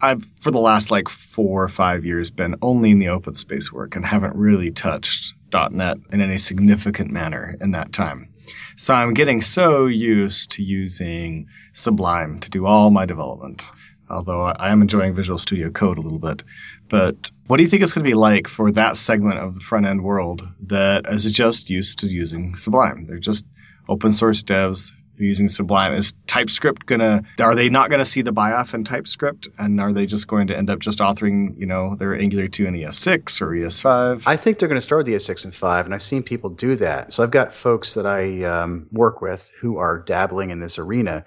I've 0.01 0.25
for 0.41 0.51
the 0.51 0.59
last 0.59 0.91
like 0.91 1.09
four 1.09 1.63
or 1.63 1.69
five 1.69 2.05
years 2.05 2.31
been 2.31 2.57
only 2.61 2.91
in 2.91 2.99
the 2.99 3.09
open 3.09 3.35
space 3.35 3.73
work 3.73 3.97
and 3.97 4.05
haven't 4.05 4.37
really 4.37 4.73
touched 4.73 5.35
.NET 5.53 5.99
in 6.13 6.21
any 6.21 6.39
significant 6.39 7.13
manner 7.13 7.57
in 7.61 7.71
that 7.71 7.93
time. 7.93 8.35
So 8.77 8.93
I'm 8.93 9.15
getting 9.15 9.41
so 9.41 9.87
used 9.87 10.53
to 10.53 10.63
using 10.63 11.47
Sublime 11.73 12.41
to 12.41 12.51
do 12.51 12.67
all 12.67 12.91
my 12.91 13.07
development 13.07 13.65
although 14.09 14.43
I 14.43 14.71
am 14.71 14.83
enjoying 14.83 15.15
Visual 15.15 15.39
Studio 15.39 15.71
Code 15.71 15.99
a 15.99 16.01
little 16.01 16.19
bit. 16.19 16.43
But 16.89 17.31
what 17.47 17.57
do 17.57 17.63
you 17.63 17.69
think 17.69 17.83
it's 17.83 17.93
going 17.93 18.05
to 18.05 18.11
be 18.11 18.15
like 18.15 18.49
for 18.49 18.71
that 18.73 18.97
segment 18.97 19.39
of 19.39 19.55
the 19.55 19.61
front 19.61 19.87
end 19.87 20.03
world 20.03 20.47
that 20.67 21.07
is 21.09 21.31
just 21.31 21.71
used 21.71 22.01
to 22.01 22.07
using 22.07 22.57
Sublime? 22.57 23.07
They're 23.07 23.19
just 23.19 23.47
open 23.89 24.13
source 24.13 24.43
devs 24.43 24.93
using 25.17 25.49
Sublime. 25.49 25.95
Is 25.95 26.15
TypeScript 26.27 26.87
gonna? 26.87 27.23
Are 27.41 27.55
they 27.55 27.69
not 27.69 27.91
gonna 27.91 28.05
see 28.05 28.23
the 28.23 28.33
buy-off 28.33 28.75
in 28.75 28.85
TypeScript, 28.85 29.49
and 29.59 29.81
are 29.81 29.93
they 29.93 30.07
just 30.07 30.27
going 30.27 30.49
to 30.49 30.57
end 30.57 30.71
up 30.71 30.81
just 30.81 30.99
authoring, 30.99 31.59
you 31.59 31.67
know, 31.67 31.97
their 31.97 32.19
Angular 32.19 32.49
2 32.49 32.67
and 32.67 32.77
ES6 32.77 33.43
or 33.43 33.49
ES5? 33.49 34.25
I 34.27 34.37
think 34.37 34.59
they're 34.59 34.69
going 34.69 34.81
to 34.81 34.85
start 34.85 35.07
with 35.07 35.15
ES6 35.15 35.45
and 35.45 35.55
5, 35.55 35.85
and 35.87 35.95
I've 35.95 36.03
seen 36.03 36.23
people 36.23 36.51
do 36.51 36.77
that. 36.77 37.13
So 37.13 37.23
I've 37.23 37.31
got 37.31 37.53
folks 37.53 37.95
that 37.95 38.07
I 38.07 38.45
um, 38.45 38.89
work 38.91 39.21
with 39.21 39.51
who 39.61 39.79
are 39.79 39.99
dabbling 40.01 40.51
in 40.51 40.61
this 40.61 40.79
arena, 40.79 41.25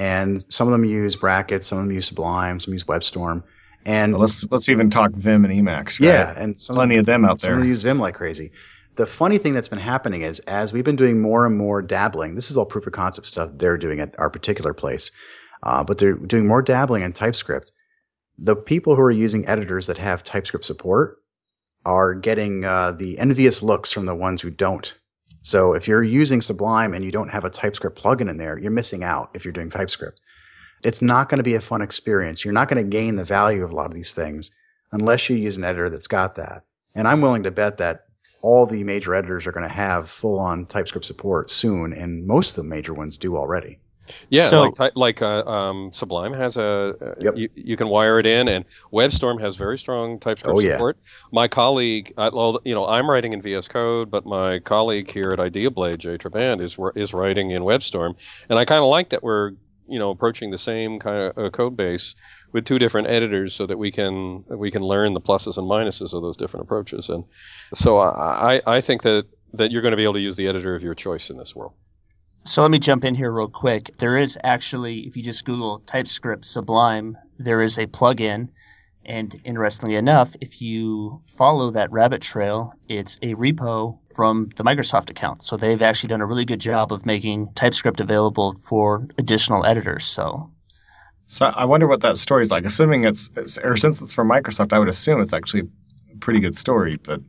and 0.00 0.42
some 0.48 0.66
of 0.66 0.72
them 0.72 0.86
use 0.86 1.16
brackets, 1.16 1.66
some 1.66 1.76
of 1.76 1.84
them 1.84 1.92
use 1.92 2.06
Sublime, 2.06 2.58
some 2.58 2.72
use 2.72 2.84
WebStorm. 2.84 3.42
And 3.84 4.12
well, 4.12 4.22
let's 4.22 4.50
let's 4.50 4.70
even 4.70 4.88
talk 4.88 5.10
Vim 5.12 5.44
and 5.44 5.52
Emacs. 5.52 6.00
Right? 6.00 6.08
Yeah, 6.08 6.34
and 6.34 6.58
some, 6.58 6.76
plenty 6.76 6.96
of 6.96 7.04
them 7.04 7.26
out 7.26 7.38
there. 7.40 7.52
Some 7.52 7.68
use 7.68 7.82
Vim 7.82 7.98
like 7.98 8.14
crazy. 8.14 8.52
The 8.96 9.04
funny 9.04 9.36
thing 9.36 9.52
that's 9.52 9.68
been 9.68 9.78
happening 9.78 10.22
is 10.22 10.40
as 10.40 10.72
we've 10.72 10.84
been 10.84 10.96
doing 10.96 11.20
more 11.20 11.44
and 11.44 11.56
more 11.56 11.82
dabbling, 11.82 12.34
this 12.34 12.50
is 12.50 12.56
all 12.56 12.64
proof 12.64 12.86
of 12.86 12.94
concept 12.94 13.26
stuff 13.26 13.50
they're 13.54 13.76
doing 13.76 14.00
at 14.00 14.18
our 14.18 14.30
particular 14.30 14.72
place, 14.72 15.10
uh, 15.62 15.84
but 15.84 15.98
they're 15.98 16.14
doing 16.14 16.46
more 16.46 16.62
dabbling 16.62 17.02
in 17.02 17.12
TypeScript. 17.12 17.70
The 18.38 18.56
people 18.56 18.96
who 18.96 19.02
are 19.02 19.10
using 19.10 19.46
editors 19.48 19.88
that 19.88 19.98
have 19.98 20.24
TypeScript 20.24 20.64
support 20.64 21.18
are 21.84 22.14
getting 22.14 22.64
uh, 22.64 22.92
the 22.92 23.18
envious 23.18 23.62
looks 23.62 23.92
from 23.92 24.06
the 24.06 24.14
ones 24.14 24.40
who 24.40 24.50
don't. 24.50 24.94
So 25.42 25.72
if 25.72 25.88
you're 25.88 26.02
using 26.02 26.40
Sublime 26.40 26.94
and 26.94 27.04
you 27.04 27.10
don't 27.10 27.30
have 27.30 27.44
a 27.44 27.50
TypeScript 27.50 28.00
plugin 28.02 28.28
in 28.28 28.36
there, 28.36 28.58
you're 28.58 28.70
missing 28.70 29.02
out 29.02 29.30
if 29.34 29.44
you're 29.44 29.52
doing 29.52 29.70
TypeScript. 29.70 30.20
It's 30.84 31.02
not 31.02 31.28
going 31.28 31.38
to 31.38 31.44
be 31.44 31.54
a 31.54 31.60
fun 31.60 31.82
experience. 31.82 32.44
You're 32.44 32.54
not 32.54 32.68
going 32.68 32.82
to 32.82 32.90
gain 32.90 33.16
the 33.16 33.24
value 33.24 33.62
of 33.62 33.70
a 33.70 33.74
lot 33.74 33.86
of 33.86 33.94
these 33.94 34.14
things 34.14 34.50
unless 34.92 35.28
you 35.28 35.36
use 35.36 35.56
an 35.56 35.64
editor 35.64 35.90
that's 35.90 36.08
got 36.08 36.36
that. 36.36 36.64
And 36.94 37.06
I'm 37.06 37.20
willing 37.20 37.44
to 37.44 37.50
bet 37.50 37.78
that 37.78 38.06
all 38.42 38.66
the 38.66 38.84
major 38.84 39.14
editors 39.14 39.46
are 39.46 39.52
going 39.52 39.68
to 39.68 39.74
have 39.74 40.08
full 40.08 40.38
on 40.38 40.66
TypeScript 40.66 41.04
support 41.04 41.50
soon, 41.50 41.92
and 41.92 42.26
most 42.26 42.50
of 42.50 42.56
the 42.56 42.68
major 42.68 42.94
ones 42.94 43.18
do 43.18 43.36
already. 43.36 43.78
Yeah, 44.28 44.46
So- 44.46 44.72
like 44.78 44.92
like 44.96 45.22
uh, 45.22 45.42
um, 45.46 45.90
Sublime 45.92 46.32
has 46.32 46.56
a 46.56 46.94
uh, 47.00 47.14
Yep. 47.20 47.36
you, 47.36 47.48
you 47.54 47.76
can 47.76 47.88
wire 47.88 48.18
it 48.18 48.26
in, 48.26 48.48
and 48.48 48.64
WebStorm 48.92 49.40
has 49.40 49.56
very 49.56 49.78
strong 49.78 50.18
TypeScript 50.18 50.56
Oh, 50.56 50.60
yeah. 50.60 50.72
support. 50.72 50.98
My 51.32 51.48
colleague, 51.48 52.12
uh, 52.16 52.30
well, 52.32 52.60
you 52.64 52.74
know, 52.74 52.86
I'm 52.86 53.08
writing 53.10 53.32
in 53.32 53.42
VS 53.42 53.68
Code, 53.68 54.10
but 54.10 54.24
my 54.26 54.58
colleague 54.60 55.10
here 55.10 55.30
at 55.32 55.38
IdeaBlade, 55.38 55.98
Jay 55.98 56.16
Traband, 56.18 56.60
is 56.62 56.76
is 56.96 57.12
writing 57.14 57.50
in 57.50 57.62
WebStorm, 57.62 58.14
and 58.48 58.58
I 58.58 58.64
kind 58.64 58.82
of 58.82 58.88
like 58.88 59.10
that 59.10 59.22
we're 59.22 59.52
you 59.88 59.98
know 59.98 60.10
approaching 60.10 60.50
the 60.50 60.58
same 60.58 60.98
kind 61.00 61.18
of 61.20 61.38
uh, 61.38 61.50
code 61.50 61.76
base 61.76 62.14
with 62.52 62.64
two 62.64 62.78
different 62.78 63.08
editors, 63.08 63.54
so 63.54 63.66
that 63.66 63.78
we 63.78 63.90
can 63.90 64.44
we 64.48 64.70
can 64.70 64.82
learn 64.82 65.14
the 65.14 65.20
pluses 65.20 65.56
and 65.56 65.66
minuses 65.68 66.12
of 66.14 66.22
those 66.22 66.36
different 66.36 66.64
approaches, 66.64 67.08
and 67.08 67.24
so 67.74 67.98
I 67.98 68.56
I, 68.66 68.76
I 68.76 68.80
think 68.80 69.02
that 69.02 69.26
that 69.54 69.70
you're 69.72 69.82
going 69.82 69.90
to 69.92 69.96
be 69.96 70.04
able 70.04 70.14
to 70.14 70.20
use 70.20 70.36
the 70.36 70.46
editor 70.46 70.76
of 70.76 70.82
your 70.82 70.94
choice 70.94 71.28
in 71.30 71.36
this 71.36 71.56
world. 71.56 71.72
So 72.44 72.62
let 72.62 72.70
me 72.70 72.78
jump 72.78 73.04
in 73.04 73.14
here 73.14 73.30
real 73.30 73.48
quick. 73.48 73.96
There 73.98 74.16
is 74.16 74.38
actually, 74.42 75.00
if 75.00 75.16
you 75.16 75.22
just 75.22 75.44
Google 75.44 75.80
TypeScript 75.80 76.44
Sublime, 76.44 77.18
there 77.38 77.60
is 77.60 77.78
a 77.78 77.86
plugin. 77.86 78.48
And 79.04 79.34
interestingly 79.44 79.96
enough, 79.96 80.34
if 80.40 80.62
you 80.62 81.22
follow 81.26 81.70
that 81.70 81.90
rabbit 81.90 82.22
trail, 82.22 82.72
it's 82.88 83.18
a 83.22 83.34
repo 83.34 83.98
from 84.14 84.50
the 84.56 84.62
Microsoft 84.62 85.10
account. 85.10 85.42
So 85.42 85.56
they've 85.56 85.82
actually 85.82 86.08
done 86.08 86.20
a 86.20 86.26
really 86.26 86.44
good 86.44 86.60
job 86.60 86.92
of 86.92 87.06
making 87.06 87.52
TypeScript 87.54 88.00
available 88.00 88.56
for 88.68 89.06
additional 89.18 89.66
editors. 89.66 90.04
So 90.04 90.50
So 91.26 91.46
I 91.46 91.64
wonder 91.66 91.86
what 91.86 92.02
that 92.02 92.16
story 92.16 92.42
is 92.42 92.50
like. 92.50 92.64
Assuming 92.64 93.04
it's, 93.04 93.30
it's 93.36 93.58
or 93.58 93.76
since 93.76 94.00
it's 94.02 94.14
from 94.14 94.28
Microsoft, 94.28 94.72
I 94.72 94.78
would 94.78 94.88
assume 94.88 95.20
it's 95.20 95.32
actually 95.32 95.68
a 96.12 96.16
pretty 96.18 96.40
good 96.40 96.54
story. 96.54 96.96
But 96.96 97.20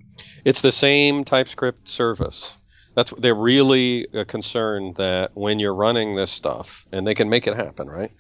It's 0.45 0.61
the 0.61 0.71
same 0.71 1.25
TypeScript 1.25 1.87
service. 1.87 2.53
That's 2.95 3.11
they're 3.17 3.35
really 3.35 4.07
uh, 4.13 4.25
concerned 4.25 4.95
that 4.97 5.31
when 5.33 5.59
you're 5.59 5.75
running 5.75 6.15
this 6.15 6.31
stuff, 6.31 6.85
and 6.91 7.05
they 7.07 7.13
can 7.13 7.29
make 7.29 7.47
it 7.47 7.55
happen, 7.55 7.87
right? 7.87 8.11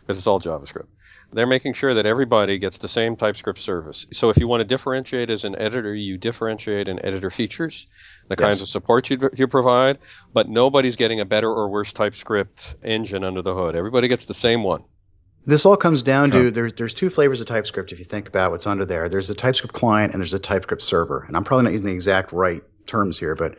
Because 0.00 0.18
it's 0.18 0.26
all 0.26 0.40
JavaScript. 0.40 0.86
They're 1.32 1.46
making 1.46 1.74
sure 1.74 1.94
that 1.94 2.06
everybody 2.06 2.58
gets 2.58 2.78
the 2.78 2.88
same 2.88 3.14
TypeScript 3.14 3.58
service. 3.58 4.06
So 4.12 4.30
if 4.30 4.38
you 4.38 4.48
want 4.48 4.62
to 4.62 4.64
differentiate 4.64 5.28
as 5.28 5.44
an 5.44 5.56
editor, 5.58 5.94
you 5.94 6.16
differentiate 6.16 6.88
in 6.88 7.04
editor 7.04 7.30
features, 7.30 7.86
the 8.28 8.36
Yes. 8.38 8.48
kinds 8.48 8.62
of 8.62 8.68
support 8.68 9.10
you, 9.10 9.28
you 9.34 9.46
provide, 9.46 9.98
but 10.32 10.48
nobody's 10.48 10.96
getting 10.96 11.20
a 11.20 11.26
better 11.26 11.50
or 11.50 11.68
worse 11.68 11.92
TypeScript 11.92 12.76
engine 12.82 13.24
under 13.24 13.42
the 13.42 13.54
hood. 13.54 13.76
Everybody 13.76 14.08
gets 14.08 14.24
the 14.24 14.32
same 14.32 14.62
one. 14.62 14.84
This 15.44 15.66
all 15.66 15.76
comes 15.76 16.00
down 16.02 16.30
Sure. 16.30 16.44
to 16.44 16.50
there's 16.50 16.72
there's 16.74 16.94
two 16.94 17.10
flavors 17.10 17.40
of 17.42 17.46
TypeScript 17.46 17.92
if 17.92 17.98
you 17.98 18.04
think 18.06 18.28
about 18.28 18.50
what's 18.50 18.66
under 18.66 18.86
there. 18.86 19.08
There's 19.10 19.28
a 19.28 19.34
TypeScript 19.34 19.74
client 19.74 20.12
and 20.12 20.20
there's 20.20 20.34
a 20.34 20.38
TypeScript 20.38 20.82
server. 20.82 21.24
And 21.26 21.36
I'm 21.36 21.44
probably 21.44 21.64
not 21.64 21.72
using 21.72 21.86
the 21.88 21.94
exact 21.94 22.32
right 22.32 22.62
terms 22.86 23.18
here, 23.18 23.34
but 23.34 23.54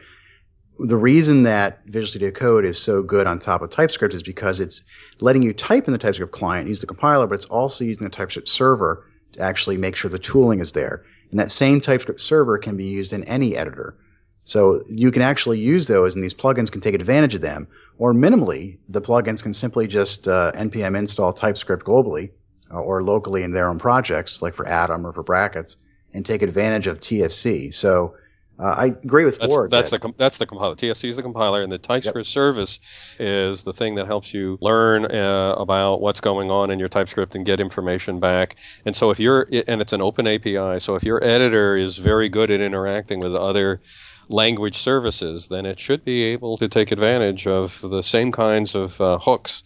the 0.80 0.97
reason 0.97 1.43
that 1.43 1.86
Visual 1.86 2.07
Studio 2.07 2.32
Code 2.32 2.65
is 2.65 2.82
so 2.82 3.03
good 3.03 3.27
on 3.27 3.39
top 3.39 3.61
of 3.61 3.69
TypeScript 3.69 4.13
is 4.13 4.23
because 4.23 4.59
it's 4.59 4.84
letting 5.19 5.43
you 5.43 5.53
type 5.53 5.88
in 5.88 5.93
the 5.93 5.99
TypeScript 5.99 6.32
client, 6.32 6.69
use 6.69 6.82
the 6.82 6.88
compiler, 6.88 7.27
but 7.27 7.36
it's 7.36 7.45
also 7.45 7.84
using 7.84 8.05
the 8.05 8.09
TypeScript 8.09 8.47
server 8.47 9.05
to 9.34 9.41
actually 9.41 9.77
make 9.77 9.95
sure 9.95 10.09
the 10.09 10.17
tooling 10.17 10.59
is 10.59 10.71
there. 10.71 11.03
And 11.32 11.39
that 11.39 11.51
same 11.51 11.82
TypeScript 11.82 12.21
server 12.21 12.57
can 12.57 12.77
be 12.77 12.88
used 12.88 13.11
in 13.11 13.25
any 13.25 13.55
editor. 13.57 13.97
So 14.45 14.82
you 14.88 15.11
can 15.11 15.21
actually 15.21 15.59
use 15.59 15.86
those, 15.86 16.15
and 16.15 16.23
these 16.23 16.34
plugins 16.34 16.71
can 16.71 16.82
take 16.82 16.95
advantage 16.95 17.36
of 17.36 17.41
them. 17.41 17.67
Or 17.97 18.13
minimally, 18.13 18.77
the 18.88 19.01
plugins 19.01 19.43
can 19.43 19.53
simply 19.53 19.86
just 19.88 20.27
uh, 20.27 20.53
npm 20.55 20.97
install 20.97 21.34
TypeScript 21.34 21.86
globally 21.86 22.32
uh, 22.71 22.80
or 22.80 23.03
locally 23.03 23.43
in 23.43 23.51
their 23.51 23.67
own 23.67 23.80
projects, 23.80 24.41
like 24.41 24.53
for 24.53 24.65
Atom 24.65 25.05
or 25.05 25.11
for 25.11 25.23
brackets, 25.23 25.75
and 26.13 26.25
take 26.25 26.41
advantage 26.41 26.88
of 26.88 27.01
TSC. 27.01 27.73
So 27.73 28.15
uh, 28.60 28.64
I 28.78 28.86
agree 28.88 29.24
with 29.26 29.39
That's, 29.39 29.49
Ward. 29.49 29.72
that's 29.72 29.89
that- 29.91 30.01
the 30.01 30.14
that's 30.18 30.38
the 30.38 30.45
compiler. 30.45 30.76
TSC 30.76 31.07
is 31.10 31.16
the 31.16 31.22
compiler, 31.22 31.62
and 31.64 31.72
the 31.72 31.78
TypeScript 31.78 32.28
service 32.28 32.80
is 33.20 33.64
the 33.64 33.72
thing 33.74 33.95
that 33.95 34.05
helps 34.07 34.34
you 34.34 34.57
learn 34.62 35.05
uh, 35.05 35.55
about 35.57 36.01
what's 36.01 36.20
going 36.20 36.51
on 36.51 36.70
in 36.70 36.78
your 36.80 36.89
TypeScript 36.89 37.36
and 37.36 37.45
get 37.45 37.60
information 37.62 38.20
back. 38.20 38.55
And 38.86 38.95
so 38.95 39.12
if 39.12 39.20
you're 39.20 39.47
and 39.68 39.82
it's 39.82 39.93
an 39.93 40.01
open 40.01 40.28
API, 40.28 40.80
so 40.80 40.95
if 40.95 41.03
your 41.03 41.24
editor 41.24 41.78
is 41.78 41.97
very 41.97 42.28
good 42.28 42.51
at 42.51 42.60
interacting 42.60 43.20
with 43.22 43.34
other 43.34 43.80
language 44.28 44.78
services, 44.78 45.47
then 45.49 45.66
it 45.66 45.80
should 45.80 46.03
be 46.03 46.24
able 46.24 46.57
to 46.57 46.68
take 46.68 46.91
advantage 46.91 47.47
of 47.47 47.80
the 47.82 48.01
same 48.03 48.32
kinds 48.32 48.76
of 48.76 48.99
uh, 49.01 49.18
hooks 49.20 49.64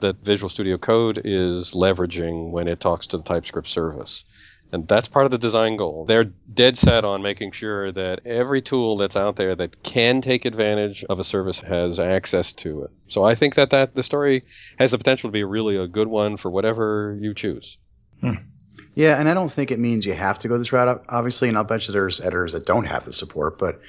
that 0.00 0.16
Visual 0.24 0.48
Studio 0.48 0.76
Code 0.78 1.20
is 1.24 1.72
leveraging 1.74 2.50
when 2.50 2.66
it 2.66 2.80
talks 2.80 3.06
to 3.08 3.18
the 3.18 3.22
TypeScript 3.22 3.68
service. 3.68 4.24
And 4.72 4.88
that's 4.88 5.06
part 5.06 5.26
of 5.26 5.30
the 5.30 5.38
design 5.38 5.76
goal. 5.76 6.06
They're 6.06 6.24
dead 6.24 6.78
set 6.78 7.04
on 7.04 7.20
making 7.22 7.52
sure 7.52 7.92
that 7.92 8.26
every 8.26 8.62
tool 8.62 8.96
that's 8.96 9.16
out 9.16 9.36
there 9.36 9.54
that 9.54 9.82
can 9.82 10.22
take 10.22 10.46
advantage 10.46 11.04
of 11.04 11.20
a 11.20 11.24
service 11.24 11.60
has 11.60 12.00
access 12.00 12.54
to 12.54 12.84
it. 12.84 12.90
So 13.08 13.22
I 13.22 13.34
think 13.34 13.56
that, 13.56 13.70
that 13.70 13.94
the 13.94 14.02
story 14.02 14.44
has 14.78 14.92
the 14.92 14.98
potential 14.98 15.28
to 15.28 15.32
be 15.32 15.44
really 15.44 15.76
a 15.76 15.86
good 15.86 16.08
one 16.08 16.38
for 16.38 16.50
whatever 16.50 17.18
you 17.20 17.34
choose. 17.34 17.76
Hmm. 18.20 18.36
Yeah, 18.94 19.18
and 19.18 19.28
I 19.28 19.34
don't 19.34 19.52
think 19.52 19.70
it 19.70 19.78
means 19.78 20.06
you 20.06 20.14
have 20.14 20.38
to 20.38 20.48
go 20.48 20.58
this 20.58 20.72
route, 20.72 21.04
obviously, 21.08 21.48
and 21.48 21.56
I'll 21.56 21.64
bet 21.64 21.86
you 21.86 21.92
there's 21.92 22.20
editors 22.20 22.52
that 22.52 22.64
don't 22.66 22.84
have 22.84 23.04
the 23.04 23.12
support, 23.12 23.58
but 23.58 23.80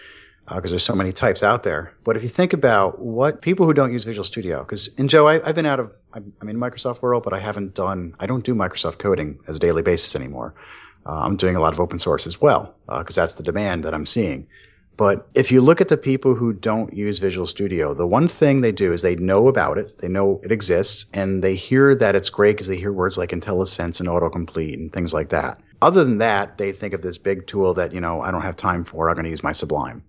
because 0.48 0.72
there's 0.72 0.84
so 0.84 0.96
many 0.96 1.12
types 1.12 1.44
out 1.44 1.64
there. 1.64 1.94
But 2.04 2.18
if 2.18 2.24
you 2.24 2.30
think 2.30 2.54
about 2.54 3.00
what 3.00 3.42
people 3.42 3.66
who 3.66 3.74
don't 3.74 3.94
use 3.94 4.04
Visual 4.04 4.26
Studio, 4.26 4.60
because 4.60 4.90
and 4.98 5.10
Joe, 5.10 5.28
I, 5.28 5.46
I've 5.48 5.56
been 5.56 5.66
out 5.66 5.80
of 5.80 5.94
I'm, 6.14 6.34
I'm 6.42 6.50
in 6.50 6.58
Microsoft 6.58 7.02
world, 7.02 7.24
but 7.24 7.34
I 7.34 7.40
haven't 7.40 7.74
done 7.74 8.16
I 8.20 8.26
don't 8.26 8.44
do 8.44 8.56
Microsoft 8.56 9.00
coding 9.00 9.40
as 9.48 9.58
a 9.58 9.60
daily 9.60 9.82
basis 9.82 10.16
anymore. 10.16 10.56
Uh, 11.06 11.12
I'm 11.12 11.36
doing 11.36 11.56
a 11.56 11.60
lot 11.60 11.74
of 11.74 11.80
open 11.80 11.98
source 11.98 12.28
as 12.28 12.40
well 12.40 12.76
because 12.88 13.16
that's 13.16 13.36
the 13.36 13.44
demand 13.44 13.84
that 13.84 13.94
I'm 13.94 14.06
seeing. 14.06 14.48
But 14.96 15.28
if 15.34 15.52
you 15.52 15.62
look 15.62 15.82
at 15.82 15.90
the 15.90 15.98
people 15.98 16.36
who 16.36 16.54
don't 16.54 16.94
use 16.94 17.18
Visual 17.18 17.48
Studio, 17.48 17.96
the 17.96 18.06
one 18.06 18.28
thing 18.28 18.62
they 18.62 18.72
do 18.72 18.94
is 18.94 19.02
they 19.02 19.16
know 19.16 19.48
about 19.48 19.80
it, 19.80 19.98
they 19.98 20.08
know 20.08 20.40
it 20.44 20.52
exists, 20.52 21.10
and 21.14 21.44
they 21.44 21.56
hear 21.56 21.96
that 21.96 22.16
it's 22.16 22.30
great 22.30 22.54
because 22.54 22.68
they 22.68 22.78
hear 22.78 22.94
words 22.94 23.18
like 23.18 23.32
IntelliSense 23.32 24.00
and 24.00 24.08
autocomplete 24.08 24.76
and 24.76 24.94
things 24.94 25.14
like 25.14 25.30
that. 25.30 25.60
Other 25.82 26.04
than 26.04 26.20
that, 26.20 26.60
they 26.60 26.72
think 26.72 26.94
of 26.94 27.02
this 27.02 27.18
big 27.18 27.48
tool 27.48 27.74
that, 27.74 27.92
you 27.92 28.02
know, 28.02 28.22
I 28.22 28.30
don't 28.30 28.44
have 28.44 28.56
time 28.56 28.84
for, 28.84 29.10
I'm 29.10 29.16
going 29.16 29.24
to 29.24 29.32
use 29.32 29.44
my 29.44 29.52
Sublime. 29.52 30.04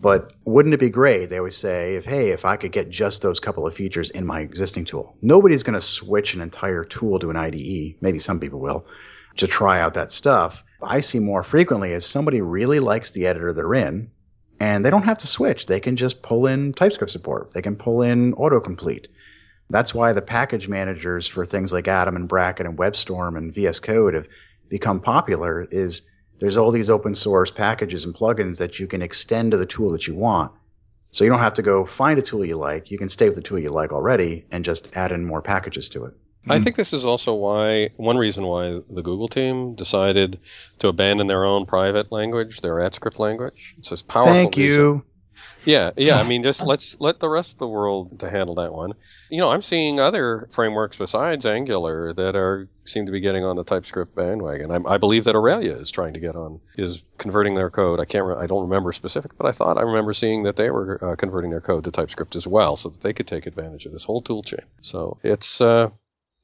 But 0.00 0.32
wouldn't 0.44 0.74
it 0.74 0.80
be 0.80 0.88
great? 0.88 1.26
They 1.26 1.38
always 1.38 1.56
say, 1.56 1.96
if 1.96 2.04
hey, 2.06 2.30
if 2.30 2.44
I 2.44 2.56
could 2.56 2.72
get 2.72 2.88
just 2.88 3.20
those 3.20 3.38
couple 3.38 3.66
of 3.66 3.74
features 3.74 4.08
in 4.08 4.24
my 4.24 4.40
existing 4.40 4.86
tool, 4.86 5.14
nobody's 5.20 5.62
going 5.62 5.74
to 5.74 5.80
switch 5.80 6.34
an 6.34 6.40
entire 6.40 6.84
tool 6.84 7.18
to 7.18 7.30
an 7.30 7.36
IDE. 7.36 7.96
Maybe 8.00 8.18
some 8.18 8.40
people 8.40 8.60
will 8.60 8.86
to 9.36 9.46
try 9.46 9.80
out 9.80 9.94
that 9.94 10.10
stuff. 10.10 10.64
I 10.82 11.00
see 11.00 11.18
more 11.18 11.42
frequently 11.42 11.92
is 11.92 12.06
somebody 12.06 12.40
really 12.40 12.80
likes 12.80 13.10
the 13.10 13.26
editor 13.26 13.52
they're 13.52 13.74
in, 13.74 14.10
and 14.58 14.84
they 14.84 14.90
don't 14.90 15.04
have 15.04 15.18
to 15.18 15.26
switch. 15.26 15.66
They 15.66 15.80
can 15.80 15.96
just 15.96 16.22
pull 16.22 16.46
in 16.46 16.72
TypeScript 16.72 17.10
support. 17.10 17.52
They 17.52 17.62
can 17.62 17.76
pull 17.76 18.02
in 18.02 18.34
autocomplete. 18.34 19.06
That's 19.68 19.94
why 19.94 20.14
the 20.14 20.22
package 20.22 20.68
managers 20.68 21.26
for 21.26 21.46
things 21.46 21.72
like 21.72 21.88
Atom 21.88 22.16
and 22.16 22.28
Bracket 22.28 22.66
and 22.66 22.78
WebStorm 22.78 23.36
and 23.36 23.54
VS 23.54 23.80
Code 23.80 24.14
have 24.14 24.28
become 24.68 25.00
popular. 25.00 25.62
Is 25.62 26.02
there's 26.40 26.56
all 26.56 26.70
these 26.70 26.90
open 26.90 27.14
source 27.14 27.50
packages 27.50 28.04
and 28.04 28.14
plugins 28.14 28.58
that 28.58 28.80
you 28.80 28.86
can 28.86 29.02
extend 29.02 29.52
to 29.52 29.56
the 29.58 29.66
tool 29.66 29.90
that 29.90 30.06
you 30.06 30.14
want. 30.14 30.52
So 31.12 31.24
you 31.24 31.30
don't 31.30 31.40
have 31.40 31.54
to 31.54 31.62
go 31.62 31.84
find 31.84 32.18
a 32.18 32.22
tool 32.22 32.44
you 32.44 32.56
like. 32.56 32.90
You 32.90 32.98
can 32.98 33.08
stay 33.08 33.26
with 33.28 33.36
the 33.36 33.42
tool 33.42 33.58
you 33.58 33.70
like 33.70 33.92
already 33.92 34.46
and 34.50 34.64
just 34.64 34.90
add 34.94 35.12
in 35.12 35.24
more 35.24 35.42
packages 35.42 35.88
to 35.90 36.04
it. 36.06 36.14
I 36.48 36.58
Hmm. 36.58 36.64
think 36.64 36.76
this 36.76 36.92
is 36.92 37.04
also 37.04 37.34
why 37.34 37.90
one 37.96 38.16
reason 38.16 38.44
why 38.46 38.80
the 38.88 39.02
Google 39.02 39.28
team 39.28 39.74
decided 39.74 40.40
to 40.78 40.88
abandon 40.88 41.26
their 41.26 41.44
own 41.44 41.66
private 41.66 42.10
language, 42.10 42.60
their 42.60 42.76
AtScript 42.76 43.18
language. 43.18 43.74
It's 43.78 43.90
this 43.90 44.02
powerful. 44.02 44.32
Thank 44.32 44.56
reason. 44.56 45.02
Yeah, 45.64 45.90
yeah. 45.96 46.16
I 46.16 46.22
mean, 46.28 46.42
just 46.42 46.60
let's 46.60 46.96
let 47.00 47.20
the 47.20 47.28
rest 47.28 47.52
of 47.52 47.58
the 47.58 47.68
world 47.68 48.20
to 48.20 48.30
handle 48.30 48.54
that 48.56 48.72
one. 48.72 48.94
You 49.30 49.38
know, 49.38 49.50
I'm 49.50 49.62
seeing 49.62 50.00
other 50.00 50.48
frameworks 50.52 50.96
besides 50.96 51.46
Angular 51.46 52.12
that 52.14 52.36
are 52.36 52.68
seem 52.84 53.06
to 53.06 53.12
be 53.12 53.20
getting 53.20 53.44
on 53.44 53.56
the 53.56 53.64
TypeScript 53.64 54.14
bandwagon. 54.14 54.70
I, 54.70 54.94
I 54.94 54.98
believe 54.98 55.24
that 55.24 55.36
Aurelia 55.36 55.76
is 55.76 55.90
trying 55.90 56.14
to 56.14 56.20
get 56.20 56.34
on, 56.34 56.60
is 56.76 57.02
converting 57.18 57.54
their 57.54 57.70
code. 57.70 58.00
I 58.00 58.04
can't, 58.04 58.24
re- 58.24 58.36
I 58.36 58.46
don't 58.46 58.64
remember 58.64 58.92
specific, 58.92 59.36
but 59.38 59.46
I 59.46 59.52
thought 59.52 59.78
I 59.78 59.82
remember 59.82 60.12
seeing 60.12 60.42
that 60.44 60.56
they 60.56 60.70
were 60.70 60.98
uh, 61.02 61.16
converting 61.16 61.50
their 61.50 61.60
code 61.60 61.84
to 61.84 61.90
TypeScript 61.90 62.34
as 62.36 62.46
well, 62.46 62.76
so 62.76 62.88
that 62.88 63.02
they 63.02 63.12
could 63.12 63.28
take 63.28 63.46
advantage 63.46 63.86
of 63.86 63.92
this 63.92 64.04
whole 64.04 64.22
tool 64.22 64.42
chain. 64.42 64.64
So 64.80 65.18
it's, 65.22 65.60
uh, 65.60 65.90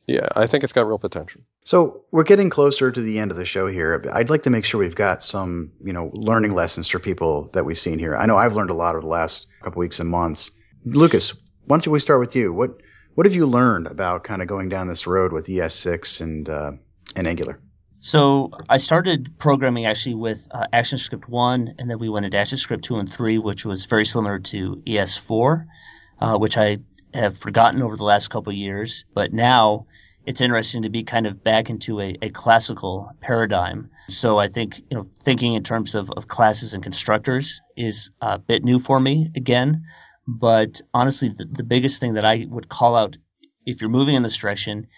yeah, 0.07 0.29
I 0.35 0.47
think 0.47 0.63
it's 0.63 0.73
got 0.73 0.87
real 0.87 0.99
potential. 0.99 1.43
So 1.65 2.05
we're 2.13 2.23
getting 2.23 2.49
closer 2.49 2.93
to 2.93 3.01
the 3.01 3.19
end 3.19 3.33
of 3.33 3.37
the 3.37 3.45
show 3.45 3.67
here. 3.67 4.09
I'd 4.13 4.31
like 4.31 4.45
to 4.45 4.51
make 4.51 4.65
sure 4.65 4.81
we've 4.81 4.95
got 4.95 5.21
some, 5.21 5.73
you 5.83 5.93
know, 5.93 6.11
learning 6.13 6.55
lessons 6.55 6.89
for 6.89 7.01
people 7.01 7.51
that 7.55 7.65
we've 7.65 7.77
seen 7.77 7.99
here. 7.99 8.17
I 8.17 8.27
know 8.27 8.37
I've 8.37 8.55
learned 8.55 8.71
a 8.71 8.75
lot 8.75 8.95
over 8.95 9.03
the 9.03 9.09
last 9.09 9.49
couple 9.63 9.81
weeks 9.81 9.99
and 9.99 10.09
months. 10.09 10.53
Lukas, 10.85 11.35
why 11.65 11.79
don't 11.79 11.93
we 11.93 11.99
start 11.99 12.21
with 12.21 12.37
you? 12.37 12.53
What 12.53 12.83
what 13.15 13.27
have 13.27 13.35
you 13.35 13.47
learned 13.47 13.87
about 13.89 14.25
kind 14.25 14.43
of 14.43 14.49
going 14.49 14.69
down 14.69 14.87
this 14.87 15.07
road 15.07 15.33
with 15.33 15.47
ES6 15.47 16.21
and 16.21 16.49
uh, 16.49 16.73
and 17.17 17.27
Angular? 17.27 17.59
So 17.99 18.51
I 18.69 18.77
started 18.77 19.39
programming 19.39 19.87
actually 19.87 20.17
with 20.17 20.47
uh, 20.51 20.67
ActionScript 20.73 21.27
1, 21.29 21.75
and 21.79 21.91
then 21.91 21.99
we 21.99 22.11
went 22.11 22.27
into 22.27 22.37
ActionScript 22.37 22.83
2 22.83 22.97
and 22.97 23.11
3, 23.11 23.39
which 23.39 23.65
was 23.65 23.87
very 23.87 24.05
similar 24.05 24.39
to 24.39 24.77
ES4, 24.87 25.67
uh, 26.21 26.37
which 26.37 26.59
I 26.59 26.79
have 27.17 27.39
forgotten 27.39 27.83
over 27.83 27.97
the 27.97 28.05
last 28.05 28.29
couple 28.29 28.53
years. 28.53 29.05
But 29.15 29.33
now 29.33 29.87
it's 30.25 30.41
interesting 30.41 30.83
to 30.83 30.91
be 30.91 31.05
kind 31.05 31.27
of 31.27 31.43
back 31.43 31.71
into 31.71 32.01
a, 32.01 32.17
a 32.21 32.31
classical 32.31 33.11
paradigm. 33.21 33.91
So 34.09 34.39
I 34.39 34.49
think 34.49 34.79
you 34.91 34.97
know 34.97 35.05
thinking 35.05 35.55
in 35.55 35.63
terms 35.63 35.95
of, 35.95 36.11
of 36.11 36.29
classes 36.29 36.75
and 36.75 36.83
constructors 36.83 37.63
is 37.77 38.11
a 38.21 38.39
bit 38.39 38.65
new 38.65 38.79
for 38.79 38.99
me 38.99 39.31
again. 39.37 39.85
But 40.27 40.81
honestly, 40.93 41.29
the, 41.29 41.45
the 41.45 41.65
biggest 41.65 42.01
thing 42.01 42.15
that 42.15 42.25
I 42.25 42.47
would 42.49 42.69
call 42.69 42.97
out 42.97 43.17
if 43.65 43.81
you're 43.81 43.91
moving 43.91 44.17
in 44.17 44.23
this 44.23 44.37
direction 44.37 44.89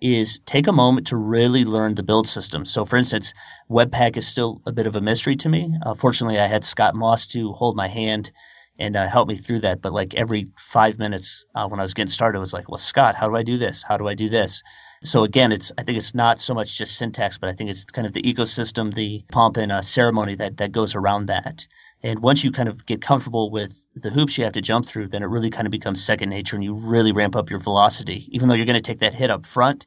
is 0.00 0.40
take 0.46 0.68
a 0.68 0.72
moment 0.72 1.08
to 1.08 1.16
really 1.16 1.64
learn 1.64 1.94
the 1.94 2.02
build 2.02 2.26
system. 2.26 2.64
So, 2.64 2.84
for 2.84 2.96
instance, 2.96 3.34
Webpack 3.70 4.16
is 4.16 4.26
still 4.26 4.62
a 4.64 4.72
bit 4.72 4.86
of 4.86 4.96
a 4.96 5.00
mystery 5.00 5.36
to 5.36 5.48
me. 5.48 5.76
Uh, 5.84 5.94
fortunately, 5.94 6.38
I 6.38 6.46
had 6.46 6.64
Scott 6.64 6.94
Moss 6.94 7.26
to 7.28 7.52
hold 7.52 7.76
my 7.76 7.88
hand 7.88 8.32
and 8.78 8.96
uh, 8.96 9.08
help 9.08 9.28
me 9.28 9.36
through 9.36 9.60
that. 9.60 9.82
But 9.82 9.92
like 9.92 10.14
every 10.14 10.48
five 10.56 10.98
minutes 10.98 11.46
uh, 11.54 11.66
when 11.68 11.80
I 11.80 11.82
was 11.82 11.94
getting 11.94 12.10
started, 12.10 12.38
it 12.38 12.40
was 12.40 12.52
like, 12.52 12.68
well, 12.68 12.76
Scott, 12.76 13.14
how 13.14 13.28
do 13.28 13.36
I 13.36 13.42
do 13.42 13.58
this? 13.58 13.82
How 13.82 13.96
do 13.96 14.06
I 14.06 14.14
do 14.14 14.28
this? 14.28 14.62
So 15.02 15.24
again, 15.24 15.52
it's 15.52 15.70
I 15.78 15.84
think 15.84 15.98
it's 15.98 16.14
not 16.14 16.40
so 16.40 16.54
much 16.54 16.76
just 16.76 16.96
syntax, 16.96 17.38
but 17.38 17.48
I 17.48 17.52
think 17.52 17.70
it's 17.70 17.84
kind 17.84 18.06
of 18.06 18.12
the 18.12 18.22
ecosystem, 18.22 18.92
the 18.92 19.24
pomp 19.30 19.56
and 19.56 19.70
uh, 19.70 19.82
ceremony 19.82 20.36
that 20.36 20.56
that 20.56 20.72
goes 20.72 20.94
around 20.94 21.26
that. 21.26 21.66
And 22.02 22.20
once 22.20 22.42
you 22.44 22.52
kind 22.52 22.68
of 22.68 22.84
get 22.84 23.00
comfortable 23.00 23.50
with 23.50 23.86
the 23.94 24.10
hoops 24.10 24.38
you 24.38 24.44
have 24.44 24.54
to 24.54 24.60
jump 24.60 24.86
through, 24.86 25.08
then 25.08 25.22
it 25.22 25.26
really 25.26 25.50
kind 25.50 25.66
of 25.66 25.70
becomes 25.70 26.04
second 26.04 26.30
nature, 26.30 26.56
and 26.56 26.64
you 26.64 26.74
really 26.74 27.12
ramp 27.12 27.36
up 27.36 27.50
your 27.50 27.60
velocity. 27.60 28.26
Even 28.30 28.48
though 28.48 28.54
you're 28.54 28.66
going 28.66 28.80
to 28.80 28.80
take 28.80 29.00
that 29.00 29.14
hit 29.14 29.30
up 29.30 29.46
front, 29.46 29.86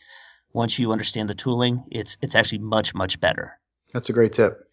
once 0.53 0.79
you 0.79 0.91
understand 0.91 1.27
the 1.27 1.35
tooling, 1.35 1.83
it's 1.91 2.17
it's 2.21 2.35
actually 2.35 2.59
much 2.59 2.93
much 2.93 3.19
better. 3.19 3.59
That's 3.93 4.09
a 4.09 4.13
great 4.13 4.33
tip, 4.33 4.69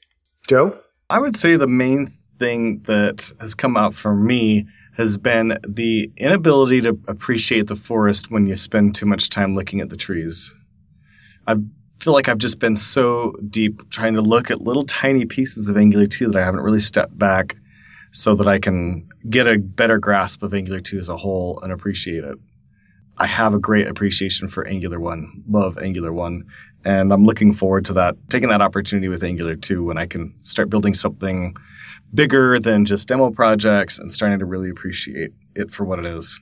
Joe. 0.47 0.79
I 1.11 1.19
would 1.19 1.35
say 1.35 1.57
the 1.57 1.67
main 1.67 2.09
thing 2.39 2.81
that 2.85 3.31
has 3.41 3.55
come 3.55 3.77
out 3.77 3.95
for 3.95 4.15
me 4.15 4.67
has 4.97 5.17
been 5.17 5.59
the 5.67 6.11
inability 6.17 6.81
to 6.83 6.99
appreciate 7.07 7.67
the 7.67 7.77
forest 7.77 8.31
when 8.31 8.47
you 8.47 8.57
spend 8.57 8.95
too 8.95 9.07
much 9.07 9.29
time 9.29 9.55
looking 9.55 9.81
at 9.81 9.89
the 9.89 9.97
trees. 9.97 10.55
I 11.47 11.57
feel 12.01 12.13
like 12.13 12.29
I've 12.29 12.39
just 12.39 12.59
been 12.59 12.77
so 12.77 13.35
deep 13.49 13.91
trying 13.91 14.15
to 14.15 14.21
look 14.21 14.51
at 14.51 14.61
little 14.61 14.85
tiny 14.85 15.25
pieces 15.25 15.69
of 15.69 15.77
Angular 15.77 16.07
2 16.07 16.29
that 16.29 16.41
I 16.41 16.45
haven't 16.45 16.61
really 16.61 16.81
stepped 16.81 17.17
back 17.17 17.57
so 18.13 18.35
that 18.37 18.49
I 18.49 18.59
can 18.59 19.09
get 19.29 19.47
a 19.47 19.59
better 19.59 19.99
grasp 19.99 20.43
of 20.43 20.55
Angular 20.55 20.81
2 20.81 20.99
as 20.99 21.09
a 21.09 21.17
whole 21.17 21.61
and 21.63 21.73
appreciate 21.73 22.25
it. 22.25 22.39
I 23.17 23.27
have 23.27 23.55
a 23.55 23.59
great 23.59 23.89
appreciation 23.89 24.49
for 24.49 24.67
Angular 24.67 25.01
1, 25.01 25.45
love 25.49 25.79
Angular 25.79 26.13
1, 26.13 26.45
and 26.85 27.13
I'm 27.13 27.25
looking 27.25 27.53
forward 27.53 27.87
to 27.87 27.95
that, 27.95 28.17
taking 28.29 28.51
that 28.51 28.63
opportunity 28.63 29.09
with 29.09 29.25
Angular 29.25 29.57
2 29.57 29.85
when 29.85 29.99
I 29.99 30.07
can 30.07 30.35
start 30.41 30.71
building 30.71 30.95
something 30.95 31.57
bigger 32.13 32.59
than 32.59 32.85
just 32.85 33.09
demo 33.09 33.31
projects 33.31 33.99
and 33.99 34.11
starting 34.11 34.39
to 34.39 34.47
really 34.47 34.71
appreciate 34.71 35.33
it 35.55 35.71
for 35.71 35.85
what 35.85 35.99
it 35.99 36.07
is. 36.07 36.41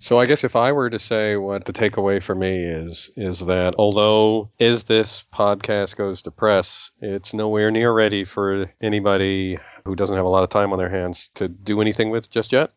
So 0.00 0.16
I 0.16 0.26
guess 0.26 0.44
if 0.44 0.54
I 0.54 0.70
were 0.70 0.90
to 0.90 0.98
say 1.00 1.34
what 1.36 1.64
the 1.64 1.72
takeaway 1.72 2.22
for 2.22 2.34
me 2.34 2.62
is, 2.62 3.10
is 3.16 3.40
that 3.46 3.74
although 3.78 4.48
as 4.60 4.84
this 4.84 5.24
podcast 5.34 5.96
goes 5.96 6.22
to 6.22 6.30
press, 6.30 6.92
it's 7.00 7.34
nowhere 7.34 7.72
near 7.72 7.92
ready 7.92 8.24
for 8.24 8.70
anybody 8.80 9.58
who 9.84 9.96
doesn't 9.96 10.14
have 10.14 10.24
a 10.24 10.28
lot 10.28 10.44
of 10.44 10.50
time 10.50 10.72
on 10.72 10.78
their 10.78 10.88
hands 10.88 11.30
to 11.34 11.48
do 11.48 11.80
anything 11.80 12.10
with 12.10 12.30
just 12.30 12.52
yet. 12.52 12.70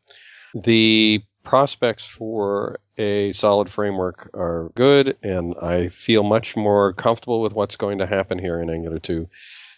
The 0.55 1.21
prospects 1.43 2.05
for 2.05 2.79
a 2.97 3.33
solid 3.33 3.69
framework 3.69 4.31
are 4.33 4.71
good, 4.73 5.15
and 5.21 5.55
I 5.61 5.89
feel 5.89 6.23
much 6.23 6.55
more 6.55 6.91
comfortable 6.93 7.41
with 7.41 7.53
what's 7.53 7.75
going 7.75 7.99
to 7.99 8.07
happen 8.07 8.39
here 8.39 8.59
in 8.59 8.69
Angular 8.69 8.99
2 8.99 9.27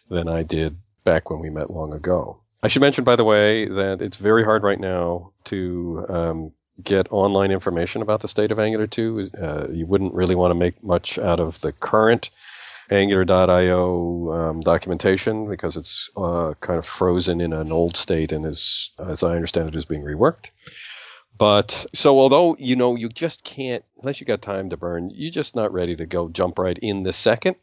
than 0.09 0.29
I 0.29 0.43
did 0.43 0.77
back 1.03 1.29
when 1.29 1.39
we 1.39 1.49
met 1.49 1.69
long 1.69 1.93
ago. 1.93 2.39
I 2.61 2.69
should 2.69 2.81
mention, 2.81 3.03
by 3.03 3.15
the 3.15 3.25
way, 3.25 3.67
that 3.67 4.01
it's 4.01 4.17
very 4.17 4.43
hard 4.43 4.63
right 4.63 4.79
now 4.79 5.31
to 5.45 6.05
um, 6.07 6.53
get 6.81 7.11
online 7.11 7.51
information 7.51 8.01
about 8.01 8.21
the 8.21 8.27
state 8.27 8.51
of 8.51 8.59
Angular 8.59 8.87
2. 8.87 9.29
Uh, 9.39 9.67
you 9.69 9.85
wouldn't 9.85 10.13
really 10.13 10.35
want 10.35 10.51
to 10.51 10.55
make 10.55 10.81
much 10.83 11.17
out 11.19 11.39
of 11.39 11.59
the 11.61 11.73
current 11.73 12.29
Angular.io 12.89 14.31
um, 14.31 14.61
documentation 14.61 15.49
because 15.49 15.77
it's 15.77 16.09
uh, 16.15 16.53
kind 16.59 16.77
of 16.77 16.85
frozen 16.85 17.41
in 17.41 17.53
an 17.53 17.71
old 17.71 17.97
state 17.97 18.31
and 18.31 18.45
is, 18.45 18.91
as 18.99 19.23
I 19.23 19.35
understand 19.35 19.69
it, 19.69 19.75
is 19.75 19.85
being 19.85 20.03
reworked. 20.03 20.49
But 21.37 21.85
so 21.93 22.19
although 22.19 22.55
you 22.59 22.75
know 22.75 22.95
you 22.95 23.09
just 23.09 23.43
can't 23.43 23.83
unless 24.01 24.19
you 24.19 24.27
got 24.27 24.41
time 24.41 24.69
to 24.69 24.77
burn, 24.77 25.11
you're 25.13 25.31
just 25.31 25.55
not 25.55 25.73
ready 25.73 25.95
to 25.95 26.05
go 26.05 26.29
jump 26.29 26.59
right 26.59 26.77
in 26.77 27.03
this 27.03 27.17
second. 27.17 27.55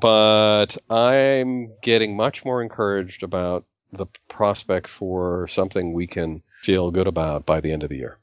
But 0.00 0.76
I'm 0.90 1.72
getting 1.82 2.16
much 2.16 2.44
more 2.44 2.62
encouraged 2.62 3.22
about 3.22 3.64
the 3.92 4.06
prospect 4.28 4.88
for 4.88 5.46
something 5.48 5.92
we 5.92 6.06
can 6.06 6.42
feel 6.62 6.90
good 6.90 7.06
about 7.06 7.46
by 7.46 7.60
the 7.60 7.72
end 7.72 7.82
of 7.82 7.90
the 7.90 7.96
year. 7.96 8.18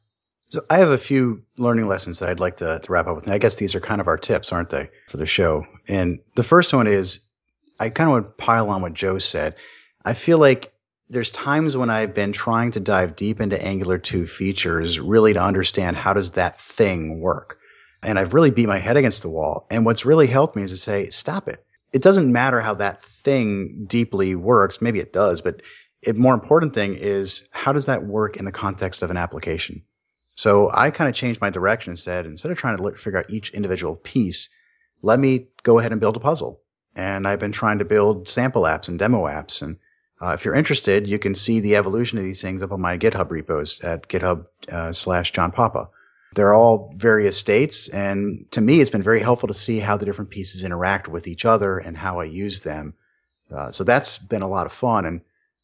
So 0.49 0.65
I 0.69 0.80
have 0.80 0.89
a 0.89 0.97
few 0.97 1.43
learning 1.57 1.88
lessons 1.88 2.19
that 2.19 2.30
I'd 2.30 2.41
like 2.41 2.57
to, 2.57 2.80
to 2.80 2.91
wrap 2.91 3.07
up 3.07 3.15
with. 3.15 3.24
And 3.24 3.34
I 3.34 3.38
guess 3.38 3.55
these 3.55 3.74
are 3.74 3.80
kind 3.80 4.01
of 4.01 4.07
our 4.07 4.17
tips, 4.17 4.51
aren't 4.51 4.69
they, 4.69 4.89
for 5.07 5.15
the 5.15 5.26
show? 5.26 5.65
And 5.88 6.19
the 6.36 6.43
first 6.43 6.74
one 6.74 6.88
is 6.88 7.19
I 7.80 7.89
kind 7.89 8.11
of 8.11 8.24
to 8.24 8.30
pile 8.32 8.69
on 8.69 8.82
what 8.82 8.93
Joe 8.93 9.17
said. 9.17 9.55
I 10.03 10.13
feel 10.13 10.39
like 10.39 10.74
there's 11.09 11.32
times 11.32 11.78
when 11.78 11.89
I've 11.89 12.13
been 12.13 12.34
trying 12.34 12.72
to 12.72 12.82
dive 12.82 13.15
deep 13.15 13.39
into 13.39 13.61
Angular 13.61 13.97
2 13.97 14.26
features 14.26 14.99
really 14.99 15.34
to 15.34 15.41
understand 15.41 15.95
how 15.95 16.13
does 16.13 16.32
that 16.32 16.59
thing 16.59 17.22
work 17.22 17.59
and 18.03 18.17
I've 18.17 18.33
really 18.33 18.51
beat 18.51 18.67
my 18.67 18.79
head 18.79 18.97
against 18.97 19.21
the 19.21 19.29
wall. 19.29 19.67
And 19.69 19.85
what's 19.85 20.05
really 20.05 20.27
helped 20.27 20.55
me 20.55 20.63
is 20.63 20.71
to 20.71 20.77
say, 20.77 21.09
stop 21.09 21.47
it. 21.47 21.63
It 21.93 22.01
doesn't 22.01 22.31
matter 22.31 22.61
how 22.61 22.75
that 22.75 23.01
thing 23.01 23.85
deeply 23.87 24.35
works. 24.35 24.81
Maybe 24.81 24.99
it 24.99 25.13
does, 25.13 25.41
but 25.41 25.61
a 26.07 26.13
more 26.13 26.33
important 26.33 26.73
thing 26.73 26.95
is 26.95 27.47
how 27.51 27.73
does 27.73 27.85
that 27.85 28.03
work 28.03 28.37
in 28.37 28.45
the 28.45 28.51
context 28.51 29.03
of 29.03 29.11
an 29.11 29.17
application? 29.17 29.83
So 30.35 30.71
I 30.73 30.89
kind 30.89 31.09
of 31.09 31.15
changed 31.15 31.41
my 31.41 31.49
direction 31.49 31.91
and 31.91 31.99
said, 31.99 32.25
instead 32.25 32.51
of 32.51 32.57
trying 32.57 32.77
to 32.77 32.83
look, 32.83 32.97
figure 32.97 33.19
out 33.19 33.29
each 33.29 33.51
individual 33.51 33.95
piece, 33.95 34.49
let 35.01 35.19
me 35.19 35.47
go 35.63 35.77
ahead 35.77 35.91
and 35.91 36.01
build 36.01 36.17
a 36.17 36.21
puzzle. 36.21 36.61
And 36.95 37.27
I've 37.27 37.39
been 37.39 37.51
trying 37.51 37.79
to 37.79 37.85
build 37.85 38.27
sample 38.27 38.63
apps 38.63 38.87
and 38.87 38.97
demo 38.97 39.25
apps. 39.25 39.61
And 39.61 39.77
uh, 40.21 40.33
if 40.33 40.45
you're 40.45 40.55
interested, 40.55 41.07
you 41.07 41.19
can 41.19 41.35
see 41.35 41.59
the 41.59 41.75
evolution 41.75 42.17
of 42.17 42.23
these 42.23 42.41
things 42.41 42.63
up 42.63 42.71
on 42.71 42.81
my 42.81 42.97
GitHub 42.97 43.29
repos 43.29 43.81
at 43.81 44.07
GitHub 44.07 44.47
uh, 44.71 44.93
slash 44.93 45.31
John 45.31 45.51
Papa. 45.51 45.89
They're 46.34 46.53
all 46.53 46.93
various 46.95 47.38
states. 47.38 47.89
And 47.89 48.45
to 48.51 48.61
me, 48.61 48.79
it's 48.79 48.89
been 48.89 49.03
very 49.03 49.21
helpful 49.21 49.47
to 49.47 49.53
see 49.53 49.79
how 49.79 49.97
the 49.97 50.05
different 50.05 50.32
pieces 50.32 50.63
interact 50.63 51.07
with 51.07 51.27
each 51.27 51.45
other 51.45 51.77
and 51.77 51.97
how 51.97 52.19
I 52.19 52.25
use 52.25 52.61
them. 52.61 52.93
Uh, 53.53 53.71
so 53.71 53.84
that's 53.84 54.17
been 54.17 54.41
a 54.41 54.47
lot 54.47 54.65
of 54.65 54.71
fun. 54.71 55.05
And 55.05 55.21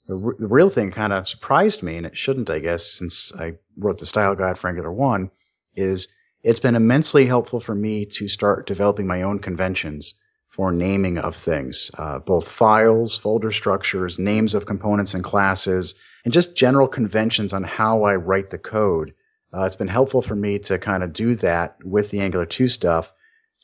the, 0.08 0.16
r- 0.16 0.36
the 0.38 0.48
real 0.48 0.70
thing 0.70 0.92
kind 0.92 1.14
of 1.14 1.28
surprised 1.28 1.84
me, 1.84 1.96
and 1.96 2.06
it 2.06 2.18
shouldn't, 2.18 2.50
I 2.50 2.60
guess, 2.60 2.86
since 2.86 3.32
I 3.34 3.54
wrote 3.78 4.00
the 4.00 4.06
style 4.06 4.36
guide 4.36 4.58
for 4.58 4.68
Angular 4.68 4.92
1, 4.92 5.32
is 5.76 6.10
it's 6.44 6.60
been 6.60 6.76
immensely 6.76 7.26
helpful 7.26 7.62
for 7.62 7.74
me 7.74 8.06
to 8.06 8.28
start 8.28 8.68
developing 8.68 9.08
my 9.08 9.22
own 9.22 9.40
conventions 9.40 10.22
for 10.50 10.72
naming 10.72 11.18
of 11.18 11.36
things, 11.36 11.92
uh, 11.98 12.20
both 12.20 12.50
files, 12.50 13.18
folder 13.18 13.52
structures, 13.52 14.20
names 14.20 14.54
of 14.54 14.66
components 14.66 15.14
and 15.14 15.24
classes, 15.24 15.96
and 16.26 16.34
just 16.34 16.56
general 16.58 16.88
conventions 16.88 17.54
on 17.54 17.64
how 17.64 18.04
I 18.04 18.16
write 18.16 18.50
the 18.50 18.58
code 18.58 19.14
uh, 19.54 19.64
it's 19.64 19.76
been 19.76 19.88
helpful 19.88 20.22
for 20.22 20.36
me 20.36 20.60
to 20.60 20.78
kind 20.78 21.04
of 21.04 21.14
do 21.14 21.36
that 21.36 21.78
with 21.84 22.10
the 22.10 22.20
Angular 22.20 22.46
2 22.46 22.68
stuff 22.68 23.14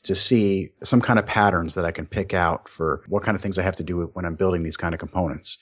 to 0.04 0.14
see 0.14 0.70
some 0.82 1.00
kind 1.00 1.18
of 1.18 1.26
patterns 1.26 1.74
that 1.74 1.84
I 1.84 1.92
can 1.92 2.06
pick 2.06 2.34
out 2.34 2.68
for 2.68 3.02
what 3.08 3.22
kind 3.22 3.34
of 3.34 3.40
things 3.40 3.58
I 3.58 3.62
have 3.62 3.76
to 3.76 3.82
do 3.82 4.10
when 4.12 4.24
I'm 4.24 4.34
building 4.34 4.62
these 4.62 4.76
kind 4.76 4.94
of 4.94 5.00
components. 5.00 5.58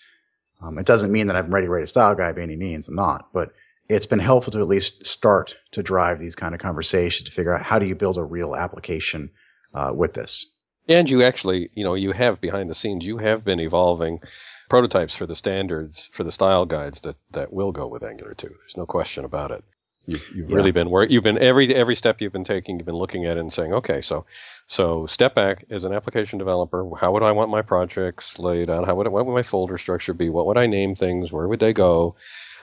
Um, 0.60 0.78
it 0.78 0.86
doesn't 0.86 1.12
mean 1.12 1.28
that 1.28 1.36
I'm 1.36 1.52
ready 1.52 1.66
to 1.66 1.72
write 1.72 1.84
a 1.84 1.88
style 1.88 2.14
guide 2.14 2.36
by 2.36 2.42
any 2.42 2.56
means. 2.56 2.88
I'm 2.88 2.94
not, 2.94 3.32
but 3.32 3.52
it's 3.88 4.06
been 4.06 4.18
helpful 4.18 4.52
to 4.52 4.60
at 4.60 4.68
least 4.68 5.06
start 5.06 5.56
to 5.72 5.82
drive 5.82 6.18
these 6.18 6.34
kind 6.34 6.54
of 6.54 6.60
conversations 6.60 7.28
to 7.28 7.34
figure 7.34 7.54
out 7.54 7.62
how 7.62 7.78
do 7.78 7.86
you 7.86 7.94
build 7.94 8.18
a 8.18 8.22
real 8.22 8.54
application 8.54 9.30
uh, 9.74 9.92
with 9.94 10.14
this. 10.14 10.54
And 10.88 11.08
you 11.08 11.22
actually, 11.22 11.70
you 11.74 11.84
know, 11.84 11.94
you 11.94 12.12
have 12.12 12.40
behind 12.40 12.68
the 12.68 12.74
scenes, 12.74 13.04
you 13.04 13.18
have 13.18 13.44
been 13.44 13.60
evolving 13.60 14.20
prototypes 14.68 15.14
for 15.14 15.26
the 15.26 15.36
standards, 15.36 16.08
for 16.12 16.24
the 16.24 16.32
style 16.32 16.66
guides 16.66 17.00
that, 17.02 17.16
that 17.30 17.52
will 17.52 17.72
go 17.72 17.86
with 17.86 18.02
Angular 18.02 18.34
2. 18.34 18.48
There's 18.48 18.76
no 18.76 18.86
question 18.86 19.24
about 19.24 19.52
it. 19.52 19.64
You've, 20.06 20.28
you've 20.34 20.50
yeah. 20.50 20.56
really 20.56 20.72
been 20.72 20.90
work. 20.90 21.10
You've 21.10 21.22
been 21.22 21.38
every 21.38 21.72
every 21.74 21.94
step 21.94 22.20
you've 22.20 22.32
been 22.32 22.44
taking. 22.44 22.76
You've 22.76 22.86
been 22.86 22.96
looking 22.96 23.24
at 23.24 23.36
it 23.36 23.40
and 23.40 23.52
saying, 23.52 23.72
okay, 23.72 24.00
so 24.00 24.26
so 24.66 25.06
step 25.06 25.34
back 25.34 25.64
as 25.70 25.84
an 25.84 25.92
application 25.92 26.38
developer. 26.38 26.88
How 26.98 27.12
would 27.12 27.22
I 27.22 27.32
want 27.32 27.50
my 27.50 27.62
projects 27.62 28.38
laid 28.38 28.68
out? 28.68 28.86
How 28.86 28.96
would 28.96 29.08
what 29.08 29.26
would 29.26 29.34
my 29.34 29.42
folder 29.42 29.78
structure 29.78 30.14
be? 30.14 30.28
What 30.28 30.46
would 30.46 30.58
I 30.58 30.66
name 30.66 30.96
things? 30.96 31.30
Where 31.30 31.46
would 31.46 31.60
they 31.60 31.72
go? 31.72 32.16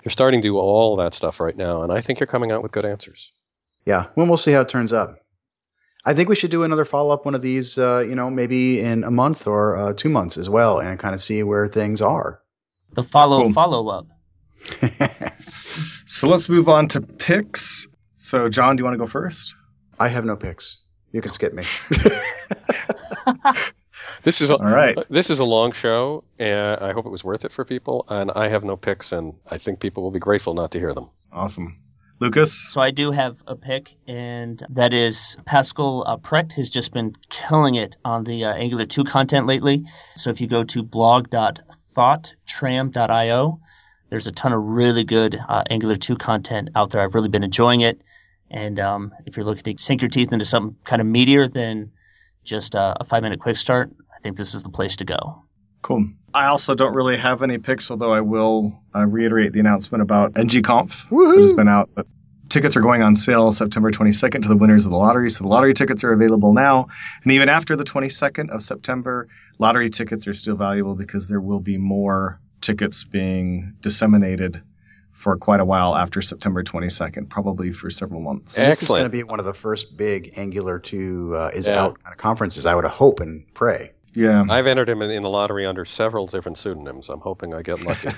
You're 0.04 0.12
starting 0.12 0.42
to 0.42 0.48
do 0.48 0.58
all 0.58 0.98
that 0.98 1.14
stuff 1.14 1.40
right 1.40 1.56
now, 1.56 1.82
and 1.82 1.92
I 1.92 2.02
think 2.02 2.20
you're 2.20 2.28
coming 2.28 2.52
out 2.52 2.64
with 2.64 2.72
good 2.72 2.86
answers. 2.86 3.32
Yeah, 3.86 4.08
well, 4.16 4.28
we'll 4.28 4.38
see 4.38 4.52
how 4.52 4.62
it 4.62 4.70
turns 4.70 4.94
out. 4.94 5.20
I 6.06 6.14
think 6.14 6.30
we 6.30 6.36
should 6.36 6.52
do 6.52 6.64
another 6.64 6.86
follow 6.86 7.12
up 7.12 7.26
one 7.26 7.36
of 7.36 7.42
these, 7.42 7.78
uh, 7.78 8.06
you 8.08 8.16
know, 8.16 8.30
maybe 8.30 8.80
in 8.80 9.04
a 9.04 9.12
month 9.12 9.48
or 9.48 9.78
uh, 9.78 9.94
two 9.94 10.10
months 10.10 10.38
as 10.38 10.50
well, 10.50 10.80
and 10.80 10.98
kind 10.98 11.14
of 11.14 11.22
see 11.22 11.44
where 11.44 11.68
things 11.68 12.02
are. 12.02 12.42
The 12.94 13.04
follow 13.04 13.44
cool. 13.44 13.54
follow 13.54 13.90
up. 13.90 14.08
so 16.10 16.28
let's 16.28 16.50
move 16.50 16.68
on 16.68 16.90
to 16.90 17.00
picks. 17.02 17.88
So, 18.16 18.50
John, 18.50 18.76
do 18.76 18.82
you 18.82 18.86
want 18.86 18.96
to 18.96 18.98
go 18.98 19.06
first? 19.06 19.54
I 20.00 20.08
have 20.08 20.26
no 20.26 20.36
picks. 20.36 20.80
You 21.12 21.22
can 21.22 21.32
skip 21.32 21.54
me. 21.54 21.62
this 24.24 24.42
is 24.42 24.50
a, 24.50 24.58
all 24.58 24.66
right. 24.66 24.98
This 25.10 25.30
is 25.30 25.38
a 25.38 25.44
long 25.44 25.72
show, 25.72 26.24
and 26.40 26.80
I 26.80 26.94
hope 26.94 27.06
it 27.06 27.10
was 27.10 27.24
worth 27.24 27.46
it 27.46 27.52
for 27.52 27.64
people. 27.64 28.06
And 28.10 28.32
I 28.32 28.48
have 28.48 28.64
no 28.64 28.76
picks, 28.76 29.12
and 29.12 29.36
I 29.50 29.60
think 29.60 29.80
people 29.80 30.02
will 30.02 30.10
be 30.10 30.20
grateful 30.20 30.56
not 30.56 30.72
to 30.72 30.80
hear 30.80 30.96
them. 30.96 31.12
Awesome. 31.32 31.78
Lukas? 32.20 32.54
So 32.54 32.82
I 32.82 32.90
do 32.90 33.12
have 33.12 33.44
a 33.46 33.56
pick, 33.56 33.94
and 34.08 34.66
that 34.72 34.96
is 34.96 35.38
Pascal 35.46 36.04
uh, 36.08 36.18
Precht 36.18 36.54
has 36.54 36.72
just 36.72 36.92
been 36.92 37.14
killing 37.30 37.76
it 37.76 37.98
on 38.04 38.24
the 38.24 38.46
uh, 38.46 38.54
Angular 38.54 38.86
2 38.86 39.04
content 39.04 39.46
lately. 39.46 39.86
So 40.16 40.32
if 40.32 40.42
you 40.42 40.48
go 40.48 40.64
to 40.64 40.82
blog.thoughtram.io, 40.82 43.60
there's 44.10 44.28
a 44.28 44.32
ton 44.32 44.54
of 44.54 44.64
really 44.64 45.04
good 45.04 45.36
uh, 45.36 45.64
Angular 45.70 45.96
2 45.96 46.16
content 46.16 46.70
out 46.76 46.92
there. 46.92 47.02
I've 47.02 47.16
really 47.16 47.30
been 47.30 47.44
enjoying 47.44 47.82
it. 47.82 48.04
And 48.50 48.80
um, 48.80 49.14
if 49.26 49.38
you're 49.38 49.46
looking 49.46 49.76
to 49.76 49.84
sink 49.84 50.02
your 50.02 50.10
teeth 50.10 50.34
into 50.34 50.46
some 50.46 50.78
kind 50.84 51.02
of 51.02 51.08
meteor, 51.08 51.48
then 51.48 51.92
just 52.44 52.76
uh, 52.76 52.96
a 53.00 53.06
five 53.06 53.22
minute 53.22 53.40
quick 53.40 53.58
start. 53.58 53.92
I 54.16 54.20
think 54.22 54.38
this 54.38 54.56
is 54.56 54.64
the 54.64 54.70
place 54.70 54.98
to 54.98 55.06
go. 55.06 55.44
Cool. 55.82 56.10
I 56.34 56.48
also 56.48 56.76
don't 56.76 56.94
really 56.94 57.18
have 57.18 57.42
any 57.42 57.58
picks, 57.58 57.90
although 57.90 58.12
I 58.12 58.22
will 58.22 58.82
uh, 58.94 59.06
reiterate 59.08 59.54
the 59.54 59.60
announcement 59.60 60.02
about 60.02 60.34
NGConf 60.34 61.10
that 61.10 61.42
has 61.42 61.54
been 61.54 61.70
out. 61.70 61.90
But 61.94 62.08
tickets 62.50 62.76
are 62.76 62.82
going 62.82 63.02
on 63.02 63.16
sale 63.16 63.52
September 63.52 63.92
22nd 63.92 64.44
to 64.44 64.50
the 64.50 64.58
winners 64.58 64.86
of 64.86 64.92
the 64.92 64.98
lottery. 64.98 65.30
So 65.30 65.44
the 65.44 65.48
lottery 65.48 65.74
tickets 65.74 66.04
are 66.04 66.12
available 66.12 66.54
now. 66.54 66.88
And 67.24 67.32
even 67.32 67.48
after 67.48 67.76
the 67.76 67.86
22nd 67.86 68.50
of 68.50 68.62
September, 68.62 69.30
lottery 69.58 69.90
tickets 69.90 70.28
are 70.28 70.34
still 70.34 70.56
valuable 70.56 70.96
because 70.96 71.28
there 71.28 71.40
will 71.40 71.60
be 71.60 71.78
more 71.78 72.42
tickets 72.62 73.04
being 73.04 73.76
disseminated 73.82 74.62
for 75.12 75.36
quite 75.38 75.60
a 75.60 75.66
while 75.66 75.96
after 75.96 76.22
September 76.22 76.64
22nd, 76.64 77.28
probably 77.30 77.74
for 77.74 77.90
several 77.90 78.22
months. 78.22 78.56
This 78.56 78.82
is 78.82 78.88
going 78.88 79.04
to 79.04 79.10
be 79.10 79.24
one 79.24 79.40
of 79.40 79.46
the 79.46 79.54
first 79.54 79.98
big 79.98 80.34
Angular 80.38 80.80
2 80.80 81.36
uh, 81.36 81.52
is 81.54 81.68
Yeah. 81.68 81.82
out 81.84 82.02
kind 82.02 82.14
of 82.14 82.18
conferences, 82.18 82.66
I 82.66 82.74
would 82.74 82.86
hope 82.86 83.20
and 83.20 83.44
pray. 83.54 83.92
Yeah. 84.14 84.44
I've 84.50 84.66
entered 84.66 84.88
him 84.90 85.02
in, 85.02 85.12
in 85.12 85.24
the 85.24 85.30
lottery 85.30 85.66
under 85.66 85.84
several 85.86 86.26
different 86.26 86.58
pseudonyms. 86.58 87.10
I'm 87.10 87.20
hoping 87.20 87.54
I 87.54 87.62
get 87.62 87.84
lucky. 87.84 88.10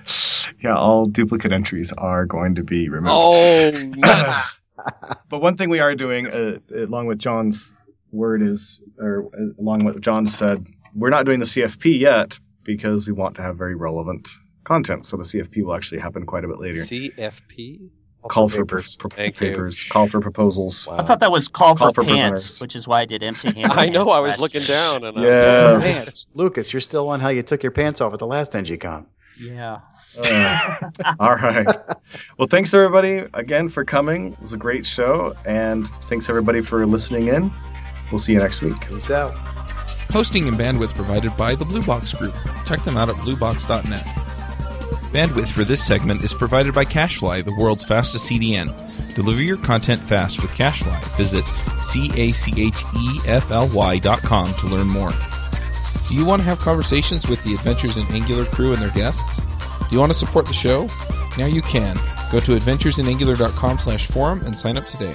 yeah, 0.62 0.74
all 0.76 1.06
duplicate 1.06 1.52
entries 1.52 1.92
are 1.92 2.24
going 2.24 2.54
to 2.56 2.62
be 2.62 2.88
removed. 2.88 3.12
oh, 3.14 3.70
nuts. 3.96 4.60
But 5.28 5.40
one 5.42 5.56
thing 5.56 5.70
we 5.70 5.80
are 5.80 5.94
doing, 5.94 6.26
uh, 6.28 6.58
along 6.76 7.06
with 7.06 7.18
John's 7.18 7.72
word, 8.12 8.42
is, 8.42 8.80
or 8.98 9.28
uh, 9.34 9.60
along 9.60 9.84
with 9.84 9.94
what 9.96 10.02
John 10.02 10.26
said, 10.26 10.64
we're 10.94 11.10
not 11.10 11.26
doing 11.26 11.40
the 11.40 11.46
CFP 11.46 11.98
yet 11.98 12.38
because 12.64 13.06
we 13.06 13.12
want 13.12 13.36
to 13.36 13.42
have 13.42 13.56
very 13.56 13.74
relevant 13.74 14.28
content. 14.64 15.04
So 15.06 15.16
the 15.16 15.24
CFP 15.24 15.64
will 15.64 15.74
actually 15.74 16.00
happen 16.00 16.26
quite 16.26 16.44
a 16.44 16.48
bit 16.48 16.58
later. 16.58 16.80
CFP? 16.80 17.90
call 18.26 18.48
for 18.48 18.64
papers. 18.64 18.96
pro- 18.96 19.10
pro- 19.10 19.30
papers, 19.30 19.84
call 19.84 20.08
for 20.08 20.18
proposals. 20.22 20.86
Wow. 20.86 20.96
I 20.98 21.02
thought 21.04 21.20
that 21.20 21.30
was 21.30 21.48
call, 21.48 21.74
Call 21.76 21.92
for, 21.92 22.02
for 22.02 22.08
pants, 22.08 22.20
prisoners. 22.42 22.60
which 22.62 22.74
is 22.74 22.88
why 22.88 23.02
I 23.02 23.04
did 23.04 23.22
MC 23.22 23.52
Hammer. 23.60 23.74
I 23.74 23.90
know. 23.90 24.06
Pants 24.06 24.16
I 24.16 24.20
was 24.20 24.40
looking 24.40 24.62
down 24.62 25.04
and 25.04 25.18
I 25.18 25.20
Yes. 25.22 25.74
was 25.74 25.84
Pants. 25.84 26.26
Lukas, 26.32 26.72
you're 26.72 26.80
still 26.80 27.10
on 27.10 27.20
how 27.20 27.28
you 27.28 27.42
took 27.42 27.62
your 27.62 27.72
pants 27.72 28.00
off 28.00 28.14
at 28.14 28.18
the 28.18 28.26
last 28.26 28.52
NGCon. 28.52 29.04
Yeah. 29.38 29.80
Uh, 30.18 30.76
all 31.20 31.34
right. 31.34 31.66
Well, 32.38 32.48
thanks 32.48 32.72
everybody 32.72 33.24
again 33.34 33.68
for 33.68 33.84
coming. 33.84 34.32
It 34.32 34.40
was 34.40 34.54
a 34.54 34.56
great 34.56 34.86
show, 34.86 35.34
and 35.44 35.86
thanks 36.04 36.30
everybody 36.30 36.62
for 36.62 36.86
listening 36.86 37.28
in. 37.28 37.52
We'll 38.10 38.18
see 38.20 38.32
you 38.32 38.38
next 38.38 38.62
week. 38.62 38.80
Peace 38.88 39.10
out. 39.10 39.34
Hosting 40.10 40.48
and 40.48 40.56
bandwidth 40.56 40.94
provided 40.94 41.36
by 41.36 41.54
the 41.54 41.64
Blue 41.64 41.84
Box 41.84 42.12
Group. 42.12 42.36
Check 42.66 42.82
them 42.84 42.96
out 42.96 43.08
at 43.08 43.16
bluebox.net. 43.16 44.04
Bandwidth 45.12 45.48
for 45.48 45.64
this 45.64 45.84
segment 45.84 46.24
is 46.24 46.34
provided 46.34 46.74
by 46.74 46.84
CacheFly, 46.84 47.44
the 47.44 47.56
world's 47.58 47.84
fastest 47.84 48.30
CDN. 48.30 48.68
Deliver 49.14 49.42
your 49.42 49.56
content 49.58 50.00
fast 50.00 50.42
with 50.42 50.50
CacheFly. 50.52 51.04
Visit 51.16 51.46
E 51.46 52.32
C-A-C-H-E-F-L-Y 52.32 53.98
dot 53.98 54.22
com 54.22 54.52
to 54.54 54.66
learn 54.66 54.88
more. 54.88 55.12
Do 56.08 56.14
you 56.14 56.24
want 56.24 56.42
to 56.42 56.46
have 56.46 56.58
conversations 56.58 57.26
with 57.28 57.42
the 57.44 57.54
Adventures 57.54 57.96
in 57.96 58.06
Angular 58.08 58.44
crew 58.44 58.72
and 58.72 58.82
their 58.82 58.90
guests? 58.90 59.40
Do 59.40 59.86
you 59.90 60.00
want 60.00 60.10
to 60.10 60.18
support 60.18 60.46
the 60.46 60.52
show? 60.52 60.88
Now 61.38 61.46
you 61.46 61.62
can. 61.62 61.96
Go 62.30 62.40
to 62.40 62.56
adventuresinangular.com 62.56 63.78
slash 63.78 64.06
forum 64.08 64.40
and 64.44 64.58
sign 64.58 64.76
up 64.76 64.84
today. 64.86 65.14